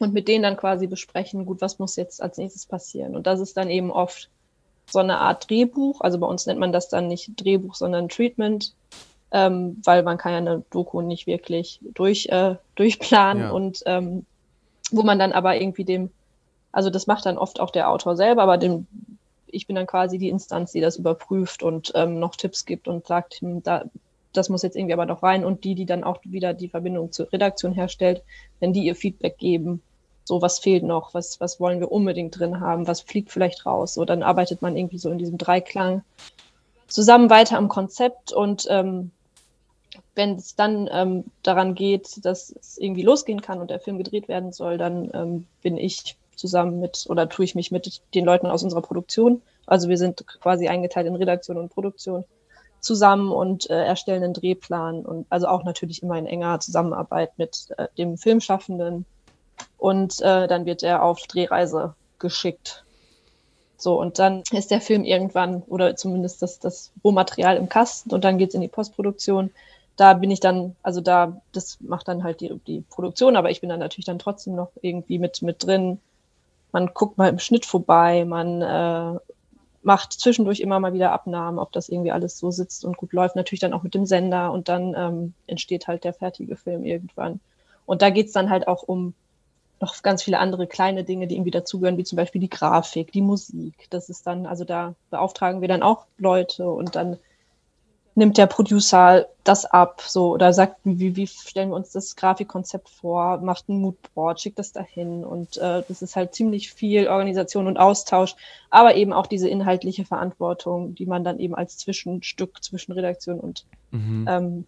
und 0.00 0.12
mit 0.12 0.26
denen 0.26 0.42
dann 0.42 0.56
quasi 0.56 0.88
besprechen, 0.88 1.46
gut, 1.46 1.60
was 1.60 1.78
muss 1.78 1.94
jetzt 1.94 2.20
als 2.20 2.36
nächstes 2.36 2.66
passieren. 2.66 3.14
Und 3.14 3.28
das 3.28 3.38
ist 3.38 3.56
dann 3.56 3.70
eben 3.70 3.92
oft 3.92 4.28
so 4.90 4.98
eine 4.98 5.18
Art 5.18 5.48
Drehbuch. 5.48 6.00
Also 6.00 6.18
bei 6.18 6.26
uns 6.26 6.46
nennt 6.46 6.60
man 6.60 6.72
das 6.72 6.88
dann 6.88 7.08
nicht 7.08 7.32
Drehbuch, 7.36 7.74
sondern 7.74 8.08
Treatment, 8.08 8.74
ähm, 9.30 9.80
weil 9.84 10.02
man 10.02 10.18
kann 10.18 10.32
ja 10.32 10.38
eine 10.38 10.64
Doku 10.70 11.00
nicht 11.00 11.26
wirklich 11.26 11.80
durch, 11.94 12.26
äh, 12.26 12.56
durchplanen 12.74 13.44
ja. 13.44 13.50
und 13.50 13.82
ähm, 13.86 14.26
wo 14.90 15.02
man 15.02 15.18
dann 15.18 15.32
aber 15.32 15.56
irgendwie 15.56 15.84
dem, 15.84 16.10
also 16.72 16.90
das 16.90 17.06
macht 17.06 17.26
dann 17.26 17.38
oft 17.38 17.60
auch 17.60 17.70
der 17.70 17.88
Autor 17.90 18.16
selber, 18.16 18.42
aber 18.42 18.58
dem, 18.58 18.86
ich 19.54 19.66
bin 19.66 19.76
dann 19.76 19.86
quasi 19.86 20.18
die 20.18 20.28
Instanz, 20.28 20.72
die 20.72 20.80
das 20.80 20.96
überprüft 20.96 21.62
und 21.62 21.92
ähm, 21.94 22.18
noch 22.18 22.36
Tipps 22.36 22.64
gibt 22.64 22.88
und 22.88 23.06
sagt, 23.06 23.34
hm, 23.34 23.62
da, 23.62 23.84
das 24.32 24.48
muss 24.48 24.62
jetzt 24.62 24.76
irgendwie 24.76 24.94
aber 24.94 25.06
noch 25.06 25.22
rein 25.22 25.44
und 25.44 25.64
die, 25.64 25.74
die 25.74 25.86
dann 25.86 26.04
auch 26.04 26.18
wieder 26.24 26.54
die 26.54 26.68
Verbindung 26.68 27.12
zur 27.12 27.32
Redaktion 27.32 27.72
herstellt, 27.72 28.22
wenn 28.60 28.72
die 28.72 28.84
ihr 28.84 28.96
Feedback 28.96 29.38
geben, 29.38 29.82
so 30.24 30.42
was 30.42 30.58
fehlt 30.58 30.82
noch, 30.82 31.14
was, 31.14 31.40
was 31.40 31.60
wollen 31.60 31.80
wir 31.80 31.92
unbedingt 31.92 32.38
drin 32.38 32.60
haben, 32.60 32.86
was 32.86 33.00
fliegt 33.00 33.30
vielleicht 33.30 33.66
raus. 33.66 33.94
So, 33.94 34.04
dann 34.04 34.22
arbeitet 34.22 34.62
man 34.62 34.76
irgendwie 34.76 34.98
so 34.98 35.10
in 35.10 35.18
diesem 35.18 35.38
Dreiklang 35.38 36.02
zusammen 36.88 37.30
weiter 37.30 37.58
am 37.58 37.68
Konzept 37.68 38.32
und 38.32 38.66
ähm, 38.70 39.10
wenn 40.14 40.36
es 40.36 40.54
dann 40.54 40.88
ähm, 40.92 41.24
daran 41.42 41.74
geht, 41.74 42.24
dass 42.24 42.50
es 42.50 42.78
irgendwie 42.78 43.02
losgehen 43.02 43.42
kann 43.42 43.60
und 43.60 43.70
der 43.70 43.80
Film 43.80 43.98
gedreht 43.98 44.28
werden 44.28 44.52
soll, 44.52 44.78
dann 44.78 45.10
ähm, 45.12 45.46
bin 45.62 45.76
ich 45.76 46.16
zusammen 46.36 46.80
mit 46.80 47.06
oder 47.08 47.28
tue 47.28 47.44
ich 47.44 47.54
mich 47.54 47.70
mit 47.70 48.02
den 48.14 48.24
Leuten 48.24 48.46
aus 48.46 48.62
unserer 48.62 48.82
Produktion. 48.82 49.42
Also 49.66 49.88
wir 49.88 49.98
sind 49.98 50.26
quasi 50.26 50.68
eingeteilt 50.68 51.06
in 51.06 51.16
Redaktion 51.16 51.56
und 51.56 51.70
Produktion 51.70 52.24
zusammen 52.80 53.32
und 53.32 53.68
äh, 53.70 53.84
erstellen 53.84 54.22
einen 54.22 54.34
Drehplan 54.34 55.04
und 55.04 55.26
also 55.30 55.48
auch 55.48 55.64
natürlich 55.64 56.02
immer 56.02 56.18
in 56.18 56.26
enger 56.26 56.60
Zusammenarbeit 56.60 57.38
mit 57.38 57.68
äh, 57.78 57.88
dem 57.96 58.18
Filmschaffenden. 58.18 59.06
Und 59.78 60.20
äh, 60.20 60.46
dann 60.46 60.66
wird 60.66 60.82
er 60.82 61.02
auf 61.02 61.20
Drehreise 61.26 61.94
geschickt. 62.18 62.84
So, 63.76 64.00
und 64.00 64.18
dann 64.18 64.42
ist 64.50 64.70
der 64.70 64.80
Film 64.80 65.04
irgendwann, 65.04 65.62
oder 65.62 65.96
zumindest 65.96 66.42
das, 66.42 66.58
das 66.58 66.92
Rohmaterial 67.02 67.56
im 67.56 67.68
Kasten 67.68 68.14
und 68.14 68.24
dann 68.24 68.38
geht 68.38 68.50
es 68.50 68.54
in 68.54 68.60
die 68.60 68.68
Postproduktion. 68.68 69.50
Da 69.96 70.14
bin 70.14 70.30
ich 70.30 70.40
dann, 70.40 70.74
also 70.82 71.00
da, 71.00 71.40
das 71.52 71.78
macht 71.80 72.08
dann 72.08 72.24
halt 72.24 72.40
die, 72.40 72.58
die 72.66 72.80
Produktion, 72.80 73.36
aber 73.36 73.50
ich 73.50 73.60
bin 73.60 73.68
dann 73.70 73.80
natürlich 73.80 74.06
dann 74.06 74.18
trotzdem 74.18 74.54
noch 74.54 74.70
irgendwie 74.80 75.18
mit, 75.18 75.42
mit 75.42 75.64
drin. 75.64 76.00
Man 76.74 76.90
guckt 76.92 77.18
mal 77.18 77.28
im 77.28 77.38
Schnitt 77.38 77.66
vorbei, 77.66 78.24
man 78.24 78.60
äh, 78.60 79.20
macht 79.84 80.12
zwischendurch 80.12 80.58
immer 80.58 80.80
mal 80.80 80.92
wieder 80.92 81.12
Abnahmen, 81.12 81.60
ob 81.60 81.70
das 81.70 81.88
irgendwie 81.88 82.10
alles 82.10 82.36
so 82.36 82.50
sitzt 82.50 82.84
und 82.84 82.96
gut 82.96 83.12
läuft. 83.12 83.36
Natürlich 83.36 83.60
dann 83.60 83.72
auch 83.72 83.84
mit 83.84 83.94
dem 83.94 84.06
Sender 84.06 84.50
und 84.50 84.68
dann 84.68 84.92
ähm, 84.98 85.34
entsteht 85.46 85.86
halt 85.86 86.02
der 86.02 86.14
fertige 86.14 86.56
Film 86.56 86.84
irgendwann. 86.84 87.38
Und 87.86 88.02
da 88.02 88.10
geht's 88.10 88.32
dann 88.32 88.50
halt 88.50 88.66
auch 88.66 88.82
um 88.82 89.14
noch 89.80 90.02
ganz 90.02 90.24
viele 90.24 90.40
andere 90.40 90.66
kleine 90.66 91.04
Dinge, 91.04 91.28
die 91.28 91.36
irgendwie 91.36 91.52
dazugehören, 91.52 91.96
wie 91.96 92.02
zum 92.02 92.16
Beispiel 92.16 92.40
die 92.40 92.50
Grafik, 92.50 93.12
die 93.12 93.22
Musik. 93.22 93.86
Das 93.90 94.08
ist 94.08 94.26
dann, 94.26 94.44
also 94.44 94.64
da 94.64 94.96
beauftragen 95.10 95.60
wir 95.60 95.68
dann 95.68 95.84
auch 95.84 96.06
Leute 96.18 96.68
und 96.68 96.96
dann 96.96 97.18
nimmt 98.14 98.38
der 98.38 98.46
Producer 98.46 99.26
das 99.42 99.64
ab, 99.64 100.02
so 100.06 100.32
oder 100.32 100.52
sagt, 100.52 100.76
wie, 100.84 101.16
wie 101.16 101.26
stellen 101.26 101.70
wir 101.70 101.76
uns 101.76 101.90
das 101.90 102.16
Grafikkonzept 102.16 102.88
vor, 102.88 103.38
macht 103.38 103.68
ein 103.68 103.80
Moodboard, 103.80 104.40
schickt 104.40 104.58
das 104.58 104.72
dahin 104.72 105.24
und 105.24 105.56
äh, 105.56 105.82
das 105.86 106.00
ist 106.00 106.16
halt 106.16 106.34
ziemlich 106.34 106.72
viel 106.72 107.08
Organisation 107.08 107.66
und 107.66 107.76
Austausch, 107.76 108.36
aber 108.70 108.94
eben 108.94 109.12
auch 109.12 109.26
diese 109.26 109.48
inhaltliche 109.48 110.04
Verantwortung, 110.04 110.94
die 110.94 111.06
man 111.06 111.24
dann 111.24 111.38
eben 111.38 111.54
als 111.54 111.76
Zwischenstück 111.76 112.62
zwischen 112.62 112.92
Redaktion 112.92 113.40
und 113.40 113.64
mhm. 113.90 114.26
ähm, 114.28 114.64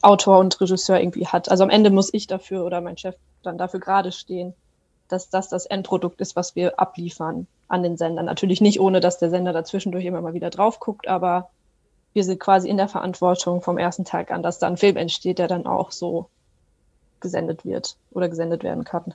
Autor 0.00 0.38
und 0.38 0.60
Regisseur 0.60 1.00
irgendwie 1.00 1.26
hat. 1.26 1.50
Also 1.50 1.64
am 1.64 1.70
Ende 1.70 1.90
muss 1.90 2.14
ich 2.14 2.26
dafür 2.26 2.64
oder 2.64 2.80
mein 2.80 2.96
Chef 2.96 3.16
dann 3.42 3.58
dafür 3.58 3.80
gerade 3.80 4.12
stehen, 4.12 4.54
dass 5.08 5.28
das 5.28 5.48
das 5.48 5.66
Endprodukt 5.66 6.20
ist, 6.20 6.36
was 6.36 6.54
wir 6.54 6.78
abliefern 6.78 7.46
an 7.68 7.82
den 7.82 7.96
Sender. 7.96 8.22
Natürlich 8.22 8.60
nicht, 8.60 8.80
ohne 8.80 9.00
dass 9.00 9.18
der 9.18 9.30
Sender 9.30 9.52
dazwischendurch 9.52 10.04
immer 10.04 10.20
mal 10.20 10.34
wieder 10.34 10.50
drauf 10.50 10.78
guckt, 10.78 11.08
aber 11.08 11.50
wir 12.16 12.24
sind 12.24 12.40
quasi 12.40 12.70
in 12.70 12.78
der 12.78 12.88
Verantwortung 12.88 13.60
vom 13.60 13.76
ersten 13.76 14.06
Tag 14.06 14.30
an, 14.30 14.42
dass 14.42 14.58
da 14.58 14.66
ein 14.66 14.78
Film 14.78 14.96
entsteht, 14.96 15.38
der 15.38 15.48
dann 15.48 15.66
auch 15.66 15.92
so 15.92 16.30
gesendet 17.20 17.66
wird 17.66 17.98
oder 18.10 18.30
gesendet 18.30 18.64
werden 18.64 18.84
kann. 18.84 19.12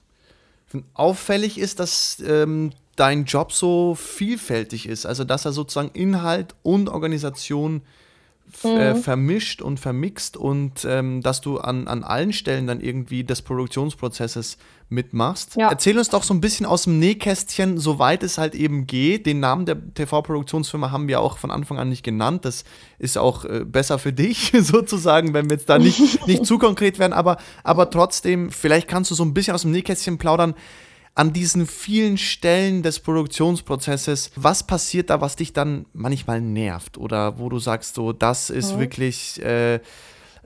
Auffällig 0.94 1.58
ist, 1.58 1.80
dass 1.80 2.22
ähm, 2.26 2.74
dein 2.96 3.26
Job 3.26 3.54
so 3.54 3.96
vielfältig 3.96 4.88
ist, 4.88 5.08
also 5.08 5.24
dass 5.24 5.46
er 5.46 5.52
sozusagen 5.52 5.90
Inhalt 5.94 6.54
und 6.62 6.90
Organisation 6.90 7.82
äh, 8.64 8.94
mhm. 8.94 8.98
vermischt 8.98 9.62
und 9.62 9.80
vermixt 9.80 10.38
und 10.38 10.86
ähm, 10.86 11.22
dass 11.22 11.42
du 11.42 11.60
an, 11.60 11.88
an 11.88 12.04
allen 12.04 12.34
Stellen 12.34 12.68
dann 12.68 12.80
irgendwie 12.80 13.24
des 13.24 13.42
Produktionsprozesses 13.42 14.58
mitmachst. 14.92 15.56
Ja. 15.56 15.70
Erzähl 15.70 15.98
uns 15.98 16.10
doch 16.10 16.24
so 16.24 16.34
ein 16.34 16.42
bisschen 16.42 16.66
aus 16.66 16.84
dem 16.84 17.00
Nähkästchen, 17.00 17.78
soweit 17.78 18.24
es 18.24 18.38
halt 18.38 18.54
eben 18.54 18.88
geht. 18.88 19.26
Den 19.26 19.40
Namen 19.40 19.66
der 19.66 19.94
TV-Produktionsfirma 19.94 20.92
haben 20.92 21.08
wir 21.08 21.22
auch 21.22 21.38
von 21.38 21.50
Anfang 21.50 21.80
an 21.80 21.90
nicht 21.90 22.04
genannt. 22.04 22.44
Das 22.46 22.66
ist 23.00 23.18
auch 23.18 23.46
äh, 23.46 23.64
besser 23.66 24.00
für 24.00 24.12
dich 24.12 24.52
sozusagen, 24.60 25.34
wenn 25.34 25.50
wir 25.50 25.58
jetzt 25.58 25.70
da 25.70 25.80
nicht, 25.80 26.28
nicht 26.28 26.46
zu 26.46 26.60
konkret 26.60 27.00
werden. 27.00 27.14
Aber, 27.14 27.38
aber 27.64 27.90
trotzdem, 27.90 28.52
vielleicht 28.52 28.88
kannst 28.88 29.10
du 29.12 29.16
so 29.16 29.24
ein 29.24 29.34
bisschen 29.34 29.56
aus 29.56 29.62
dem 29.62 29.72
Nähkästchen 29.72 30.18
plaudern 30.18 30.56
an 31.14 31.34
diesen 31.34 31.68
vielen 31.68 32.18
Stellen 32.18 32.84
des 32.84 33.00
Produktionsprozesses, 33.00 34.32
was 34.36 34.66
passiert 34.66 35.10
da, 35.10 35.20
was 35.20 35.36
dich 35.36 35.54
dann 35.54 35.86
manchmal 35.94 36.40
nervt 36.40 36.98
oder 36.98 37.38
wo 37.38 37.50
du 37.50 37.60
sagst, 37.60 37.96
so, 37.96 38.14
das 38.14 38.50
ist 38.50 38.76
mhm. 38.76 38.80
wirklich, 38.80 39.42
äh, 39.44 39.80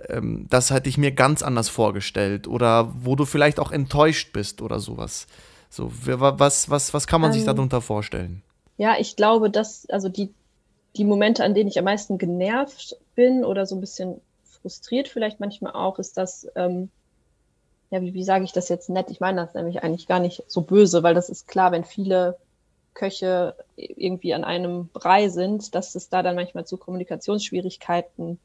ähm, 0.10 0.47
das 0.49 0.71
hätte 0.71 0.89
ich 0.89 0.97
mir 0.97 1.12
ganz 1.12 1.43
anders 1.43 1.69
vorgestellt 1.69 2.47
oder 2.47 2.93
wo 3.04 3.15
du 3.15 3.25
vielleicht 3.25 3.60
auch 3.60 3.71
enttäuscht 3.71 4.34
bist 4.34 4.62
oder 4.62 4.80
sowas. 4.80 5.28
So, 5.69 5.91
was, 5.91 6.69
was, 6.69 6.93
was 6.93 7.06
kann 7.06 7.21
man 7.21 7.32
ähm, 7.32 7.38
sich 7.38 7.45
darunter 7.45 7.82
vorstellen? 7.82 8.41
Ja, 8.78 8.95
ich 8.99 9.15
glaube, 9.15 9.49
dass, 9.49 9.88
also 9.89 10.10
die, 10.10 10.34
die 10.95 11.06
Momente, 11.06 11.43
an 11.43 11.54
denen 11.54 11.69
ich 11.69 11.78
am 11.78 11.86
meisten 11.86 12.17
genervt 12.17 12.97
bin 13.13 13.43
oder 13.43 13.65
so 13.65 13.75
ein 13.75 13.82
bisschen 13.82 14.19
frustriert 14.62 15.08
vielleicht 15.08 15.39
manchmal 15.39 15.73
auch, 15.73 15.99
ist, 15.99 16.17
dass 16.17 16.47
ähm, 16.56 16.89
ja, 17.91 18.02
wie, 18.02 18.13
wie 18.13 18.24
sage 18.24 18.43
ich 18.43 18.52
das 18.52 18.69
jetzt 18.69 18.89
nett? 18.89 19.12
Ich 19.12 19.19
meine 19.19 19.41
das 19.41 19.54
nämlich 19.54 19.84
eigentlich 19.84 20.08
gar 20.08 20.19
nicht 20.19 20.43
so 20.48 20.62
böse, 20.62 21.04
weil 21.04 21.13
das 21.13 21.30
ist 21.30 21.48
klar, 21.48 21.71
wenn 21.71 21.84
viele 21.84 22.38
Köche 22.93 23.56
irgendwie 23.76 24.34
an 24.34 24.43
einem 24.43 24.88
Brei 24.88 25.30
sind, 25.30 25.76
dass 25.76 25.95
es 25.95 26.10
da 26.10 26.24
dann 26.24 26.36
manchmal 26.36 26.65
zu 26.65 26.78
Kommunikationsschwierigkeiten 26.78 28.39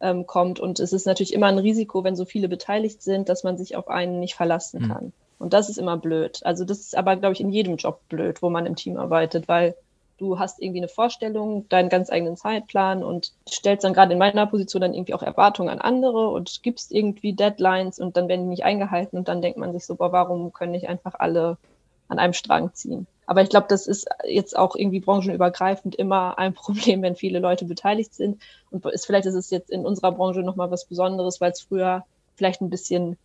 ähm, 0.00 0.26
kommt. 0.26 0.60
Und 0.60 0.80
es 0.80 0.92
ist 0.92 1.06
natürlich 1.06 1.32
immer 1.32 1.46
ein 1.46 1.58
Risiko, 1.58 2.04
wenn 2.04 2.16
so 2.16 2.24
viele 2.24 2.48
beteiligt 2.48 3.02
sind, 3.02 3.28
dass 3.28 3.44
man 3.44 3.56
sich 3.56 3.76
auf 3.76 3.88
einen 3.88 4.20
nicht 4.20 4.34
verlassen 4.34 4.82
hm. 4.82 4.88
kann. 4.88 5.04
Mhm. 5.04 5.12
Und 5.38 5.52
das 5.52 5.68
ist 5.68 5.78
immer 5.78 5.96
blöd. 5.96 6.40
Also 6.44 6.64
das 6.64 6.80
ist 6.80 6.96
aber, 6.96 7.16
glaube 7.16 7.32
ich, 7.32 7.40
in 7.40 7.50
jedem 7.50 7.76
Job 7.76 8.00
blöd, 8.08 8.42
wo 8.42 8.50
man 8.50 8.66
im 8.66 8.76
Team 8.76 8.96
arbeitet, 8.96 9.48
weil 9.48 9.74
du 10.22 10.38
hast 10.38 10.62
irgendwie 10.62 10.78
eine 10.78 10.88
Vorstellung, 10.88 11.68
deinen 11.68 11.88
ganz 11.88 12.08
eigenen 12.08 12.36
Zeitplan 12.36 13.02
und 13.02 13.32
stellst 13.48 13.84
dann 13.84 13.92
gerade 13.92 14.12
in 14.12 14.18
meiner 14.18 14.46
Position 14.46 14.80
dann 14.80 14.94
irgendwie 14.94 15.14
auch 15.14 15.22
Erwartungen 15.22 15.68
an 15.68 15.80
andere 15.80 16.28
und 16.28 16.62
gibst 16.62 16.92
irgendwie 16.92 17.32
Deadlines 17.32 17.98
und 17.98 18.16
dann 18.16 18.28
werden 18.28 18.42
die 18.42 18.50
nicht 18.50 18.64
eingehalten 18.64 19.18
und 19.18 19.26
dann 19.26 19.42
denkt 19.42 19.58
man 19.58 19.72
sich 19.72 19.84
so, 19.84 19.96
boah, 19.96 20.12
warum 20.12 20.52
können 20.52 20.72
nicht 20.72 20.88
einfach 20.88 21.14
alle 21.18 21.58
an 22.06 22.20
einem 22.20 22.34
Strang 22.34 22.72
ziehen? 22.72 23.08
Aber 23.26 23.42
ich 23.42 23.48
glaube, 23.48 23.66
das 23.68 23.86
ist 23.88 24.06
jetzt 24.24 24.56
auch 24.56 24.76
irgendwie 24.76 25.00
branchenübergreifend 25.00 25.96
immer 25.96 26.38
ein 26.38 26.54
Problem, 26.54 27.02
wenn 27.02 27.16
viele 27.16 27.40
Leute 27.40 27.64
beteiligt 27.64 28.14
sind. 28.14 28.40
Und 28.70 28.84
ist, 28.86 29.06
vielleicht 29.06 29.26
ist 29.26 29.34
es 29.34 29.50
jetzt 29.50 29.70
in 29.70 29.84
unserer 29.84 30.12
Branche 30.12 30.42
nochmal 30.42 30.70
was 30.70 30.84
Besonderes, 30.84 31.40
weil 31.40 31.50
es 31.50 31.62
früher 31.62 32.04
vielleicht 32.36 32.60
ein 32.60 32.70
bisschen 32.70 33.16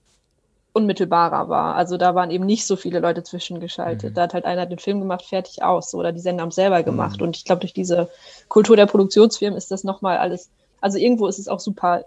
unmittelbarer 0.78 1.50
war. 1.50 1.76
Also 1.76 1.98
da 1.98 2.16
waren 2.16 2.32
eben 2.32 2.46
nicht 2.46 2.66
so 2.66 2.76
viele 2.76 3.00
Leute 3.00 3.24
zwischengeschaltet. 3.24 4.12
Mhm. 4.12 4.14
Da 4.14 4.22
hat 4.24 4.34
halt 4.34 4.46
einer 4.46 4.66
den 4.66 4.80
Film 4.80 5.00
gemacht, 5.00 5.26
fertig 5.26 5.64
aus. 5.64 5.94
Oder 5.94 6.12
die 6.12 6.20
Sender 6.20 6.44
haben 6.44 6.50
es 6.50 6.56
selber 6.56 6.84
gemacht. 6.84 7.20
Mhm. 7.20 7.28
Und 7.28 7.38
ich 7.38 7.46
glaube, 7.46 7.62
durch 7.62 7.74
diese 7.74 8.10
Kultur 8.48 8.76
der 8.76 8.86
Produktionsfirmen 8.86 9.58
ist 9.58 9.72
das 9.72 9.84
nochmal 9.84 10.18
alles, 10.18 10.50
also 10.80 10.98
irgendwo 10.98 11.28
ist 11.28 11.40
es 11.40 11.48
auch 11.48 11.60
super 11.60 12.06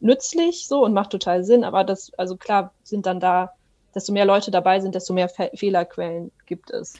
nützlich 0.00 0.66
so 0.66 0.84
und 0.84 0.92
macht 0.92 1.10
total 1.10 1.44
Sinn, 1.44 1.64
aber 1.64 1.84
das, 1.84 2.12
also 2.16 2.36
klar 2.36 2.72
sind 2.82 3.06
dann 3.06 3.20
da, 3.20 3.52
desto 3.94 4.12
mehr 4.12 4.24
Leute 4.24 4.50
dabei 4.50 4.80
sind, 4.80 4.94
desto 4.94 5.12
mehr 5.12 5.28
Fe 5.28 5.50
Fehlerquellen 5.54 6.30
gibt 6.46 6.70
es. 6.70 6.94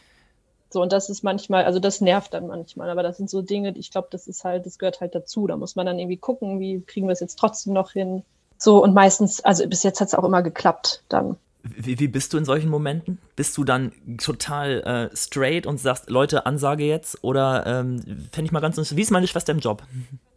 So, 0.72 0.82
und 0.82 0.92
das 0.92 1.08
ist 1.08 1.24
manchmal, 1.24 1.64
also 1.64 1.80
das 1.80 2.00
nervt 2.00 2.32
dann 2.32 2.46
manchmal, 2.46 2.90
aber 2.90 3.02
das 3.02 3.16
sind 3.16 3.28
so 3.28 3.42
Dinge, 3.42 3.72
die 3.72 3.80
ich 3.80 3.90
glaube, 3.90 4.08
das 4.10 4.28
ist 4.28 4.44
halt, 4.44 4.66
das 4.66 4.78
gehört 4.78 5.00
halt 5.00 5.14
dazu. 5.14 5.46
Da 5.48 5.56
muss 5.56 5.74
man 5.74 5.86
dann 5.86 5.98
irgendwie 5.98 6.16
gucken, 6.16 6.60
wie 6.60 6.80
kriegen 6.82 7.08
wir 7.08 7.12
es 7.12 7.20
jetzt 7.20 7.38
trotzdem 7.38 7.72
noch 7.72 7.90
hin, 7.90 8.22
so, 8.60 8.82
und 8.82 8.94
meistens, 8.94 9.40
also 9.40 9.66
bis 9.66 9.82
jetzt 9.82 10.00
hat 10.00 10.08
es 10.08 10.14
auch 10.14 10.24
immer 10.24 10.42
geklappt 10.42 11.02
dann. 11.08 11.36
Wie, 11.62 11.98
wie, 11.98 12.08
bist 12.08 12.32
du 12.32 12.38
in 12.38 12.44
solchen 12.44 12.70
Momenten? 12.70 13.18
Bist 13.36 13.56
du 13.56 13.64
dann 13.64 13.92
total 14.18 15.10
äh, 15.12 15.16
straight 15.16 15.66
und 15.66 15.78
sagst, 15.78 16.08
Leute, 16.08 16.46
Ansage 16.46 16.84
jetzt? 16.84 17.22
Oder 17.22 17.66
ähm, 17.66 18.00
fände 18.32 18.46
ich 18.46 18.52
mal 18.52 18.60
ganz 18.60 18.96
Wie 18.96 19.00
ist 19.00 19.10
meine 19.10 19.26
Schwester 19.26 19.52
im 19.52 19.58
Job? 19.58 19.82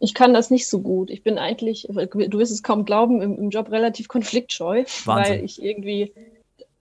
Ich 0.00 0.14
kann 0.14 0.34
das 0.34 0.50
nicht 0.50 0.68
so 0.68 0.80
gut. 0.80 1.10
Ich 1.10 1.22
bin 1.22 1.38
eigentlich, 1.38 1.88
du 1.88 2.38
wirst 2.38 2.52
es 2.52 2.62
kaum 2.62 2.84
glauben, 2.84 3.22
im, 3.22 3.38
im 3.38 3.50
Job 3.50 3.70
relativ 3.70 4.08
konfliktscheu, 4.08 4.84
Wahnsinn. 5.04 5.34
weil 5.34 5.44
ich 5.44 5.62
irgendwie 5.62 6.12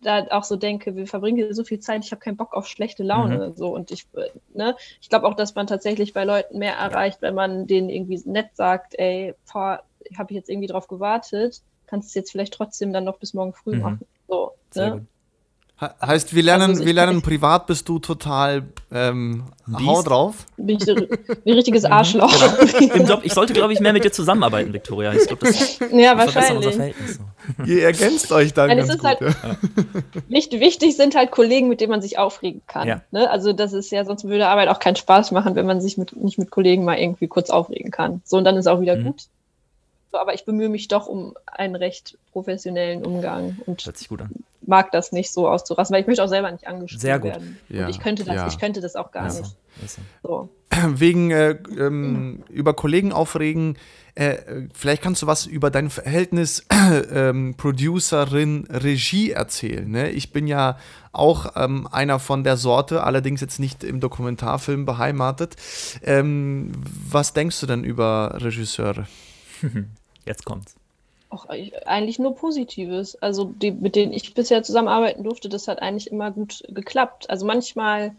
da 0.01 0.27
auch 0.31 0.43
so 0.43 0.55
denke, 0.55 0.95
wir 0.95 1.07
verbringen 1.07 1.37
hier 1.37 1.53
so 1.53 1.63
viel 1.63 1.79
Zeit, 1.79 2.03
ich 2.05 2.11
habe 2.11 2.19
keinen 2.19 2.37
Bock 2.37 2.53
auf 2.53 2.67
schlechte 2.67 3.03
Laune. 3.03 3.49
Mhm. 3.49 3.55
So. 3.55 3.73
Und 3.73 3.91
ich, 3.91 4.05
ne, 4.53 4.75
ich 5.01 5.09
glaube 5.09 5.25
auch, 5.25 5.35
dass 5.35 5.55
man 5.55 5.67
tatsächlich 5.67 6.13
bei 6.13 6.25
Leuten 6.25 6.59
mehr 6.59 6.75
erreicht, 6.75 7.21
wenn 7.21 7.35
man 7.35 7.67
denen 7.67 7.89
irgendwie 7.89 8.21
nett 8.25 8.49
sagt, 8.55 8.95
ey, 8.97 9.33
boah, 9.51 9.83
habe 10.17 10.31
ich 10.31 10.35
jetzt 10.35 10.49
irgendwie 10.49 10.67
drauf 10.67 10.87
gewartet, 10.87 11.61
kannst 11.87 12.07
du 12.07 12.09
es 12.09 12.13
jetzt 12.15 12.31
vielleicht 12.31 12.53
trotzdem 12.53 12.93
dann 12.93 13.03
noch 13.03 13.17
bis 13.17 13.33
morgen 13.33 13.53
früh 13.53 13.75
mhm. 13.75 13.81
machen. 13.81 14.05
So, 14.27 14.51
ne? 14.75 15.05
heißt, 15.81 16.35
wir 16.35 16.43
lernen, 16.43 16.71
also 16.71 16.85
wir 16.85 16.93
lernen 16.93 17.21
privat 17.21 17.67
bist 17.67 17.87
du 17.89 17.99
total 17.99 18.63
ähm, 18.91 19.45
hau 19.85 20.01
drauf. 20.01 20.45
Bin 20.57 20.77
ich 20.77 20.87
ein 20.87 21.07
richtiges 21.45 21.83
mhm. 21.83 21.91
Arschloch. 21.91 22.33
Genau. 22.79 22.93
Im 22.93 23.05
Job, 23.05 23.21
ich 23.23 23.33
sollte, 23.33 23.53
glaube 23.53 23.73
ich, 23.73 23.79
mehr 23.79 23.93
mit 23.93 24.03
dir 24.03 24.11
zusammenarbeiten, 24.11 24.73
Victoria. 24.73 25.13
Ich 25.13 25.27
glaub, 25.27 25.39
das 25.39 25.79
ja, 25.91 26.17
wahrscheinlich. 26.17 26.77
Ihr 27.65 27.83
ergänzt 27.83 28.31
euch 28.31 28.53
dann. 28.53 28.67
Nein, 28.69 28.77
ganz 28.77 28.97
gut, 28.97 29.03
halt, 29.03 29.21
ja. 29.21 29.57
Nicht 30.29 30.51
wichtig 30.53 30.95
sind 30.95 31.15
halt 31.15 31.31
Kollegen, 31.31 31.67
mit 31.67 31.81
denen 31.81 31.91
man 31.91 32.01
sich 32.01 32.17
aufregen 32.17 32.61
kann. 32.67 32.87
Ja. 32.87 33.01
Ne? 33.11 33.29
Also 33.29 33.53
das 33.53 33.73
ist 33.73 33.91
ja, 33.91 34.05
sonst 34.05 34.23
würde 34.25 34.47
Arbeit 34.47 34.69
auch 34.69 34.79
keinen 34.79 34.95
Spaß 34.95 35.31
machen, 35.31 35.55
wenn 35.55 35.65
man 35.65 35.81
sich 35.81 35.97
mit, 35.97 36.15
nicht 36.15 36.37
mit 36.37 36.51
Kollegen 36.51 36.85
mal 36.85 36.97
irgendwie 36.97 37.27
kurz 37.27 37.49
aufregen 37.49 37.91
kann. 37.91 38.21
So, 38.25 38.37
und 38.37 38.45
dann 38.45 38.57
ist 38.57 38.67
auch 38.67 38.81
wieder 38.81 38.95
mhm. 38.95 39.05
gut. 39.05 39.23
So, 40.13 40.19
aber 40.19 40.35
ich 40.35 40.45
bemühe 40.45 40.69
mich 40.69 40.89
doch 40.89 41.07
um 41.07 41.33
einen 41.47 41.75
recht 41.75 42.19
professionellen 42.33 43.03
Umgang 43.03 43.57
und 43.65 43.83
Hört 43.83 43.97
sich 43.97 44.09
gut 44.09 44.21
an. 44.21 44.29
mag 44.61 44.91
das 44.91 45.11
nicht 45.11 45.33
so 45.33 45.49
auszurasten, 45.49 45.91
weil 45.95 46.01
ich 46.01 46.07
möchte 46.07 46.23
auch 46.23 46.27
selber 46.27 46.51
nicht 46.51 46.67
angeschrieben 46.67 47.01
Sehr 47.01 47.17
gut. 47.17 47.31
werden. 47.31 47.57
Ja, 47.67 47.85
und 47.85 47.89
ich 47.89 47.99
könnte 47.99 48.23
das, 48.23 48.35
ja. 48.35 48.47
ich 48.47 48.59
könnte 48.59 48.79
das 48.79 48.95
auch 48.95 49.11
gar 49.11 49.23
Besser. 49.23 49.41
nicht. 49.41 49.55
Besser. 49.81 50.01
So. 50.21 50.49
Wegen 50.87 51.31
äh, 51.31 51.57
ähm, 51.75 52.43
über 52.47 52.75
Kollegen 52.75 53.11
aufregen, 53.11 53.79
äh, 54.13 54.67
vielleicht 54.75 55.01
kannst 55.01 55.23
du 55.23 55.25
was 55.25 55.47
über 55.47 55.71
dein 55.71 55.89
Verhältnis 55.89 56.63
äh, 56.69 57.33
Producerin 57.57 58.67
Regie 58.69 59.31
erzählen. 59.31 59.89
Ne? 59.89 60.11
Ich 60.11 60.31
bin 60.31 60.45
ja 60.45 60.77
auch 61.11 61.53
ähm, 61.55 61.87
einer 61.91 62.19
von 62.19 62.43
der 62.43 62.57
Sorte, 62.57 63.03
allerdings 63.03 63.41
jetzt 63.41 63.59
nicht 63.59 63.83
im 63.83 63.99
Dokumentarfilm 63.99 64.85
beheimatet. 64.85 65.55
Ähm, 66.03 66.71
was 67.09 67.33
denkst 67.33 67.59
du 67.61 67.65
denn 67.65 67.83
über 67.83 68.37
Regisseure? 68.39 69.07
Jetzt 70.25 70.45
kommt's. 70.45 70.75
Auch 71.29 71.47
eigentlich 71.47 72.19
nur 72.19 72.35
Positives. 72.35 73.15
Also 73.15 73.45
die, 73.45 73.71
mit 73.71 73.95
denen 73.95 74.13
ich 74.13 74.33
bisher 74.33 74.63
zusammenarbeiten 74.63 75.23
durfte, 75.23 75.49
das 75.49 75.67
hat 75.67 75.81
eigentlich 75.81 76.11
immer 76.11 76.31
gut 76.31 76.63
geklappt. 76.69 77.29
Also 77.29 77.45
manchmal, 77.45 78.15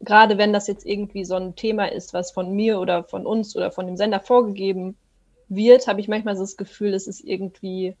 gerade 0.00 0.38
wenn 0.38 0.52
das 0.52 0.66
jetzt 0.66 0.86
irgendwie 0.86 1.24
so 1.24 1.34
ein 1.34 1.54
Thema 1.54 1.90
ist, 1.92 2.14
was 2.14 2.30
von 2.30 2.52
mir 2.52 2.80
oder 2.80 3.04
von 3.04 3.26
uns 3.26 3.54
oder 3.56 3.70
von 3.70 3.86
dem 3.86 3.96
Sender 3.96 4.20
vorgegeben 4.20 4.96
wird, 5.48 5.86
habe 5.86 6.00
ich 6.00 6.08
manchmal 6.08 6.36
so 6.36 6.42
das 6.42 6.56
Gefühl, 6.56 6.94
es 6.94 7.06
ist 7.06 7.20
irgendwie 7.20 7.94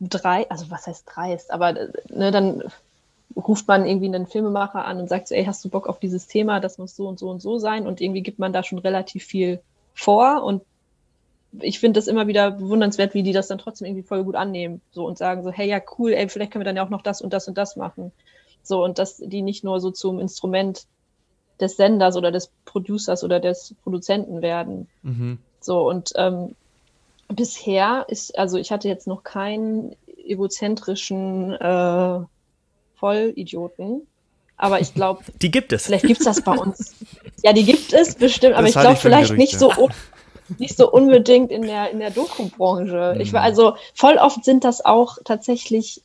drei, 0.00 0.48
also 0.50 0.70
was 0.70 0.86
heißt 0.86 1.04
dreist, 1.06 1.50
aber 1.50 1.74
ne, 2.08 2.30
dann 2.30 2.64
ruft 3.36 3.68
man 3.68 3.86
irgendwie 3.86 4.06
einen 4.06 4.26
Filmemacher 4.26 4.84
an 4.84 4.98
und 4.98 5.08
sagt 5.08 5.28
so, 5.28 5.34
ey, 5.34 5.44
hast 5.44 5.64
du 5.64 5.68
Bock 5.68 5.88
auf 5.88 6.00
dieses 6.00 6.26
Thema, 6.26 6.58
das 6.58 6.78
muss 6.78 6.96
so 6.96 7.06
und 7.06 7.18
so 7.18 7.28
und 7.30 7.40
so 7.40 7.58
sein 7.58 7.86
und 7.86 8.00
irgendwie 8.00 8.22
gibt 8.22 8.38
man 8.38 8.52
da 8.52 8.62
schon 8.62 8.78
relativ 8.78 9.24
viel 9.24 9.60
vor 9.94 10.42
und 10.42 10.62
ich 11.58 11.80
finde 11.80 11.98
das 11.98 12.06
immer 12.06 12.26
wieder 12.26 12.52
bewundernswert, 12.52 13.14
wie 13.14 13.22
die 13.22 13.32
das 13.32 13.48
dann 13.48 13.58
trotzdem 13.58 13.86
irgendwie 13.86 14.06
voll 14.06 14.24
gut 14.24 14.36
annehmen. 14.36 14.80
So 14.92 15.06
und 15.06 15.18
sagen 15.18 15.42
so, 15.42 15.50
hey, 15.50 15.68
ja, 15.68 15.80
cool, 15.98 16.12
ey, 16.12 16.28
vielleicht 16.28 16.52
können 16.52 16.60
wir 16.60 16.66
dann 16.66 16.76
ja 16.76 16.84
auch 16.84 16.90
noch 16.90 17.02
das 17.02 17.22
und 17.22 17.32
das 17.32 17.48
und 17.48 17.58
das 17.58 17.76
machen. 17.76 18.12
So, 18.62 18.84
und 18.84 18.98
dass 18.98 19.16
die 19.16 19.42
nicht 19.42 19.64
nur 19.64 19.80
so 19.80 19.90
zum 19.90 20.20
Instrument 20.20 20.86
des 21.60 21.76
Senders 21.76 22.16
oder 22.16 22.30
des 22.30 22.50
Producers 22.64 23.24
oder 23.24 23.40
des 23.40 23.74
Produzenten 23.82 24.42
werden. 24.42 24.88
Mhm. 25.02 25.38
So, 25.60 25.88
und 25.88 26.12
ähm, 26.16 26.54
bisher 27.28 28.06
ist, 28.08 28.38
also 28.38 28.58
ich 28.58 28.70
hatte 28.70 28.88
jetzt 28.88 29.06
noch 29.06 29.24
keinen 29.24 29.96
egozentrischen 30.24 31.52
äh, 31.52 32.20
Vollidioten. 32.96 34.06
Aber 34.56 34.80
ich 34.80 34.92
glaube. 34.94 35.22
Die 35.42 35.50
gibt 35.50 35.72
es. 35.72 35.86
Vielleicht 35.86 36.06
gibt 36.06 36.20
es 36.20 36.26
das 36.26 36.42
bei 36.42 36.52
uns. 36.52 36.94
ja, 37.42 37.54
die 37.54 37.64
gibt 37.64 37.94
es 37.94 38.14
bestimmt, 38.14 38.54
aber 38.54 38.66
das 38.66 38.76
ich 38.76 38.80
glaube 38.80 38.96
vielleicht 38.96 39.32
nicht 39.32 39.58
so 39.58 39.72
nicht 40.58 40.76
so 40.76 40.90
unbedingt 40.90 41.50
in 41.50 41.62
der, 41.62 41.90
in 41.90 42.00
der 42.00 42.10
Doku-Branche. 42.10 43.12
Mhm. 43.14 43.20
Ich 43.20 43.32
war 43.32 43.42
also 43.42 43.74
voll 43.94 44.16
oft 44.16 44.44
sind 44.44 44.64
das 44.64 44.84
auch 44.84 45.18
tatsächlich, 45.24 46.02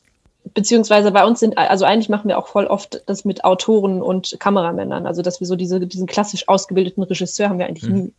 beziehungsweise 0.54 1.10
bei 1.10 1.24
uns 1.24 1.40
sind, 1.40 1.58
also 1.58 1.84
eigentlich 1.84 2.08
machen 2.08 2.28
wir 2.28 2.38
auch 2.38 2.48
voll 2.48 2.66
oft 2.66 3.02
das 3.06 3.24
mit 3.24 3.44
Autoren 3.44 4.02
und 4.02 4.36
Kameramännern. 4.38 5.06
Also 5.06 5.22
dass 5.22 5.40
wir 5.40 5.46
so 5.46 5.56
diese, 5.56 5.80
diesen 5.80 6.06
klassisch 6.06 6.48
ausgebildeten 6.48 7.02
Regisseur 7.02 7.48
haben 7.48 7.58
wir 7.58 7.66
eigentlich 7.66 7.90
mhm. 7.90 7.96
nie. 7.96 8.12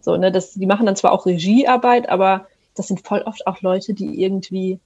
So, 0.00 0.16
ne, 0.16 0.32
das, 0.32 0.54
die 0.54 0.66
machen 0.66 0.86
dann 0.86 0.96
zwar 0.96 1.12
auch 1.12 1.26
Regiearbeit, 1.26 2.08
aber 2.08 2.46
das 2.74 2.88
sind 2.88 3.06
voll 3.06 3.22
oft 3.22 3.46
auch 3.46 3.60
Leute, 3.60 3.94
die 3.94 4.20
irgendwie 4.22 4.80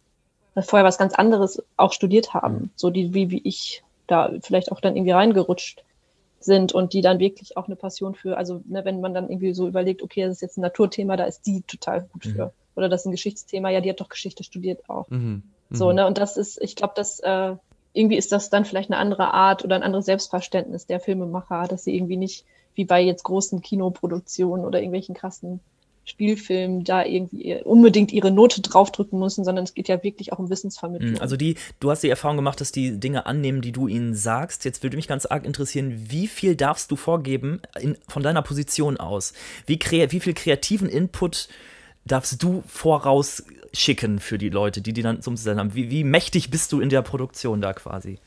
vorher 0.63 0.87
was 0.87 0.99
ganz 0.99 1.15
anderes 1.15 1.63
auch 1.77 1.93
studiert 1.93 2.35
haben. 2.35 2.55
Mhm. 2.55 2.71
So 2.77 2.91
die, 2.91 3.15
wie, 3.15 3.31
wie 3.31 3.41
ich 3.45 3.83
da 4.07 4.31
vielleicht 4.41 4.73
auch 4.73 4.81
dann 4.81 4.97
irgendwie 4.97 5.13
reingerutscht 5.13 5.83
sind 6.47 6.73
und 6.73 6.95
die 6.95 7.03
dann 7.03 7.19
wirklich 7.19 7.57
auch 7.57 7.67
eine 7.67 7.77
Passion 7.77 8.15
für, 8.15 8.39
also 8.39 8.63
ne, 8.67 8.85
wenn 8.85 9.01
man 9.01 9.13
dann 9.13 9.29
irgendwie 9.29 9.53
so 9.53 9.69
überlegt, 9.69 10.03
okay, 10.03 10.23
das 10.23 10.37
ist 10.37 10.41
jetzt 10.41 10.57
ein 10.57 10.63
Naturthema, 10.63 11.17
da 11.17 11.25
ist 11.25 11.47
die 11.47 11.63
total 11.63 12.03
gut 12.13 12.25
mhm. 12.25 12.31
für. 12.31 12.53
Oder 12.75 12.89
das 12.89 13.03
ist 13.03 13.07
ein 13.07 13.13
Geschichtsthema, 13.13 13.71
ja, 13.71 13.81
die 13.81 13.91
hat 13.91 14.01
doch 14.01 14.09
Geschichte 14.09 14.45
studiert 14.45 14.89
auch. 14.89 15.09
Mhm. 15.11 15.43
So, 15.71 15.89
mhm. 15.89 15.97
ne, 15.97 16.07
und 16.07 16.19
das 16.19 16.37
ist, 16.37 16.61
ich 16.63 16.77
glaube, 16.77 16.95
dass 16.97 17.21
äh, 17.21 17.57
irgendwie 17.93 18.17
ist 18.17 18.33
das 18.33 18.51
dann 18.51 18.65
vielleicht 18.65 18.91
eine 18.91 19.01
andere 19.01 19.33
Art 19.33 19.65
oder 19.65 19.77
ein 19.77 19.83
anderes 19.83 20.07
Selbstverständnis 20.07 20.87
der 20.87 21.01
Filmemacher, 21.01 21.67
dass 21.67 21.85
sie 21.85 21.95
irgendwie 21.95 22.17
nicht 22.17 22.45
wie 22.75 22.85
bei 22.85 23.01
jetzt 23.01 23.25
großen 23.25 23.63
Kinoproduktionen 23.63 24.67
oder 24.67 24.81
irgendwelchen 24.81 25.15
krassen 25.15 25.61
Spielfilm 26.07 26.85
da 26.85 27.05
irgendwie 27.05 27.61
unbedingt 27.65 28.13
ihre 28.13 28.31
Note 28.31 28.63
draufdrücken 28.63 29.19
müssen, 29.19 29.45
sondern 29.45 29.65
es 29.65 29.75
geht 29.75 29.89
ja 29.89 30.03
wirklich 30.05 30.33
auch 30.33 30.39
um 30.39 30.49
Wissensvermittlung. 30.49 31.15
Mhm, 31.15 31.21
also 31.21 31.37
die, 31.37 31.57
du 31.81 31.91
hast 31.91 32.05
die 32.05 32.09
Erfahrung 32.09 32.37
gemacht, 32.37 32.61
dass 32.61 32.71
die 32.71 33.01
Dinge 33.01 33.27
annehmen, 33.27 33.61
die 33.61 33.73
du 33.73 33.89
ihnen 33.89 34.15
sagst. 34.15 34.65
Jetzt 34.65 34.85
würde 34.85 34.97
mich 34.97 35.09
ganz 35.09 35.27
arg 35.27 35.45
interessieren, 35.45 36.07
wie 36.09 36.29
viel 36.29 36.55
darfst 36.55 36.93
du 36.93 36.97
vorgeben 36.97 37.61
in, 37.81 37.99
von 38.07 38.23
deiner 38.23 38.43
Position 38.43 38.99
aus? 38.99 39.33
Wie, 39.67 39.81
wie 39.81 40.21
viel 40.21 40.35
kreativen 40.35 40.89
Input 40.89 41.49
darfst 42.05 42.41
du 42.41 42.63
vorausschicken 42.69 44.21
für 44.21 44.39
die 44.39 44.49
Leute, 44.49 44.83
die 44.83 44.93
die 44.93 45.03
dann 45.03 45.23
zum 45.23 45.37
Sender 45.37 45.61
haben? 45.61 45.75
Wie, 45.75 45.91
wie 45.91 46.05
mächtig 46.05 46.51
bist 46.51 46.73
du 46.73 46.81
in 46.81 46.89
der 46.89 47.03
Produktion 47.03 47.61
da 47.61 47.73
quasi? 47.73 48.21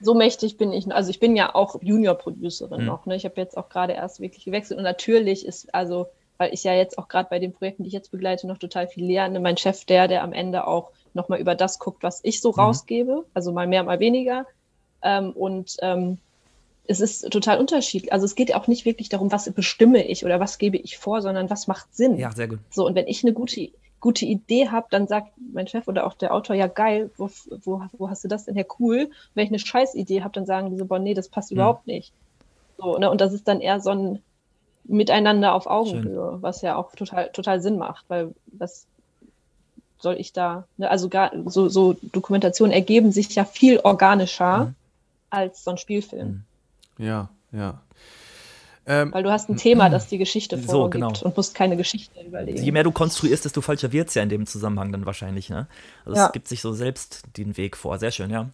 so 0.00 0.14
mächtig 0.14 0.58
bin 0.58 0.74
ich, 0.74 0.92
also 0.92 1.08
ich 1.08 1.20
bin 1.20 1.36
ja 1.36 1.54
auch 1.54 1.76
Junior-Producerin 1.80 2.82
mhm. 2.82 2.86
noch, 2.86 3.06
ne? 3.06 3.16
Ich 3.16 3.24
habe 3.24 3.40
jetzt 3.40 3.56
auch 3.56 3.70
gerade 3.70 3.94
erst 3.94 4.20
wirklich 4.20 4.44
gewechselt 4.44 4.76
und 4.76 4.84
natürlich 4.84 5.46
ist, 5.46 5.74
also 5.74 6.08
weil 6.38 6.52
ich 6.52 6.64
ja 6.64 6.74
jetzt 6.74 6.98
auch 6.98 7.08
gerade 7.08 7.28
bei 7.30 7.38
den 7.38 7.52
Projekten, 7.52 7.82
die 7.82 7.88
ich 7.88 7.94
jetzt 7.94 8.10
begleite, 8.10 8.46
noch 8.46 8.58
total 8.58 8.88
viel 8.88 9.04
lerne. 9.06 9.40
Mein 9.40 9.56
Chef, 9.56 9.84
der, 9.84 10.08
der 10.08 10.22
am 10.22 10.32
Ende 10.32 10.66
auch 10.66 10.90
nochmal 11.14 11.40
über 11.40 11.54
das 11.54 11.78
guckt, 11.78 12.02
was 12.02 12.20
ich 12.22 12.40
so 12.40 12.50
mhm. 12.52 12.60
rausgebe, 12.60 13.24
also 13.34 13.52
mal 13.52 13.66
mehr, 13.66 13.82
mal 13.82 14.00
weniger. 14.00 14.46
Ähm, 15.02 15.30
und 15.32 15.76
ähm, 15.82 16.18
es 16.88 17.00
ist 17.00 17.30
total 17.30 17.58
unterschiedlich. 17.58 18.12
Also 18.12 18.24
es 18.24 18.34
geht 18.34 18.54
auch 18.54 18.66
nicht 18.66 18.84
wirklich 18.84 19.08
darum, 19.08 19.32
was 19.32 19.50
bestimme 19.52 20.04
ich 20.04 20.24
oder 20.24 20.40
was 20.40 20.58
gebe 20.58 20.76
ich 20.76 20.98
vor, 20.98 21.22
sondern 21.22 21.50
was 21.50 21.66
macht 21.66 21.94
Sinn. 21.94 22.16
Ja, 22.16 22.30
sehr 22.32 22.48
gut. 22.48 22.60
So, 22.70 22.86
und 22.86 22.94
wenn 22.94 23.08
ich 23.08 23.24
eine 23.24 23.32
gute, 23.32 23.70
gute 24.00 24.24
Idee 24.24 24.68
habe, 24.68 24.86
dann 24.90 25.08
sagt 25.08 25.32
mein 25.52 25.66
Chef 25.66 25.88
oder 25.88 26.06
auch 26.06 26.14
der 26.14 26.32
Autor, 26.34 26.54
ja 26.54 26.66
geil, 26.66 27.10
wo, 27.16 27.28
wo, 27.64 27.82
wo 27.96 28.10
hast 28.10 28.24
du 28.24 28.28
das 28.28 28.44
denn? 28.44 28.56
Ja, 28.56 28.64
cool. 28.78 29.04
Und 29.04 29.10
wenn 29.34 29.44
ich 29.44 29.50
eine 29.50 29.58
scheiß 29.58 29.94
Idee 29.94 30.22
habe, 30.22 30.32
dann 30.32 30.46
sagen 30.46 30.70
die 30.70 30.76
so, 30.76 30.84
boah, 30.84 30.98
nee, 30.98 31.14
das 31.14 31.28
passt 31.28 31.50
mhm. 31.50 31.56
überhaupt 31.56 31.86
nicht. 31.86 32.12
So, 32.78 32.98
ne? 32.98 33.10
Und 33.10 33.20
das 33.20 33.32
ist 33.32 33.48
dann 33.48 33.60
eher 33.60 33.80
so 33.80 33.90
ein, 33.90 34.22
miteinander 34.88 35.54
auf 35.54 35.66
Augenhöhe, 35.66 36.30
Schön. 36.32 36.42
was 36.42 36.62
ja 36.62 36.76
auch 36.76 36.92
total, 36.94 37.30
total 37.30 37.60
Sinn 37.60 37.78
macht, 37.78 38.04
weil 38.08 38.34
was 38.46 38.86
soll 39.98 40.16
ich 40.18 40.32
da, 40.32 40.66
ne, 40.76 40.90
also 40.90 41.08
gar, 41.08 41.32
so, 41.46 41.68
so 41.68 41.96
Dokumentationen 42.12 42.72
ergeben 42.72 43.12
sich 43.12 43.34
ja 43.34 43.44
viel 43.44 43.80
organischer 43.80 44.66
mhm. 44.66 44.74
als 45.30 45.64
so 45.64 45.70
ein 45.70 45.78
Spielfilm. 45.78 46.44
Mhm. 46.98 47.04
Ja, 47.04 47.28
ja. 47.52 47.80
Ähm, 48.88 49.12
Weil 49.12 49.24
du 49.24 49.32
hast 49.32 49.48
ein 49.48 49.56
Thema, 49.56 49.90
das 49.90 50.06
die 50.06 50.18
Geschichte 50.18 50.58
vorgibt 50.58 51.02
so, 51.02 51.08
genau. 51.08 51.24
und 51.24 51.36
musst 51.36 51.56
keine 51.56 51.76
Geschichte 51.76 52.20
überlegen. 52.20 52.62
Je 52.62 52.70
mehr 52.70 52.84
du 52.84 52.92
konstruierst, 52.92 53.44
desto 53.44 53.60
falscher 53.60 53.90
wird 53.90 54.08
es 54.08 54.14
ja 54.14 54.22
in 54.22 54.28
dem 54.28 54.46
Zusammenhang 54.46 54.92
dann 54.92 55.06
wahrscheinlich. 55.06 55.50
Ne? 55.50 55.66
Also 56.04 56.16
ja. 56.16 56.26
es 56.26 56.32
gibt 56.32 56.46
sich 56.46 56.60
so 56.60 56.72
selbst 56.72 57.24
den 57.36 57.56
Weg 57.56 57.76
vor. 57.76 57.98
Sehr 57.98 58.12
schön, 58.12 58.30
ja. 58.30 58.48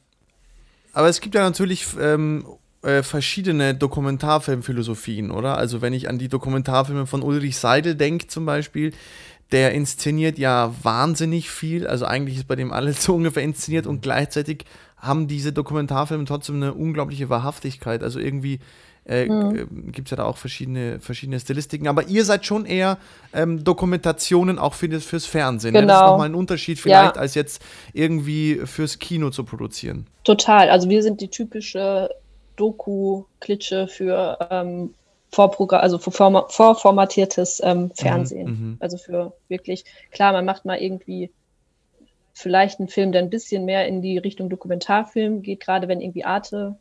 Aber 0.94 1.08
es 1.08 1.20
gibt 1.20 1.34
ja 1.34 1.42
natürlich 1.42 1.86
ähm, 2.00 2.46
äh, 2.82 3.02
verschiedene 3.02 3.74
Dokumentarfilmphilosophien, 3.74 5.30
oder? 5.30 5.56
Also 5.56 5.82
wenn 5.82 5.92
ich 5.92 6.08
an 6.08 6.18
die 6.18 6.28
Dokumentarfilme 6.28 7.06
von 7.06 7.22
Ulrich 7.22 7.56
Seidel 7.56 7.94
denke 7.94 8.26
zum 8.26 8.44
Beispiel, 8.44 8.92
der 9.52 9.72
inszeniert 9.72 10.38
ja 10.38 10.74
wahnsinnig 10.82 11.50
viel, 11.50 11.86
also 11.86 12.06
eigentlich 12.06 12.38
ist 12.38 12.48
bei 12.48 12.56
dem 12.56 12.72
alles 12.72 13.02
so 13.04 13.14
ungefähr 13.14 13.42
inszeniert 13.42 13.86
und 13.86 14.02
gleichzeitig 14.02 14.64
haben 14.96 15.26
diese 15.26 15.52
Dokumentarfilme 15.52 16.24
trotzdem 16.24 16.56
eine 16.56 16.74
unglaubliche 16.74 17.28
Wahrhaftigkeit. 17.28 18.02
Also 18.02 18.20
irgendwie 18.20 18.60
äh, 19.04 19.26
mhm. 19.26 19.90
gibt 19.90 20.06
es 20.06 20.10
ja 20.12 20.16
da 20.16 20.24
auch 20.24 20.36
verschiedene, 20.36 21.00
verschiedene 21.00 21.40
Stilistiken. 21.40 21.88
Aber 21.88 22.06
ihr 22.06 22.24
seid 22.24 22.46
schon 22.46 22.66
eher 22.66 22.98
ähm, 23.32 23.64
Dokumentationen 23.64 24.60
auch 24.60 24.74
für 24.74 24.88
das, 24.88 25.04
fürs 25.04 25.26
Fernsehen. 25.26 25.74
Genau. 25.74 25.82
Ne? 25.82 25.86
Das 25.88 25.96
ist 25.96 26.00
genau. 26.00 26.10
nochmal 26.12 26.28
ein 26.28 26.34
Unterschied 26.36 26.78
vielleicht, 26.78 27.16
ja. 27.16 27.20
als 27.20 27.34
jetzt 27.34 27.62
irgendwie 27.92 28.60
fürs 28.64 29.00
Kino 29.00 29.30
zu 29.30 29.42
produzieren. 29.42 30.06
Total. 30.22 30.70
Also 30.70 30.88
wir 30.88 31.02
sind 31.02 31.20
die 31.20 31.28
typische 31.28 32.08
Doku-Klitsche 32.62 33.88
für 33.88 34.38
ähm, 34.50 34.94
Vorprogramm, 35.30 35.80
also 35.80 35.98
für 35.98 36.12
vorformatiertes 36.12 37.60
ähm, 37.64 37.90
Fernsehen. 37.94 38.46
Mhm, 38.46 38.66
mhm, 38.68 38.76
also 38.80 38.98
für 38.98 39.32
wirklich, 39.48 39.84
klar, 40.12 40.32
man 40.32 40.44
macht 40.44 40.64
mal 40.64 40.78
irgendwie 40.78 41.30
vielleicht 42.34 42.78
einen 42.78 42.88
Film, 42.88 43.12
der 43.12 43.22
ein 43.22 43.30
bisschen 43.30 43.64
mehr 43.64 43.88
in 43.88 44.00
die 44.00 44.18
Richtung 44.18 44.48
Dokumentarfilm 44.48 45.42
geht, 45.42 45.60
gerade 45.60 45.88
wenn 45.88 46.00
irgendwie 46.00 46.24
Arte 46.24 46.76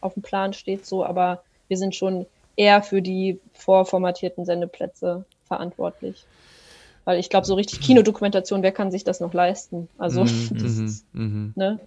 auf 0.00 0.14
dem 0.14 0.22
Plan 0.22 0.52
steht, 0.52 0.86
so, 0.86 1.04
aber 1.04 1.42
wir 1.68 1.76
sind 1.76 1.94
schon 1.94 2.26
eher 2.54 2.82
für 2.82 3.02
die 3.02 3.38
vorformatierten 3.52 4.44
Sendeplätze 4.44 5.24
verantwortlich. 5.44 6.24
Weil 7.04 7.20
ich 7.20 7.28
glaube, 7.28 7.46
so 7.46 7.54
richtig 7.54 7.80
Kinodokumentation, 7.80 8.62
wer 8.62 8.72
kann 8.72 8.90
sich 8.90 9.04
das 9.04 9.20
noch 9.20 9.34
leisten? 9.34 9.88
Also, 9.98 10.24
mhm, 10.24 10.48
das 10.54 10.76
mhm, 10.76 10.86
ist, 10.86 11.14
mhm. 11.14 11.52
ne? 11.54 11.80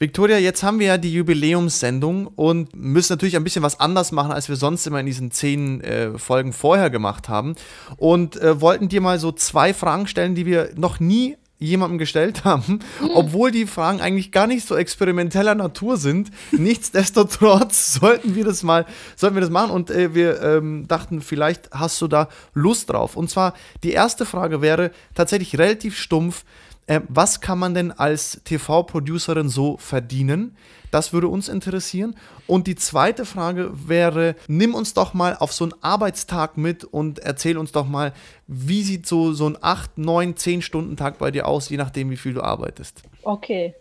Victoria, 0.00 0.38
jetzt 0.38 0.62
haben 0.62 0.78
wir 0.78 0.86
ja 0.86 0.96
die 0.96 1.12
Jubiläumssendung 1.12 2.28
und 2.28 2.74
müssen 2.76 3.14
natürlich 3.14 3.34
ein 3.34 3.42
bisschen 3.42 3.64
was 3.64 3.80
anders 3.80 4.12
machen, 4.12 4.30
als 4.30 4.48
wir 4.48 4.54
sonst 4.54 4.86
immer 4.86 5.00
in 5.00 5.06
diesen 5.06 5.32
zehn 5.32 5.80
äh, 5.80 6.16
Folgen 6.16 6.52
vorher 6.52 6.88
gemacht 6.88 7.28
haben. 7.28 7.56
Und 7.96 8.36
äh, 8.40 8.60
wollten 8.60 8.88
dir 8.88 9.00
mal 9.00 9.18
so 9.18 9.32
zwei 9.32 9.74
Fragen 9.74 10.06
stellen, 10.06 10.36
die 10.36 10.46
wir 10.46 10.70
noch 10.76 11.00
nie 11.00 11.36
jemandem 11.58 11.98
gestellt 11.98 12.44
haben, 12.44 12.78
obwohl 13.14 13.50
die 13.50 13.66
Fragen 13.66 14.00
eigentlich 14.00 14.30
gar 14.30 14.46
nicht 14.46 14.68
so 14.68 14.76
experimenteller 14.76 15.56
Natur 15.56 15.96
sind. 15.96 16.30
Nichtsdestotrotz 16.52 17.94
sollten 18.00 18.36
wir 18.36 18.44
das 18.44 18.62
mal, 18.62 18.86
sollten 19.16 19.34
wir 19.34 19.40
das 19.40 19.50
machen 19.50 19.72
und 19.72 19.90
äh, 19.90 20.14
wir 20.14 20.40
ähm, 20.42 20.86
dachten, 20.86 21.20
vielleicht 21.20 21.72
hast 21.72 22.00
du 22.00 22.06
da 22.06 22.28
Lust 22.54 22.90
drauf. 22.90 23.16
Und 23.16 23.30
zwar 23.30 23.54
die 23.82 23.90
erste 23.90 24.26
Frage 24.26 24.62
wäre 24.62 24.92
tatsächlich 25.16 25.58
relativ 25.58 25.98
stumpf. 25.98 26.44
Äh, 26.88 27.02
was 27.08 27.42
kann 27.42 27.58
man 27.58 27.74
denn 27.74 27.92
als 27.92 28.40
TV-Producerin 28.44 29.50
so 29.50 29.76
verdienen? 29.76 30.56
Das 30.90 31.12
würde 31.12 31.28
uns 31.28 31.50
interessieren. 31.50 32.16
Und 32.46 32.66
die 32.66 32.76
zweite 32.76 33.26
Frage 33.26 33.70
wäre, 33.88 34.36
nimm 34.48 34.74
uns 34.74 34.94
doch 34.94 35.12
mal 35.12 35.36
auf 35.36 35.52
so 35.52 35.64
einen 35.64 35.74
Arbeitstag 35.82 36.56
mit 36.56 36.84
und 36.84 37.18
erzähl 37.18 37.58
uns 37.58 37.72
doch 37.72 37.86
mal, 37.86 38.14
wie 38.46 38.82
sieht 38.82 39.06
so, 39.06 39.34
so 39.34 39.46
ein 39.46 39.58
8, 39.60 39.98
9, 39.98 40.36
10 40.36 40.62
Stunden 40.62 40.96
Tag 40.96 41.18
bei 41.18 41.30
dir 41.30 41.46
aus, 41.46 41.68
je 41.68 41.76
nachdem, 41.76 42.08
wie 42.08 42.16
viel 42.16 42.32
du 42.32 42.42
arbeitest. 42.42 43.02
Okay. 43.22 43.74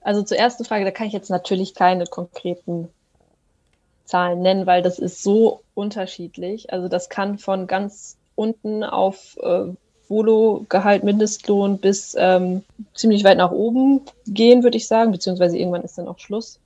Also 0.00 0.22
zur 0.22 0.38
ersten 0.38 0.64
Frage, 0.64 0.86
da 0.86 0.90
kann 0.90 1.06
ich 1.06 1.12
jetzt 1.12 1.30
natürlich 1.30 1.74
keine 1.74 2.06
konkreten 2.06 2.88
Zahlen 4.06 4.40
nennen, 4.40 4.66
weil 4.66 4.80
das 4.80 4.98
ist 4.98 5.22
so 5.22 5.60
unterschiedlich. 5.74 6.72
Also 6.72 6.88
das 6.88 7.10
kann 7.10 7.36
von 7.36 7.66
ganz 7.66 8.16
unten 8.34 8.82
auf 8.82 9.36
äh, 9.42 9.66
Volo-Gehalt, 10.08 11.02
Mindestlohn 11.02 11.78
bis 11.78 12.14
ähm, 12.18 12.62
ziemlich 12.94 13.24
weit 13.24 13.38
nach 13.38 13.52
oben 13.52 14.02
gehen, 14.26 14.62
würde 14.62 14.76
ich 14.76 14.86
sagen, 14.86 15.12
beziehungsweise 15.12 15.58
irgendwann 15.58 15.82
ist 15.82 15.96
dann 15.98 16.08
auch 16.08 16.18
Schluss. 16.18 16.60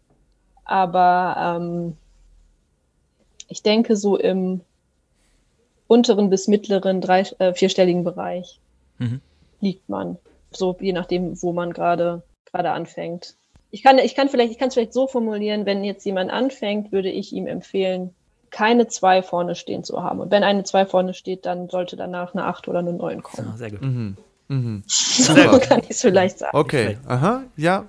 Aber 0.65 1.59
ähm, 1.61 1.97
ich 3.49 3.63
denke, 3.63 3.97
so 3.97 4.17
im 4.17 4.61
unteren 5.87 6.31
bis 6.31 6.49
mittleren 6.49 7.01
drei, 7.01 7.23
äh, 7.39 7.55
vierstelligen 7.55 8.05
Bereich 8.05 8.61
mhm. 8.99 9.21
liegt 9.61 9.89
man. 9.89 10.19
So 10.51 10.77
je 10.81 10.93
nachdem, 10.93 11.41
wo 11.43 11.53
man 11.53 11.73
gerade 11.73 12.23
gerade 12.45 12.71
anfängt. 12.71 13.35
Ich 13.71 13.83
kann, 13.83 13.99
ich 13.99 14.15
kann 14.15 14.29
vielleicht, 14.29 14.53
ich 14.53 14.59
kann 14.59 14.69
es 14.69 14.75
vielleicht 14.75 14.95
so 14.95 15.07
formulieren, 15.07 15.67
wenn 15.67 15.85
jetzt 15.85 16.05
jemand 16.05 16.31
anfängt, 16.31 16.93
würde 16.93 17.11
ich 17.11 17.33
ihm 17.33 17.47
empfehlen, 17.47 18.15
keine 18.51 18.89
zwei 18.89 19.23
vorne 19.23 19.55
stehen 19.55 19.85
zu 19.85 20.03
haben. 20.03 20.21
Und 20.21 20.31
wenn 20.31 20.43
eine 20.43 20.65
zwei 20.65 20.87
vorne 20.87 21.15
steht, 21.15 21.47
dann 21.47 21.69
sollte 21.69 21.97
danach 21.97 22.35
eine 22.35 22.45
acht 22.45 22.69
oder 22.69 22.81
eine 22.81 22.93
neun 22.93 23.23
kommen. 23.23 23.49
Ja, 23.51 23.57
sehr 23.57 23.71
gut. 23.71 23.83
Mhm. 23.83 24.17
Mhm. 24.49 24.83
So 24.87 25.35
kann 25.61 25.81
ich 25.81 25.91
es 25.91 26.01
vielleicht 26.01 26.39
sagen. 26.39 26.57
Okay, 26.57 26.99
aha, 27.07 27.43
ja. 27.57 27.85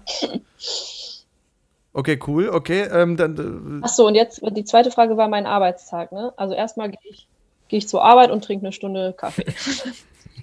Okay, 1.93 2.20
cool, 2.28 2.49
okay. 2.49 2.82
Ähm, 2.91 3.18
dann, 3.18 3.82
äh 3.82 3.86
Achso, 3.86 4.05
und 4.05 4.16
jetzt 4.16 4.41
die 4.51 4.66
zweite 4.66 4.91
Frage 4.91 5.18
war 5.18 5.28
mein 5.28 5.45
Arbeitstag. 5.45 6.12
Ne? 6.12 6.34
Also 6.38 6.53
erstmal 6.53 6.89
gehe 6.89 6.99
ich, 7.10 7.28
geh 7.70 7.78
ich 7.78 7.88
zur 7.88 8.03
Arbeit 8.03 8.30
und 8.30 8.43
trinke 8.43 8.66
eine 8.66 8.74
Stunde 8.74 9.14
Kaffee. 9.18 9.45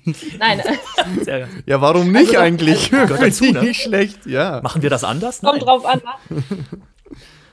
Nein. 0.38 0.62
ja, 1.66 1.80
warum 1.80 2.12
nicht 2.12 2.28
also, 2.28 2.38
eigentlich? 2.38 2.92
Also, 2.92 3.14
Gehört 3.14 3.22
dazu, 3.22 3.44
ne? 3.44 3.62
Nicht 3.62 3.82
schlecht, 3.82 4.24
ja. 4.26 4.60
Machen 4.62 4.82
wir 4.82 4.90
das 4.90 5.02
anders? 5.02 5.40
Kommt 5.40 5.58
Nein. 5.58 5.60
drauf 5.60 5.84
an. 5.84 6.02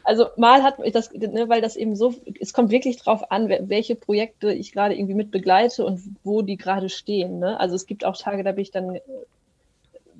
Also 0.03 0.27
mal 0.35 0.63
hat 0.63 0.75
das, 0.93 1.11
ne, 1.13 1.47
weil 1.47 1.61
das 1.61 1.75
eben 1.75 1.95
so, 1.95 2.13
es 2.39 2.53
kommt 2.53 2.71
wirklich 2.71 2.97
drauf 2.97 3.31
an, 3.31 3.49
welche 3.49 3.95
Projekte 3.95 4.51
ich 4.51 4.73
gerade 4.73 4.95
irgendwie 4.95 5.13
mit 5.13 5.31
begleite 5.31 5.85
und 5.85 6.01
wo 6.23 6.41
die 6.41 6.57
gerade 6.57 6.89
stehen. 6.89 7.39
Ne? 7.39 7.59
Also 7.59 7.75
es 7.75 7.85
gibt 7.85 8.03
auch 8.03 8.17
Tage, 8.17 8.43
da 8.43 8.51
bin 8.51 8.63
ich 8.63 8.71
dann, 8.71 8.99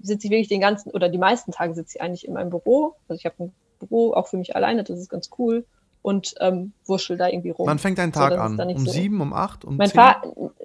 sitze 0.02 0.28
ich 0.28 0.32
wirklich 0.32 0.48
den 0.48 0.62
ganzen, 0.62 0.92
oder 0.92 1.10
die 1.10 1.18
meisten 1.18 1.52
Tage 1.52 1.74
sitze 1.74 1.98
ich 1.98 2.02
eigentlich 2.02 2.26
in 2.26 2.34
meinem 2.34 2.50
Büro. 2.50 2.96
Also 3.08 3.20
ich 3.20 3.26
habe 3.26 3.44
ein 3.44 3.54
Büro 3.80 4.14
auch 4.14 4.28
für 4.28 4.38
mich 4.38 4.56
alleine, 4.56 4.84
das 4.84 5.00
ist 5.00 5.10
ganz 5.10 5.30
cool. 5.38 5.66
Und 6.02 6.36
ähm, 6.42 6.74
wurschel 6.86 7.18
da 7.18 7.30
irgendwie 7.30 7.52
rum. 7.52 7.66
Wann 7.66 7.80
fängt 7.80 7.98
dein 7.98 8.12
Tag 8.12 8.34
so, 8.34 8.38
an? 8.38 8.60
Um 8.60 8.86
so. 8.86 8.92
sieben, 8.92 9.22
um 9.22 9.32
acht, 9.32 9.64
um 9.64 9.78
mein 9.78 9.90
zehn? 9.90 10.02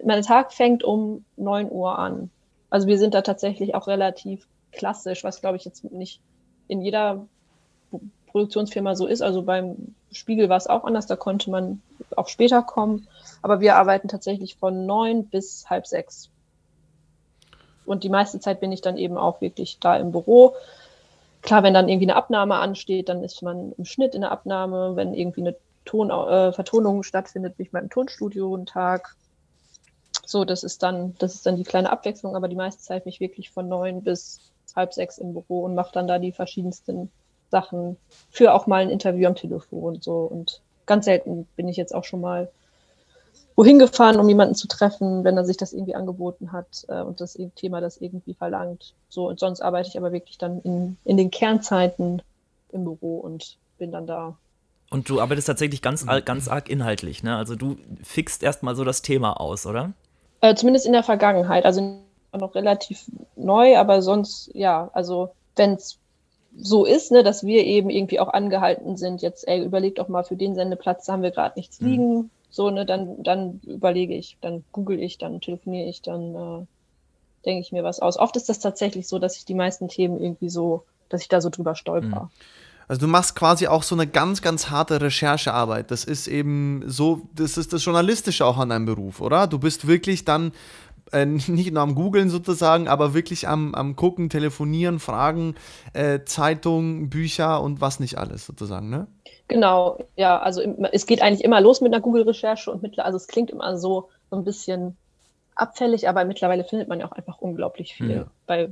Mein 0.04 0.22
Tag 0.22 0.52
fängt 0.52 0.82
um 0.82 1.24
neun 1.36 1.70
Uhr 1.70 1.96
an. 1.96 2.30
Also 2.70 2.88
wir 2.88 2.98
sind 2.98 3.14
da 3.14 3.22
tatsächlich 3.22 3.76
auch 3.76 3.86
relativ 3.86 4.48
klassisch, 4.72 5.22
was 5.22 5.40
glaube 5.40 5.56
ich 5.56 5.64
jetzt 5.64 5.84
nicht 5.84 6.20
in 6.66 6.82
jeder 6.82 7.26
Produktionsfirma 8.38 8.94
so 8.94 9.06
ist. 9.06 9.20
Also 9.20 9.42
beim 9.42 9.94
Spiegel 10.12 10.48
war 10.48 10.56
es 10.56 10.68
auch 10.68 10.84
anders, 10.84 11.06
da 11.06 11.16
konnte 11.16 11.50
man 11.50 11.82
auch 12.16 12.28
später 12.28 12.62
kommen. 12.62 13.08
Aber 13.42 13.60
wir 13.60 13.76
arbeiten 13.76 14.08
tatsächlich 14.08 14.56
von 14.56 14.86
neun 14.86 15.26
bis 15.26 15.68
halb 15.68 15.86
sechs. 15.86 16.30
Und 17.84 18.04
die 18.04 18.08
meiste 18.08 18.38
Zeit 18.38 18.60
bin 18.60 18.70
ich 18.70 18.80
dann 18.80 18.96
eben 18.96 19.16
auch 19.16 19.40
wirklich 19.40 19.78
da 19.80 19.96
im 19.96 20.12
Büro. 20.12 20.54
Klar, 21.42 21.62
wenn 21.62 21.74
dann 21.74 21.88
irgendwie 21.88 22.06
eine 22.06 22.16
Abnahme 22.16 22.56
ansteht, 22.56 23.08
dann 23.08 23.24
ist 23.24 23.42
man 23.42 23.72
im 23.72 23.84
Schnitt 23.84 24.14
in 24.14 24.20
der 24.20 24.32
Abnahme. 24.32 24.94
Wenn 24.94 25.14
irgendwie 25.14 25.40
eine 25.40 25.56
Ton, 25.84 26.10
äh, 26.10 26.52
Vertonung 26.52 27.02
stattfindet, 27.02 27.56
bin 27.56 27.66
ich 27.66 27.72
mal 27.72 27.82
im 27.82 27.90
Tonstudio 27.90 28.54
einen 28.54 28.66
Tag. 28.66 29.16
So, 30.26 30.44
das 30.44 30.62
ist 30.62 30.82
dann, 30.82 31.14
das 31.18 31.34
ist 31.34 31.46
dann 31.46 31.56
die 31.56 31.64
kleine 31.64 31.90
Abwechslung, 31.90 32.36
aber 32.36 32.48
die 32.48 32.56
meiste 32.56 32.82
Zeit 32.82 33.04
bin 33.04 33.12
ich 33.12 33.20
wirklich 33.20 33.50
von 33.50 33.68
neun 33.68 34.02
bis 34.02 34.40
halb 34.76 34.92
sechs 34.92 35.18
im 35.18 35.32
Büro 35.32 35.64
und 35.64 35.74
mache 35.74 35.92
dann 35.92 36.06
da 36.06 36.18
die 36.18 36.32
verschiedensten 36.32 37.10
Sachen 37.50 37.96
für 38.30 38.54
auch 38.54 38.66
mal 38.66 38.82
ein 38.82 38.90
Interview 38.90 39.26
am 39.26 39.34
Telefon 39.34 39.96
und 39.96 40.04
so. 40.04 40.18
Und 40.18 40.60
ganz 40.86 41.04
selten 41.04 41.46
bin 41.56 41.68
ich 41.68 41.76
jetzt 41.76 41.94
auch 41.94 42.04
schon 42.04 42.20
mal 42.20 42.50
wohin 43.56 43.78
gefahren, 43.80 44.20
um 44.20 44.28
jemanden 44.28 44.54
zu 44.54 44.68
treffen, 44.68 45.24
wenn 45.24 45.36
er 45.36 45.44
sich 45.44 45.56
das 45.56 45.72
irgendwie 45.72 45.96
angeboten 45.96 46.52
hat 46.52 46.86
äh, 46.88 47.02
und 47.02 47.20
das 47.20 47.36
Thema 47.56 47.80
das 47.80 47.96
irgendwie 47.96 48.34
verlangt. 48.34 48.94
So, 49.08 49.28
und 49.28 49.40
sonst 49.40 49.60
arbeite 49.60 49.88
ich 49.88 49.98
aber 49.98 50.12
wirklich 50.12 50.38
dann 50.38 50.60
in, 50.62 50.96
in 51.04 51.16
den 51.16 51.32
Kernzeiten 51.32 52.22
im 52.70 52.84
Büro 52.84 53.18
und 53.18 53.56
bin 53.78 53.90
dann 53.90 54.06
da. 54.06 54.36
Und 54.90 55.10
du 55.10 55.20
arbeitest 55.20 55.48
tatsächlich 55.48 55.82
ganz, 55.82 56.06
ganz 56.24 56.48
arg 56.48 56.70
inhaltlich, 56.70 57.22
ne? 57.22 57.36
Also 57.36 57.56
du 57.56 57.76
fixst 58.02 58.42
erstmal 58.42 58.76
so 58.76 58.84
das 58.84 59.02
Thema 59.02 59.40
aus, 59.40 59.66
oder? 59.66 59.92
Äh, 60.40 60.54
zumindest 60.54 60.86
in 60.86 60.92
der 60.92 61.02
Vergangenheit. 61.02 61.64
Also 61.64 61.98
noch 62.32 62.54
relativ 62.54 63.10
neu, 63.36 63.76
aber 63.76 64.02
sonst, 64.02 64.50
ja, 64.54 64.88
also 64.92 65.30
wenn 65.56 65.74
es 65.74 65.98
so 66.56 66.84
ist, 66.84 67.12
ne, 67.12 67.22
dass 67.22 67.44
wir 67.44 67.64
eben 67.64 67.90
irgendwie 67.90 68.20
auch 68.20 68.28
angehalten 68.28 68.96
sind, 68.96 69.22
jetzt, 69.22 69.46
ey, 69.46 69.64
überleg 69.64 69.94
doch 69.96 70.08
mal, 70.08 70.24
für 70.24 70.36
den 70.36 70.54
Sendeplatz 70.54 71.08
haben 71.08 71.22
wir 71.22 71.30
gerade 71.30 71.58
nichts 71.58 71.80
mhm. 71.80 71.88
liegen. 71.88 72.14
Mhm. 72.16 72.30
So, 72.50 72.70
ne, 72.70 72.86
dann, 72.86 73.22
dann 73.22 73.60
überlege 73.66 74.14
ich, 74.14 74.38
dann 74.40 74.64
google 74.72 75.00
ich, 75.00 75.18
dann 75.18 75.40
telefoniere 75.40 75.88
ich, 75.88 76.00
dann 76.02 76.34
äh, 76.34 76.66
denke 77.44 77.60
ich 77.60 77.72
mir 77.72 77.84
was 77.84 78.00
aus. 78.00 78.18
Oft 78.18 78.36
ist 78.36 78.48
das 78.48 78.58
tatsächlich 78.58 79.06
so, 79.06 79.18
dass 79.18 79.36
ich 79.36 79.44
die 79.44 79.54
meisten 79.54 79.88
Themen 79.88 80.20
irgendwie 80.20 80.48
so, 80.48 80.84
dass 81.08 81.20
ich 81.20 81.28
da 81.28 81.40
so 81.40 81.50
drüber 81.50 81.74
stolper. 81.74 82.24
Mhm. 82.24 82.30
Also 82.88 83.02
du 83.02 83.06
machst 83.06 83.36
quasi 83.36 83.66
auch 83.66 83.82
so 83.82 83.94
eine 83.94 84.06
ganz, 84.06 84.40
ganz 84.40 84.70
harte 84.70 85.02
Recherchearbeit. 85.02 85.90
Das 85.90 86.04
ist 86.04 86.26
eben 86.26 86.82
so, 86.86 87.28
das 87.34 87.58
ist 87.58 87.74
das 87.74 87.84
Journalistische 87.84 88.46
auch 88.46 88.56
an 88.56 88.70
deinem 88.70 88.86
Beruf, 88.86 89.20
oder? 89.20 89.46
Du 89.46 89.58
bist 89.58 89.86
wirklich 89.86 90.24
dann 90.24 90.52
äh, 91.12 91.26
nicht 91.26 91.72
nur 91.72 91.82
am 91.82 91.94
Googeln 91.94 92.30
sozusagen, 92.30 92.88
aber 92.88 93.14
wirklich 93.14 93.48
am, 93.48 93.74
am 93.74 93.96
Gucken, 93.96 94.28
Telefonieren, 94.28 94.98
Fragen, 94.98 95.54
äh, 95.92 96.20
Zeitung, 96.24 97.10
Bücher 97.10 97.62
und 97.62 97.80
was 97.80 98.00
nicht 98.00 98.18
alles 98.18 98.46
sozusagen, 98.46 98.90
ne? 98.90 99.06
Genau, 99.48 99.98
ja, 100.16 100.38
also 100.38 100.60
es 100.92 101.06
geht 101.06 101.22
eigentlich 101.22 101.42
immer 101.42 101.60
los 101.60 101.80
mit 101.80 101.92
einer 101.92 102.02
Google-Recherche 102.02 102.70
und 102.70 102.82
mittlerweile, 102.82 103.06
also 103.06 103.16
es 103.16 103.28
klingt 103.28 103.50
immer 103.50 103.78
so, 103.78 104.10
so 104.30 104.36
ein 104.36 104.44
bisschen 104.44 104.96
abfällig, 105.54 106.08
aber 106.08 106.24
mittlerweile 106.24 106.64
findet 106.64 106.88
man 106.88 107.00
ja 107.00 107.06
auch 107.06 107.12
einfach 107.12 107.38
unglaublich 107.38 107.94
viel 107.94 108.10
ja. 108.10 108.26
bei, 108.46 108.68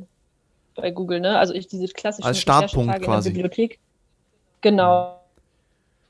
bei 0.74 0.91
Google, 0.91 1.20
ne? 1.20 1.39
Also 1.39 1.55
ich 1.55 1.66
diese 1.66 1.89
klassischen 1.89 2.26
Als 2.26 2.41
Startpunkt 2.41 3.03
quasi. 3.03 3.28
in 3.28 3.34
der 3.34 3.43
Bibliothek. 3.43 3.78
Genau. 4.61 5.18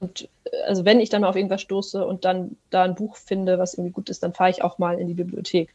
Und 0.01 0.29
also 0.67 0.85
wenn 0.85 1.01
ich 1.01 1.09
dann 1.09 1.23
mal 1.23 1.29
auf 1.29 1.37
irgendwas 1.37 1.63
stoße 1.63 2.05
und 2.05 2.25
dann 2.25 2.57
da 2.71 2.83
ein 2.83 2.95
Buch 2.95 3.17
finde, 3.17 3.59
was 3.59 3.75
irgendwie 3.75 3.93
gut 3.93 4.11
ist, 4.11 4.23
dann 4.23 4.35
fahre 4.35 4.51
ich 4.51 4.63
auch 4.63 4.79
mal 4.79 4.99
in 4.99 5.07
die 5.07 5.15
Bibliothek. 5.15 5.75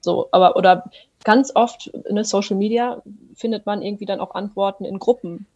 So, 0.00 0.28
aber 0.32 0.56
oder 0.56 0.90
ganz 1.24 1.52
oft 1.54 1.88
in 1.88 2.14
ne, 2.14 2.24
Social 2.24 2.56
Media 2.56 3.02
findet 3.34 3.66
man 3.66 3.82
irgendwie 3.82 4.06
dann 4.06 4.20
auch 4.20 4.34
Antworten 4.34 4.84
in 4.84 4.98
Gruppen. 4.98 5.46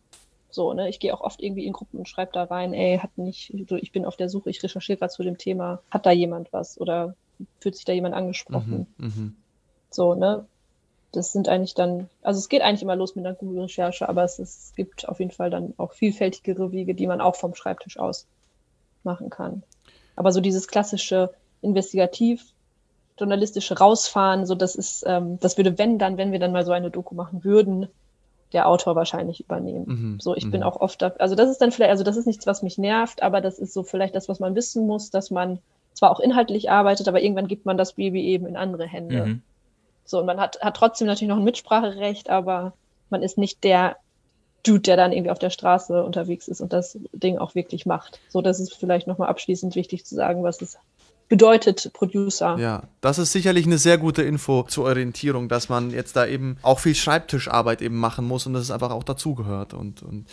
So, 0.50 0.72
ne, 0.72 0.88
ich 0.88 1.00
gehe 1.00 1.14
auch 1.14 1.22
oft 1.22 1.42
irgendwie 1.42 1.66
in 1.66 1.72
Gruppen 1.72 1.98
und 1.98 2.08
schreibe 2.08 2.32
da 2.32 2.44
rein, 2.44 2.74
ey, 2.74 2.98
hat 2.98 3.16
nicht, 3.18 3.52
so, 3.68 3.76
ich 3.76 3.90
bin 3.90 4.04
auf 4.04 4.16
der 4.16 4.28
Suche, 4.28 4.50
ich 4.50 4.62
recherchiere 4.62 4.98
gerade 4.98 5.12
zu 5.12 5.22
dem 5.22 5.38
Thema, 5.38 5.80
hat 5.90 6.06
da 6.06 6.12
jemand 6.12 6.52
was 6.52 6.80
oder 6.80 7.16
fühlt 7.58 7.74
sich 7.74 7.84
da 7.84 7.92
jemand 7.92 8.14
angesprochen? 8.14 8.86
Mhm, 8.98 9.06
mh. 9.06 9.32
So, 9.90 10.14
ne? 10.14 10.46
Das 11.10 11.32
sind 11.32 11.48
eigentlich 11.48 11.74
dann, 11.74 12.08
also 12.22 12.38
es 12.38 12.48
geht 12.48 12.62
eigentlich 12.62 12.82
immer 12.82 12.96
los 12.96 13.14
mit 13.14 13.24
einer 13.24 13.36
Google-Recherche, 13.36 14.08
aber 14.08 14.24
es, 14.24 14.40
ist, 14.40 14.64
es 14.64 14.74
gibt 14.74 15.08
auf 15.08 15.20
jeden 15.20 15.30
Fall 15.30 15.48
dann 15.48 15.72
auch 15.76 15.92
vielfältigere 15.92 16.72
Wege, 16.72 16.94
die 16.94 17.06
man 17.06 17.20
auch 17.20 17.36
vom 17.36 17.54
Schreibtisch 17.54 17.98
aus 17.98 18.26
machen 19.04 19.30
kann. 19.30 19.62
Aber 20.16 20.32
so 20.32 20.40
dieses 20.40 20.66
klassische 20.66 21.32
Investigativ 21.62 22.53
journalistische 23.18 23.78
rausfahren, 23.78 24.46
so 24.46 24.54
das 24.54 24.74
ist, 24.74 25.04
ähm, 25.06 25.38
das 25.40 25.56
würde, 25.56 25.78
wenn 25.78 25.98
dann, 25.98 26.16
wenn 26.16 26.32
wir 26.32 26.38
dann 26.38 26.52
mal 26.52 26.64
so 26.64 26.72
eine 26.72 26.90
Doku 26.90 27.14
machen 27.14 27.44
würden, 27.44 27.88
der 28.52 28.68
Autor 28.68 28.94
wahrscheinlich 28.96 29.40
übernehmen. 29.40 29.84
Mhm, 29.86 30.20
so, 30.20 30.36
ich 30.36 30.50
bin 30.50 30.60
mhm. 30.60 30.66
auch 30.66 30.80
oft 30.80 31.02
da, 31.02 31.12
also 31.18 31.34
das 31.34 31.50
ist 31.50 31.58
dann 31.58 31.72
vielleicht, 31.72 31.90
also 31.90 32.04
das 32.04 32.16
ist 32.16 32.26
nichts, 32.26 32.46
was 32.46 32.62
mich 32.62 32.78
nervt, 32.78 33.22
aber 33.22 33.40
das 33.40 33.58
ist 33.58 33.72
so 33.72 33.82
vielleicht 33.82 34.14
das, 34.14 34.28
was 34.28 34.40
man 34.40 34.54
wissen 34.54 34.86
muss, 34.86 35.10
dass 35.10 35.30
man 35.30 35.58
zwar 35.92 36.10
auch 36.10 36.20
inhaltlich 36.20 36.70
arbeitet, 36.70 37.08
aber 37.08 37.22
irgendwann 37.22 37.48
gibt 37.48 37.66
man 37.66 37.76
das 37.76 37.94
Baby 37.94 38.22
eben 38.24 38.46
in 38.46 38.56
andere 38.56 38.86
Hände. 38.86 39.26
Mhm. 39.26 39.42
So, 40.04 40.20
und 40.20 40.26
man 40.26 40.40
hat, 40.40 40.60
hat 40.60 40.76
trotzdem 40.76 41.06
natürlich 41.06 41.28
noch 41.28 41.38
ein 41.38 41.44
Mitspracherecht, 41.44 42.30
aber 42.30 42.74
man 43.10 43.22
ist 43.22 43.38
nicht 43.38 43.64
der 43.64 43.96
Dude, 44.64 44.80
der 44.80 44.96
dann 44.96 45.12
irgendwie 45.12 45.30
auf 45.30 45.38
der 45.38 45.50
Straße 45.50 46.02
unterwegs 46.02 46.48
ist 46.48 46.60
und 46.60 46.72
das 46.72 46.98
Ding 47.12 47.38
auch 47.38 47.54
wirklich 47.54 47.86
macht. 47.86 48.18
So, 48.28 48.40
das 48.40 48.60
ist 48.60 48.74
vielleicht 48.74 49.06
nochmal 49.06 49.28
abschließend 49.28 49.76
wichtig 49.76 50.04
zu 50.04 50.14
sagen, 50.14 50.42
was 50.42 50.62
es 50.62 50.78
bedeutet 51.34 51.90
Producer. 51.92 52.56
Ja, 52.60 52.84
das 53.00 53.18
ist 53.18 53.32
sicherlich 53.32 53.66
eine 53.66 53.78
sehr 53.78 53.98
gute 53.98 54.22
Info 54.22 54.62
zur 54.68 54.84
Orientierung, 54.84 55.48
dass 55.48 55.68
man 55.68 55.90
jetzt 55.90 56.14
da 56.14 56.26
eben 56.26 56.58
auch 56.62 56.78
viel 56.78 56.94
Schreibtischarbeit 56.94 57.82
eben 57.82 57.96
machen 57.96 58.24
muss 58.24 58.46
und 58.46 58.52
dass 58.52 58.62
es 58.62 58.70
einfach 58.70 58.92
auch 58.92 59.02
dazugehört. 59.02 59.74
Und, 59.74 60.04
und 60.04 60.26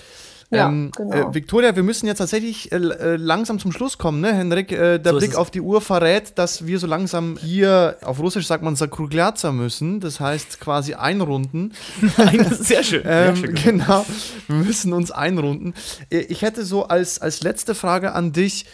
ja, 0.51 0.67
ähm, 0.67 0.91
genau. 0.95 1.29
Äh, 1.29 1.33
Victoria, 1.33 1.75
wir 1.75 1.81
müssen 1.81 2.05
jetzt 2.05 2.19
tatsächlich 2.19 2.71
äh, 2.71 2.75
äh, 2.75 3.15
langsam 3.15 3.57
zum 3.57 3.71
Schluss 3.71 3.97
kommen, 3.97 4.21
ne, 4.21 4.31
Henrik? 4.31 4.71
Äh, 4.71 4.99
der 4.99 5.13
so 5.13 5.17
Blick 5.17 5.35
auf 5.35 5.49
die 5.49 5.61
Uhr 5.61 5.81
verrät, 5.81 6.37
dass 6.37 6.67
wir 6.67 6.77
so 6.77 6.85
langsam 6.85 7.35
hier, 7.41 7.97
auf 8.03 8.19
Russisch 8.19 8.45
sagt 8.45 8.63
man 8.63 8.75
Sakrugliaza 8.75 9.51
müssen, 9.51 10.01
das 10.01 10.19
heißt 10.19 10.59
quasi 10.59 10.93
einrunden. 10.93 11.73
sehr 12.59 12.83
schön. 12.83 13.01
ähm, 13.05 13.35
sehr 13.35 13.47
schön 13.47 13.55
genau, 13.55 14.05
wir 14.47 14.55
müssen 14.55 14.93
uns 14.93 15.09
einrunden. 15.09 15.73
Äh, 16.11 16.19
ich 16.19 16.43
hätte 16.43 16.63
so 16.63 16.83
als, 16.83 17.19
als 17.19 17.41
letzte 17.41 17.73
Frage 17.73 18.13
an 18.13 18.33
dich, 18.33 18.67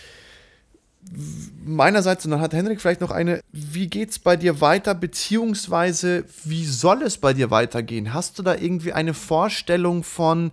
meinerseits, 1.65 2.25
und 2.25 2.31
dann 2.31 2.41
hat 2.41 2.53
Henrik 2.53 2.81
vielleicht 2.81 3.01
noch 3.01 3.11
eine, 3.11 3.41
wie 3.51 3.87
geht 3.87 4.11
es 4.11 4.19
bei 4.19 4.35
dir 4.35 4.61
weiter, 4.61 4.95
beziehungsweise 4.95 6.25
wie 6.43 6.65
soll 6.65 7.01
es 7.03 7.17
bei 7.17 7.33
dir 7.33 7.51
weitergehen? 7.51 8.13
Hast 8.13 8.39
du 8.39 8.43
da 8.43 8.55
irgendwie 8.55 8.93
eine 8.93 9.13
Vorstellung 9.13 10.03
von, 10.03 10.51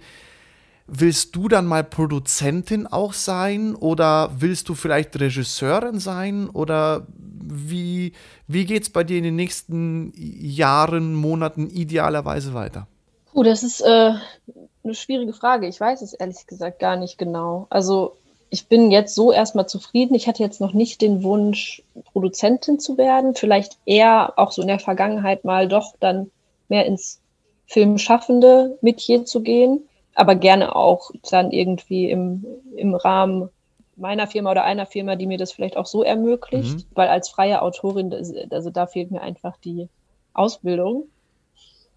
willst 0.86 1.34
du 1.36 1.48
dann 1.48 1.66
mal 1.66 1.84
Produzentin 1.84 2.86
auch 2.86 3.12
sein 3.12 3.74
oder 3.74 4.30
willst 4.38 4.68
du 4.68 4.74
vielleicht 4.74 5.18
Regisseurin 5.18 5.98
sein 5.98 6.48
oder 6.48 7.06
wie, 7.46 8.12
wie 8.48 8.64
geht 8.64 8.82
es 8.82 8.90
bei 8.90 9.04
dir 9.04 9.18
in 9.18 9.24
den 9.24 9.36
nächsten 9.36 10.12
Jahren, 10.16 11.14
Monaten 11.14 11.68
idealerweise 11.68 12.54
weiter? 12.54 12.86
Puh, 13.32 13.42
das 13.42 13.62
ist 13.62 13.80
äh, 13.80 14.12
eine 14.84 14.94
schwierige 14.94 15.32
Frage. 15.32 15.66
Ich 15.66 15.80
weiß 15.80 16.02
es 16.02 16.14
ehrlich 16.14 16.46
gesagt 16.46 16.78
gar 16.78 16.96
nicht 16.96 17.18
genau. 17.18 17.66
Also 17.70 18.16
ich 18.54 18.68
bin 18.68 18.92
jetzt 18.92 19.16
so 19.16 19.32
erstmal 19.32 19.66
zufrieden. 19.66 20.14
Ich 20.14 20.28
hatte 20.28 20.44
jetzt 20.44 20.60
noch 20.60 20.72
nicht 20.72 21.02
den 21.02 21.24
Wunsch, 21.24 21.82
Produzentin 22.12 22.78
zu 22.78 22.96
werden. 22.96 23.34
Vielleicht 23.34 23.78
eher 23.84 24.34
auch 24.36 24.52
so 24.52 24.62
in 24.62 24.68
der 24.68 24.78
Vergangenheit 24.78 25.44
mal 25.44 25.66
doch 25.66 25.96
dann 25.98 26.30
mehr 26.68 26.86
ins 26.86 27.20
Filmschaffende 27.66 28.78
Metier 28.80 29.24
zu 29.24 29.42
gehen, 29.42 29.88
aber 30.14 30.36
gerne 30.36 30.76
auch 30.76 31.10
dann 31.28 31.50
irgendwie 31.50 32.08
im, 32.08 32.46
im 32.76 32.94
Rahmen 32.94 33.48
meiner 33.96 34.28
Firma 34.28 34.52
oder 34.52 34.62
einer 34.62 34.86
Firma, 34.86 35.16
die 35.16 35.26
mir 35.26 35.38
das 35.38 35.50
vielleicht 35.50 35.76
auch 35.76 35.86
so 35.86 36.04
ermöglicht, 36.04 36.76
mhm. 36.76 36.84
weil 36.94 37.08
als 37.08 37.30
freie 37.30 37.60
Autorin, 37.60 38.14
also 38.50 38.70
da 38.70 38.86
fehlt 38.86 39.10
mir 39.10 39.22
einfach 39.22 39.56
die 39.56 39.88
Ausbildung. 40.32 41.08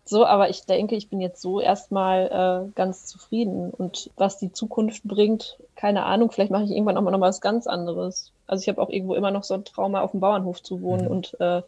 So, 0.09 0.25
aber 0.25 0.49
ich 0.49 0.65
denke, 0.65 0.95
ich 0.95 1.09
bin 1.09 1.19
jetzt 1.19 1.41
so 1.41 1.59
erstmal 1.59 2.67
äh, 2.67 2.71
ganz 2.75 3.05
zufrieden. 3.05 3.71
Und 3.71 4.09
was 4.15 4.37
die 4.37 4.53
Zukunft 4.53 5.03
bringt, 5.03 5.59
keine 5.75 6.05
Ahnung. 6.05 6.31
Vielleicht 6.31 6.51
mache 6.51 6.63
ich 6.63 6.71
irgendwann 6.71 6.97
auch 6.97 7.01
mal 7.01 7.11
noch 7.11 7.19
was 7.19 7.41
ganz 7.41 7.67
anderes. 7.67 8.31
Also 8.47 8.61
ich 8.61 8.69
habe 8.69 8.81
auch 8.81 8.89
irgendwo 8.89 9.15
immer 9.15 9.31
noch 9.31 9.43
so 9.43 9.53
ein 9.53 9.65
Trauma, 9.65 10.01
auf 10.01 10.11
dem 10.11 10.21
Bauernhof 10.21 10.63
zu 10.63 10.81
wohnen 10.81 11.05
mhm. 11.05 11.11
und 11.11 11.37
äh, 11.41 11.61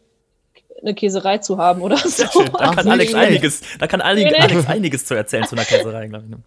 eine 0.82 0.94
Käserei 0.94 1.38
zu 1.38 1.58
haben 1.58 1.82
oder 1.82 1.96
so. 1.96 2.24
Da 2.58 2.74
kann 2.74 2.88
Alex 2.88 3.14
einiges, 3.14 3.60
da 3.78 3.86
kann 3.86 4.00
Alex, 4.00 4.38
Alex 4.38 4.66
einiges 4.66 5.04
zu 5.06 5.14
erzählen 5.14 5.46
zu 5.46 5.54
einer 5.54 5.64
Käserei, 5.64 6.08
glaube 6.08 6.24
ich. 6.24 6.30
Ne? 6.30 6.38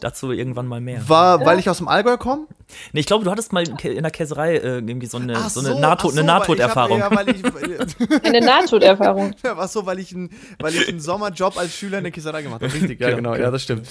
Dazu 0.00 0.32
irgendwann 0.32 0.66
mal 0.66 0.80
mehr. 0.80 1.08
War, 1.08 1.40
ja. 1.40 1.46
weil 1.46 1.58
ich 1.58 1.68
aus 1.68 1.78
dem 1.78 1.88
Allgäu 1.88 2.16
komme? 2.16 2.46
Nee, 2.92 3.00
ich 3.00 3.06
glaube, 3.06 3.24
du 3.24 3.30
hattest 3.30 3.52
mal 3.52 3.64
in 3.66 4.02
der 4.02 4.10
Käserei 4.10 4.56
äh, 4.56 4.78
irgendwie 4.78 5.06
so 5.06 5.18
eine, 5.18 5.36
so, 5.48 5.60
so, 5.60 5.70
eine, 5.70 5.80
Nahtod, 5.80 6.12
so, 6.12 6.18
eine 6.18 6.26
Nahtoderfahrung. 6.26 6.98
Ja, 6.98 7.08
eine 8.22 8.40
Nahtoderfahrung. 8.40 9.34
Ja, 9.44 9.56
war 9.56 9.68
so, 9.68 9.84
weil 9.84 9.98
ich, 9.98 10.12
ein, 10.12 10.30
weil 10.58 10.74
ich 10.74 10.88
einen 10.88 11.00
Sommerjob 11.00 11.58
als 11.58 11.74
Schüler 11.74 11.98
in 11.98 12.04
der 12.04 12.12
Käserei 12.12 12.42
gemacht 12.42 12.62
habe. 12.62 12.72
Richtig, 12.72 13.00
ja, 13.00 13.10
genau. 13.10 13.34
Ja, 13.34 13.50
das 13.50 13.62
stimmt. 13.62 13.86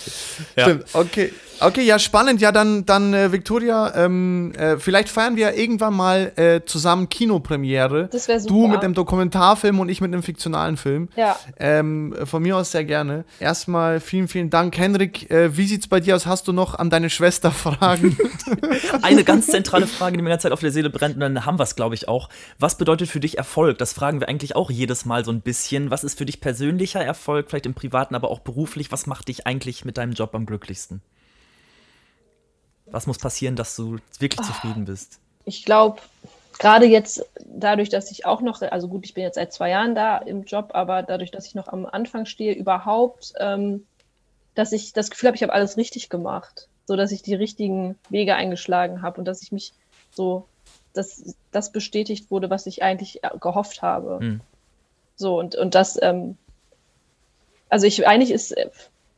Ja. 0.55 0.63
Stimmt, 0.63 0.85
okay. 0.93 1.31
Okay, 1.65 1.83
ja, 1.83 1.97
spannend. 1.97 2.41
Ja, 2.41 2.51
dann, 2.51 2.85
dann 2.85 3.13
äh, 3.13 3.31
Victoria, 3.31 3.93
ähm, 3.95 4.51
äh, 4.57 4.77
vielleicht 4.77 5.07
feiern 5.07 5.37
wir 5.37 5.55
irgendwann 5.55 5.93
mal 5.93 6.33
äh, 6.35 6.59
zusammen 6.65 7.07
Kinopremiere. 7.07 8.09
Das 8.11 8.27
wäre 8.27 8.41
super. 8.41 8.53
Du 8.53 8.67
mit 8.67 8.83
dem 8.83 8.93
Dokumentarfilm 8.93 9.79
und 9.79 9.87
ich 9.87 10.01
mit 10.01 10.11
einem 10.11 10.23
fiktionalen 10.23 10.75
Film. 10.75 11.07
Ja. 11.15 11.39
Ähm, 11.57 12.15
von 12.25 12.43
mir 12.43 12.57
aus 12.57 12.71
sehr 12.71 12.83
gerne. 12.83 13.23
Erstmal 13.39 14.01
vielen, 14.01 14.27
vielen 14.27 14.49
Dank. 14.49 14.77
Henrik, 14.77 15.31
äh, 15.31 15.55
wie 15.55 15.65
sieht's 15.65 15.87
bei 15.87 16.01
dir 16.01 16.17
aus? 16.17 16.25
Hast 16.25 16.49
du 16.49 16.51
noch 16.51 16.75
an 16.77 16.89
deine 16.89 17.09
Schwester 17.09 17.51
Fragen? 17.51 18.17
Eine 19.01 19.23
ganz 19.23 19.47
zentrale 19.47 19.87
Frage, 19.87 20.17
die 20.17 20.21
mir 20.21 20.29
die 20.29 20.33
ganze 20.33 20.43
Zeit 20.43 20.51
auf 20.51 20.59
der 20.59 20.71
Seele 20.71 20.89
brennt, 20.89 21.15
und 21.15 21.21
dann 21.21 21.45
haben 21.45 21.57
wir 21.59 21.63
es, 21.63 21.77
glaube 21.77 21.95
ich, 21.95 22.09
auch. 22.09 22.27
Was 22.59 22.77
bedeutet 22.77 23.07
für 23.07 23.21
dich 23.21 23.37
Erfolg? 23.37 23.77
Das 23.77 23.93
fragen 23.93 24.19
wir 24.19 24.27
eigentlich 24.27 24.57
auch 24.57 24.69
jedes 24.69 25.05
Mal 25.05 25.23
so 25.23 25.31
ein 25.31 25.39
bisschen. 25.39 25.91
Was 25.91 26.03
ist 26.03 26.17
für 26.17 26.25
dich 26.25 26.41
persönlicher 26.41 27.01
Erfolg, 27.01 27.49
vielleicht 27.49 27.67
im 27.67 27.73
Privaten, 27.73 28.15
aber 28.15 28.31
auch 28.31 28.39
beruflich? 28.39 28.91
Was 28.91 29.07
macht 29.07 29.29
dich 29.29 29.47
eigentlich 29.47 29.85
mit 29.85 29.97
deinem 29.97 30.11
Job 30.11 30.35
am 30.35 30.45
glücklichsten? 30.45 31.01
Was 32.85 33.07
muss 33.07 33.17
passieren, 33.17 33.55
dass 33.55 33.75
du 33.75 33.97
wirklich 34.19 34.41
ah. 34.41 34.43
zufrieden 34.43 34.85
bist? 34.85 35.19
Ich 35.45 35.65
glaube, 35.65 36.01
gerade 36.59 36.85
jetzt 36.85 37.25
dadurch, 37.45 37.89
dass 37.89 38.11
ich 38.11 38.25
auch 38.25 38.41
noch, 38.41 38.61
also 38.61 38.87
gut, 38.87 39.05
ich 39.05 39.13
bin 39.13 39.23
jetzt 39.23 39.35
seit 39.35 39.53
zwei 39.53 39.69
Jahren 39.69 39.95
da 39.95 40.17
im 40.17 40.43
Job, 40.43 40.71
aber 40.73 41.03
dadurch, 41.03 41.31
dass 41.31 41.45
ich 41.45 41.55
noch 41.55 41.67
am 41.67 41.85
Anfang 41.85 42.25
stehe, 42.25 42.53
überhaupt, 42.53 43.33
ähm, 43.39 43.85
dass 44.55 44.71
ich 44.71 44.93
das 44.93 45.09
Gefühl 45.09 45.27
habe, 45.27 45.35
ich 45.35 45.43
habe 45.43 45.53
alles 45.53 45.77
richtig 45.77 46.09
gemacht 46.09 46.67
so 46.85 46.95
dass 46.95 47.11
ich 47.11 47.21
die 47.21 47.35
richtigen 47.35 47.95
Wege 48.09 48.35
eingeschlagen 48.35 49.01
habe 49.01 49.19
und 49.19 49.25
dass 49.25 49.41
ich 49.41 49.51
mich 49.51 49.73
so, 50.11 50.45
dass 50.93 51.35
das 51.51 51.71
bestätigt 51.71 52.29
wurde, 52.29 52.49
was 52.49 52.65
ich 52.65 52.83
eigentlich 52.83 53.21
gehofft 53.39 53.81
habe. 53.81 54.19
Mhm. 54.21 54.41
So, 55.15 55.39
und, 55.39 55.55
und 55.55 55.75
das, 55.75 55.99
ähm, 56.01 56.37
also 57.69 57.87
ich, 57.87 58.05
eigentlich 58.07 58.31
ist, 58.31 58.55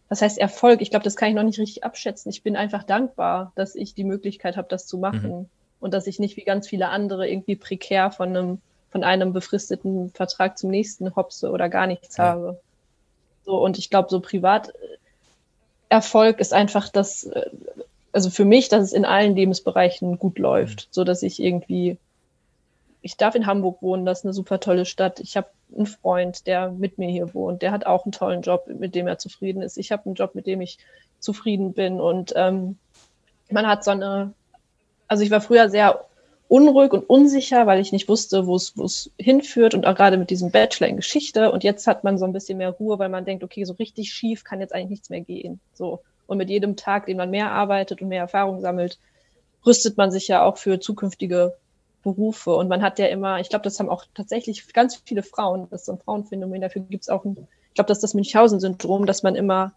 was 0.10 0.22
heißt 0.22 0.38
Erfolg? 0.38 0.82
Ich 0.82 0.92
glaube, 0.92 1.04
das 1.04 1.16
kann 1.16 1.30
ich 1.30 1.36
noch 1.36 1.44
nicht 1.44 1.60
richtig 1.60 1.84
abschätzen. 1.84 2.30
Ich 2.30 2.44
bin 2.44 2.56
einfach 2.56 2.84
dankbar, 2.84 3.52
dass 3.56 3.76
ich 3.76 3.94
die 3.96 4.04
Möglichkeit 4.04 4.58
habe, 4.58 4.68
das 4.70 4.86
zu 4.86 4.98
machen. 4.98 5.40
Mhm. 5.40 5.50
Und 5.80 5.94
dass 5.94 6.08
ich 6.08 6.20
nicht 6.20 6.38
wie 6.38 6.44
ganz 6.44 6.68
viele 6.68 6.90
andere 6.90 7.28
irgendwie 7.28 7.56
prekär 7.56 8.12
von 8.12 8.30
einem, 8.30 8.62
von 8.92 9.04
einem 9.04 9.34
befristeten 9.34 10.10
Vertrag 10.12 10.58
zum 10.58 10.70
nächsten 10.72 11.16
hopse 11.16 11.52
oder 11.52 11.70
gar 11.70 11.86
nichts 11.88 12.18
ja. 12.18 12.26
habe. 12.26 12.60
So, 13.46 13.58
und 13.58 13.78
ich 13.78 13.90
glaube, 13.90 14.10
so 14.10 14.20
privat 14.20 14.74
Erfolg 15.90 16.40
ist 16.40 16.54
einfach 16.54 16.90
das, 16.90 17.26
äh, 17.26 17.50
also 18.12 18.30
für 18.30 18.46
mich, 18.46 18.70
dass 18.70 18.84
es 18.84 18.94
in 18.94 19.06
allen 19.06 19.36
Lebensbereichen 19.36 20.18
gut 20.18 20.40
läuft, 20.40 20.88
mhm. 20.88 20.88
so 20.92 21.04
dass 21.04 21.24
ich 21.24 21.42
irgendwie, 21.42 21.98
ich 23.02 23.18
darf 23.18 23.36
in 23.36 23.46
Hamburg 23.46 23.82
wohnen, 23.82 24.06
das 24.06 24.20
ist 24.20 24.26
eine 24.26 24.34
super 24.34 24.60
tolle 24.60 24.86
Stadt. 24.86 25.20
Ich 25.20 25.38
habe 25.38 25.48
einen 25.76 25.86
Freund, 25.86 26.48
der 26.48 26.72
mit 26.72 26.98
mir 26.98 27.10
hier 27.10 27.34
wohnt, 27.34 27.62
der 27.62 27.72
hat 27.72 27.86
auch 27.86 28.06
einen 28.06 28.12
tollen 28.12 28.42
Job, 28.42 28.68
mit 28.68 28.96
dem 28.96 29.08
er 29.08 29.18
zufrieden 29.18 29.62
ist. 29.62 29.78
Ich 29.78 29.92
habe 29.92 30.06
einen 30.06 30.16
Job, 30.16 30.36
mit 30.36 30.48
dem 30.48 30.62
ich 30.62 30.78
zufrieden 31.20 31.74
bin 31.74 32.00
und 32.00 32.34
ähm, 32.36 32.78
man 33.50 33.68
hat 33.68 33.84
so 33.84 33.92
eine, 33.92 34.34
also 35.08 35.24
ich 35.24 35.32
war 35.32 35.42
früher 35.42 35.70
sehr 35.70 36.06
unruhig 36.48 36.92
und 36.94 37.10
unsicher, 37.10 37.66
weil 37.66 37.80
ich 37.80 37.92
nicht 37.92 38.08
wusste, 38.08 38.46
wo 38.46 38.56
es 38.56 39.12
hinführt 39.18 39.74
und 39.74 39.86
auch 39.86 39.96
gerade 39.96 40.18
mit 40.18 40.30
diesem 40.30 40.52
Bachelor 40.52 40.88
in 40.88 40.96
Geschichte. 40.98 41.52
Und 41.52 41.64
jetzt 41.64 41.88
hat 41.88 42.04
man 42.04 42.18
so 42.18 42.26
ein 42.26 42.34
bisschen 42.34 42.58
mehr 42.58 42.70
Ruhe, 42.70 43.00
weil 43.00 43.10
man 43.10 43.26
denkt, 43.26 43.44
okay, 43.44 43.64
so 43.64 43.74
richtig 43.74 44.14
schief 44.14 44.44
kann 44.44 44.60
jetzt 44.60 44.74
eigentlich 44.74 44.90
nichts 44.90 45.10
mehr 45.10 45.22
gehen. 45.22 45.60
So. 45.74 46.02
Und 46.28 46.38
mit 46.38 46.50
jedem 46.50 46.76
Tag, 46.76 47.08
den 47.08 47.18
man 47.18 47.32
mehr 47.32 47.52
arbeitet 47.52 48.02
und 48.02 48.10
mehr 48.10 48.22
Erfahrung 48.22 48.62
sammelt, 48.62 49.00
rüstet 49.66 49.98
man 49.98 50.12
sich 50.12 50.28
ja 50.28 50.44
auch 50.44 50.58
für 50.58 50.80
zukünftige 50.80 51.56
Berufe. 52.06 52.56
Und 52.56 52.70
man 52.70 52.82
hat 52.82 53.00
ja 53.00 53.08
immer, 53.08 53.40
ich 53.40 53.50
glaube, 53.50 53.64
das 53.64 53.80
haben 53.80 53.90
auch 53.90 54.06
tatsächlich 54.14 54.72
ganz 54.74 55.02
viele 55.04 55.24
Frauen, 55.24 55.68
das 55.72 55.82
ist 55.82 55.86
so 55.88 55.94
ein 55.94 56.00
Frauenphänomen, 56.00 56.62
dafür 56.62 56.84
gibt 56.84 57.04
es 57.04 57.10
auch 57.10 57.26
ein, 57.26 57.36
ich 57.70 57.74
glaube, 57.74 57.88
das 57.88 57.98
ist 57.98 58.04
das 58.04 58.14
Münchhausen-Syndrom, 58.14 59.06
dass 59.06 59.24
man 59.24 59.36
immer 59.36 59.74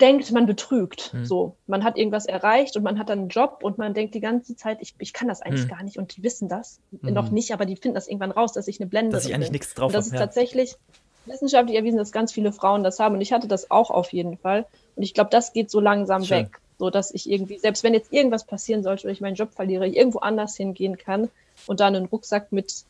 denkt, 0.00 0.30
man 0.32 0.46
betrügt. 0.46 1.14
Mhm. 1.14 1.24
So, 1.24 1.56
man 1.66 1.82
hat 1.82 1.96
irgendwas 1.96 2.26
erreicht 2.26 2.76
und 2.76 2.82
man 2.82 2.98
hat 2.98 3.08
dann 3.08 3.20
einen 3.20 3.28
Job 3.28 3.60
und 3.62 3.78
man 3.78 3.94
denkt 3.94 4.14
die 4.14 4.20
ganze 4.20 4.54
Zeit, 4.54 4.78
ich, 4.80 4.94
ich 4.98 5.12
kann 5.12 5.28
das 5.28 5.40
eigentlich 5.40 5.64
mhm. 5.64 5.70
gar 5.70 5.82
nicht 5.82 5.96
und 5.96 6.16
die 6.16 6.22
wissen 6.22 6.48
das 6.48 6.78
mhm. 6.90 7.14
noch 7.14 7.30
nicht, 7.30 7.52
aber 7.52 7.64
die 7.64 7.76
finden 7.76 7.94
das 7.94 8.06
irgendwann 8.06 8.32
raus, 8.32 8.52
dass 8.52 8.68
ich 8.68 8.80
eine 8.80 8.88
Blende 8.88 9.12
Dass 9.12 9.26
ich 9.26 9.34
eigentlich 9.34 9.50
nichts 9.50 9.74
drauf 9.74 9.92
habe. 9.92 9.94
Das 9.94 10.06
ist 10.06 10.12
ja. 10.12 10.18
tatsächlich 10.18 10.76
wissenschaftlich 11.24 11.76
erwiesen, 11.76 11.96
dass 11.96 12.12
ganz 12.12 12.32
viele 12.32 12.52
Frauen 12.52 12.84
das 12.84 12.98
haben 12.98 13.14
und 13.14 13.22
ich 13.22 13.32
hatte 13.32 13.48
das 13.48 13.70
auch 13.70 13.90
auf 13.90 14.12
jeden 14.12 14.36
Fall 14.36 14.66
und 14.96 15.02
ich 15.02 15.14
glaube, 15.14 15.30
das 15.30 15.52
geht 15.52 15.70
so 15.70 15.80
langsam 15.80 16.24
Schön. 16.24 16.38
weg, 16.38 16.60
so 16.82 16.90
dass 16.90 17.14
ich 17.14 17.30
irgendwie, 17.30 17.60
selbst 17.60 17.84
wenn 17.84 17.94
jetzt 17.94 18.12
irgendwas 18.12 18.42
passieren 18.44 18.82
sollte 18.82 19.04
oder 19.04 19.12
ich 19.12 19.20
meinen 19.20 19.36
Job 19.36 19.52
verliere, 19.54 19.86
ich 19.86 19.96
irgendwo 19.96 20.18
anders 20.18 20.56
hingehen 20.56 20.98
kann 20.98 21.30
und 21.68 21.78
dann 21.78 21.94
einen 21.94 22.06
Rucksack 22.06 22.50
mit 22.50 22.82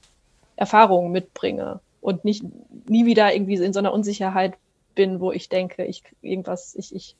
Erfahrungen 0.56 1.12
mitbringe 1.12 1.80
und 2.00 2.24
nicht 2.24 2.42
nie 2.88 3.04
wieder 3.04 3.34
irgendwie 3.34 3.56
in 3.56 3.74
so 3.74 3.80
einer 3.80 3.92
Unsicherheit 3.92 4.54
bin, 4.94 5.20
wo 5.20 5.30
ich 5.30 5.50
denke, 5.50 5.84
ich 5.84 6.04
irgendwas, 6.22 6.74
ich, 6.74 6.94
ich 6.94 7.16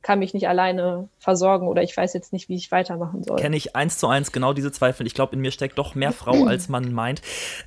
kann 0.00 0.18
mich 0.18 0.32
nicht 0.32 0.48
alleine 0.48 1.10
versorgen 1.18 1.68
oder 1.68 1.82
ich 1.82 1.94
weiß 1.94 2.14
jetzt 2.14 2.32
nicht, 2.32 2.48
wie 2.48 2.56
ich 2.56 2.72
weitermachen 2.72 3.22
soll. 3.22 3.36
Kenne 3.36 3.56
ich 3.56 3.76
eins 3.76 3.98
zu 3.98 4.06
eins 4.06 4.32
genau 4.32 4.54
diese 4.54 4.72
Zweifel. 4.72 5.06
Ich 5.06 5.12
glaube, 5.12 5.34
in 5.34 5.42
mir 5.42 5.50
steckt 5.50 5.76
doch 5.76 5.94
mehr 5.94 6.12
Frau, 6.12 6.46
als 6.46 6.70
man 6.70 6.92
meint. 6.94 7.20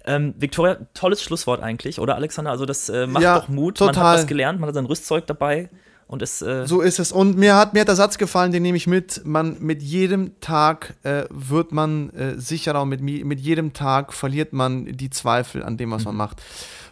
Ähm, 0.08 0.34
Victoria, 0.40 0.78
tolles 0.96 1.22
Schlusswort 1.22 1.62
eigentlich, 1.62 2.00
oder 2.00 2.16
Alexander? 2.16 2.50
Also 2.50 2.66
das 2.66 2.90
äh, 2.90 3.06
macht 3.06 3.22
ja, 3.22 3.40
doch 3.40 3.48
Mut. 3.48 3.78
Total. 3.78 3.94
Man 3.94 4.04
hat 4.04 4.18
was 4.22 4.28
gelernt, 4.28 4.60
man 4.60 4.70
hat 4.70 4.74
sein 4.74 4.86
Rüstzeug 4.86 5.28
dabei 5.28 5.70
Und 6.10 6.24
es, 6.24 6.42
äh 6.42 6.66
so 6.66 6.82
ist 6.82 6.98
es. 6.98 7.12
Und 7.12 7.38
mir 7.38 7.56
hat, 7.56 7.76
mir 7.76 7.82
hat 7.82 7.88
der 7.88 7.96
Satz 7.96 8.18
gefallen, 8.18 8.52
den 8.52 8.64
nehme 8.64 8.78
ich 8.78 8.88
mit. 8.88 9.22
Man, 9.26 9.58
mit 9.60 9.84
jedem 9.84 10.40
Tag 10.40 10.96
äh, 11.04 11.26
wird 11.30 11.72
man 11.72 12.10
äh, 12.10 12.40
sicherer 12.40 12.82
und 12.82 12.90
mit, 12.90 13.02
mit 13.02 13.40
jedem 13.40 13.74
Tag 13.74 14.12
verliert 14.12 14.52
man 14.52 14.86
die 14.86 15.12
Zweifel 15.12 15.62
an 15.62 15.78
dem, 15.78 15.92
was 15.92 16.00
mhm. 16.00 16.06
man 16.06 16.16
macht. 16.16 16.42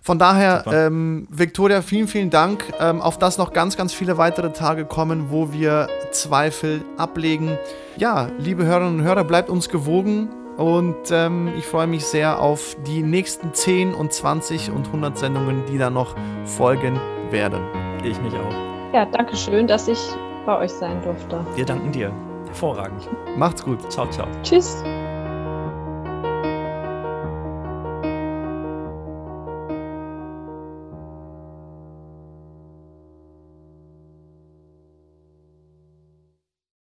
Von 0.03 0.19
daher, 0.19 0.65
ähm, 0.71 1.27
Victoria, 1.31 1.81
vielen, 1.81 2.07
vielen 2.07 2.29
Dank. 2.29 2.63
Ähm, 2.79 3.01
auf 3.01 3.17
das 3.17 3.39
noch 3.39 3.53
ganz, 3.53 3.75
ganz 3.75 3.91
viele 3.91 4.19
weitere 4.19 4.53
Tage 4.53 4.85
kommen, 4.85 5.31
wo 5.31 5.51
wir 5.51 5.89
Zweifel 6.11 6.85
ablegen. 6.95 7.57
Ja, 7.97 8.29
liebe 8.37 8.65
Hörerinnen 8.65 8.99
und 8.99 9.03
Hörer, 9.03 9.23
bleibt 9.23 9.49
uns 9.49 9.67
gewogen. 9.67 10.29
Und 10.57 11.09
ähm, 11.09 11.51
ich 11.57 11.65
freue 11.65 11.87
mich 11.87 12.05
sehr 12.05 12.39
auf 12.39 12.77
die 12.85 13.01
nächsten 13.01 13.51
10 13.51 13.95
und 13.95 14.13
20 14.13 14.69
und 14.69 14.85
100 14.85 15.17
Sendungen, 15.17 15.63
die 15.71 15.79
da 15.79 15.89
noch 15.89 16.15
folgen 16.45 16.99
werden. 17.31 17.61
Ich 18.03 18.21
mich 18.21 18.33
auch. 18.35 18.76
Ja, 18.97 19.05
danke 19.05 19.35
schön, 19.35 19.67
dass 19.67 19.87
ich 19.87 19.99
bei 20.47 20.57
euch 20.57 20.71
sein 20.71 20.99
durfte. 21.03 21.45
Wir 21.53 21.65
danken 21.65 21.91
dir. 21.91 22.11
Hervorragend. 22.47 23.07
Macht's 23.37 23.63
gut. 23.63 23.91
Ciao, 23.91 24.09
ciao. 24.09 24.27
Tschüss. 24.41 24.83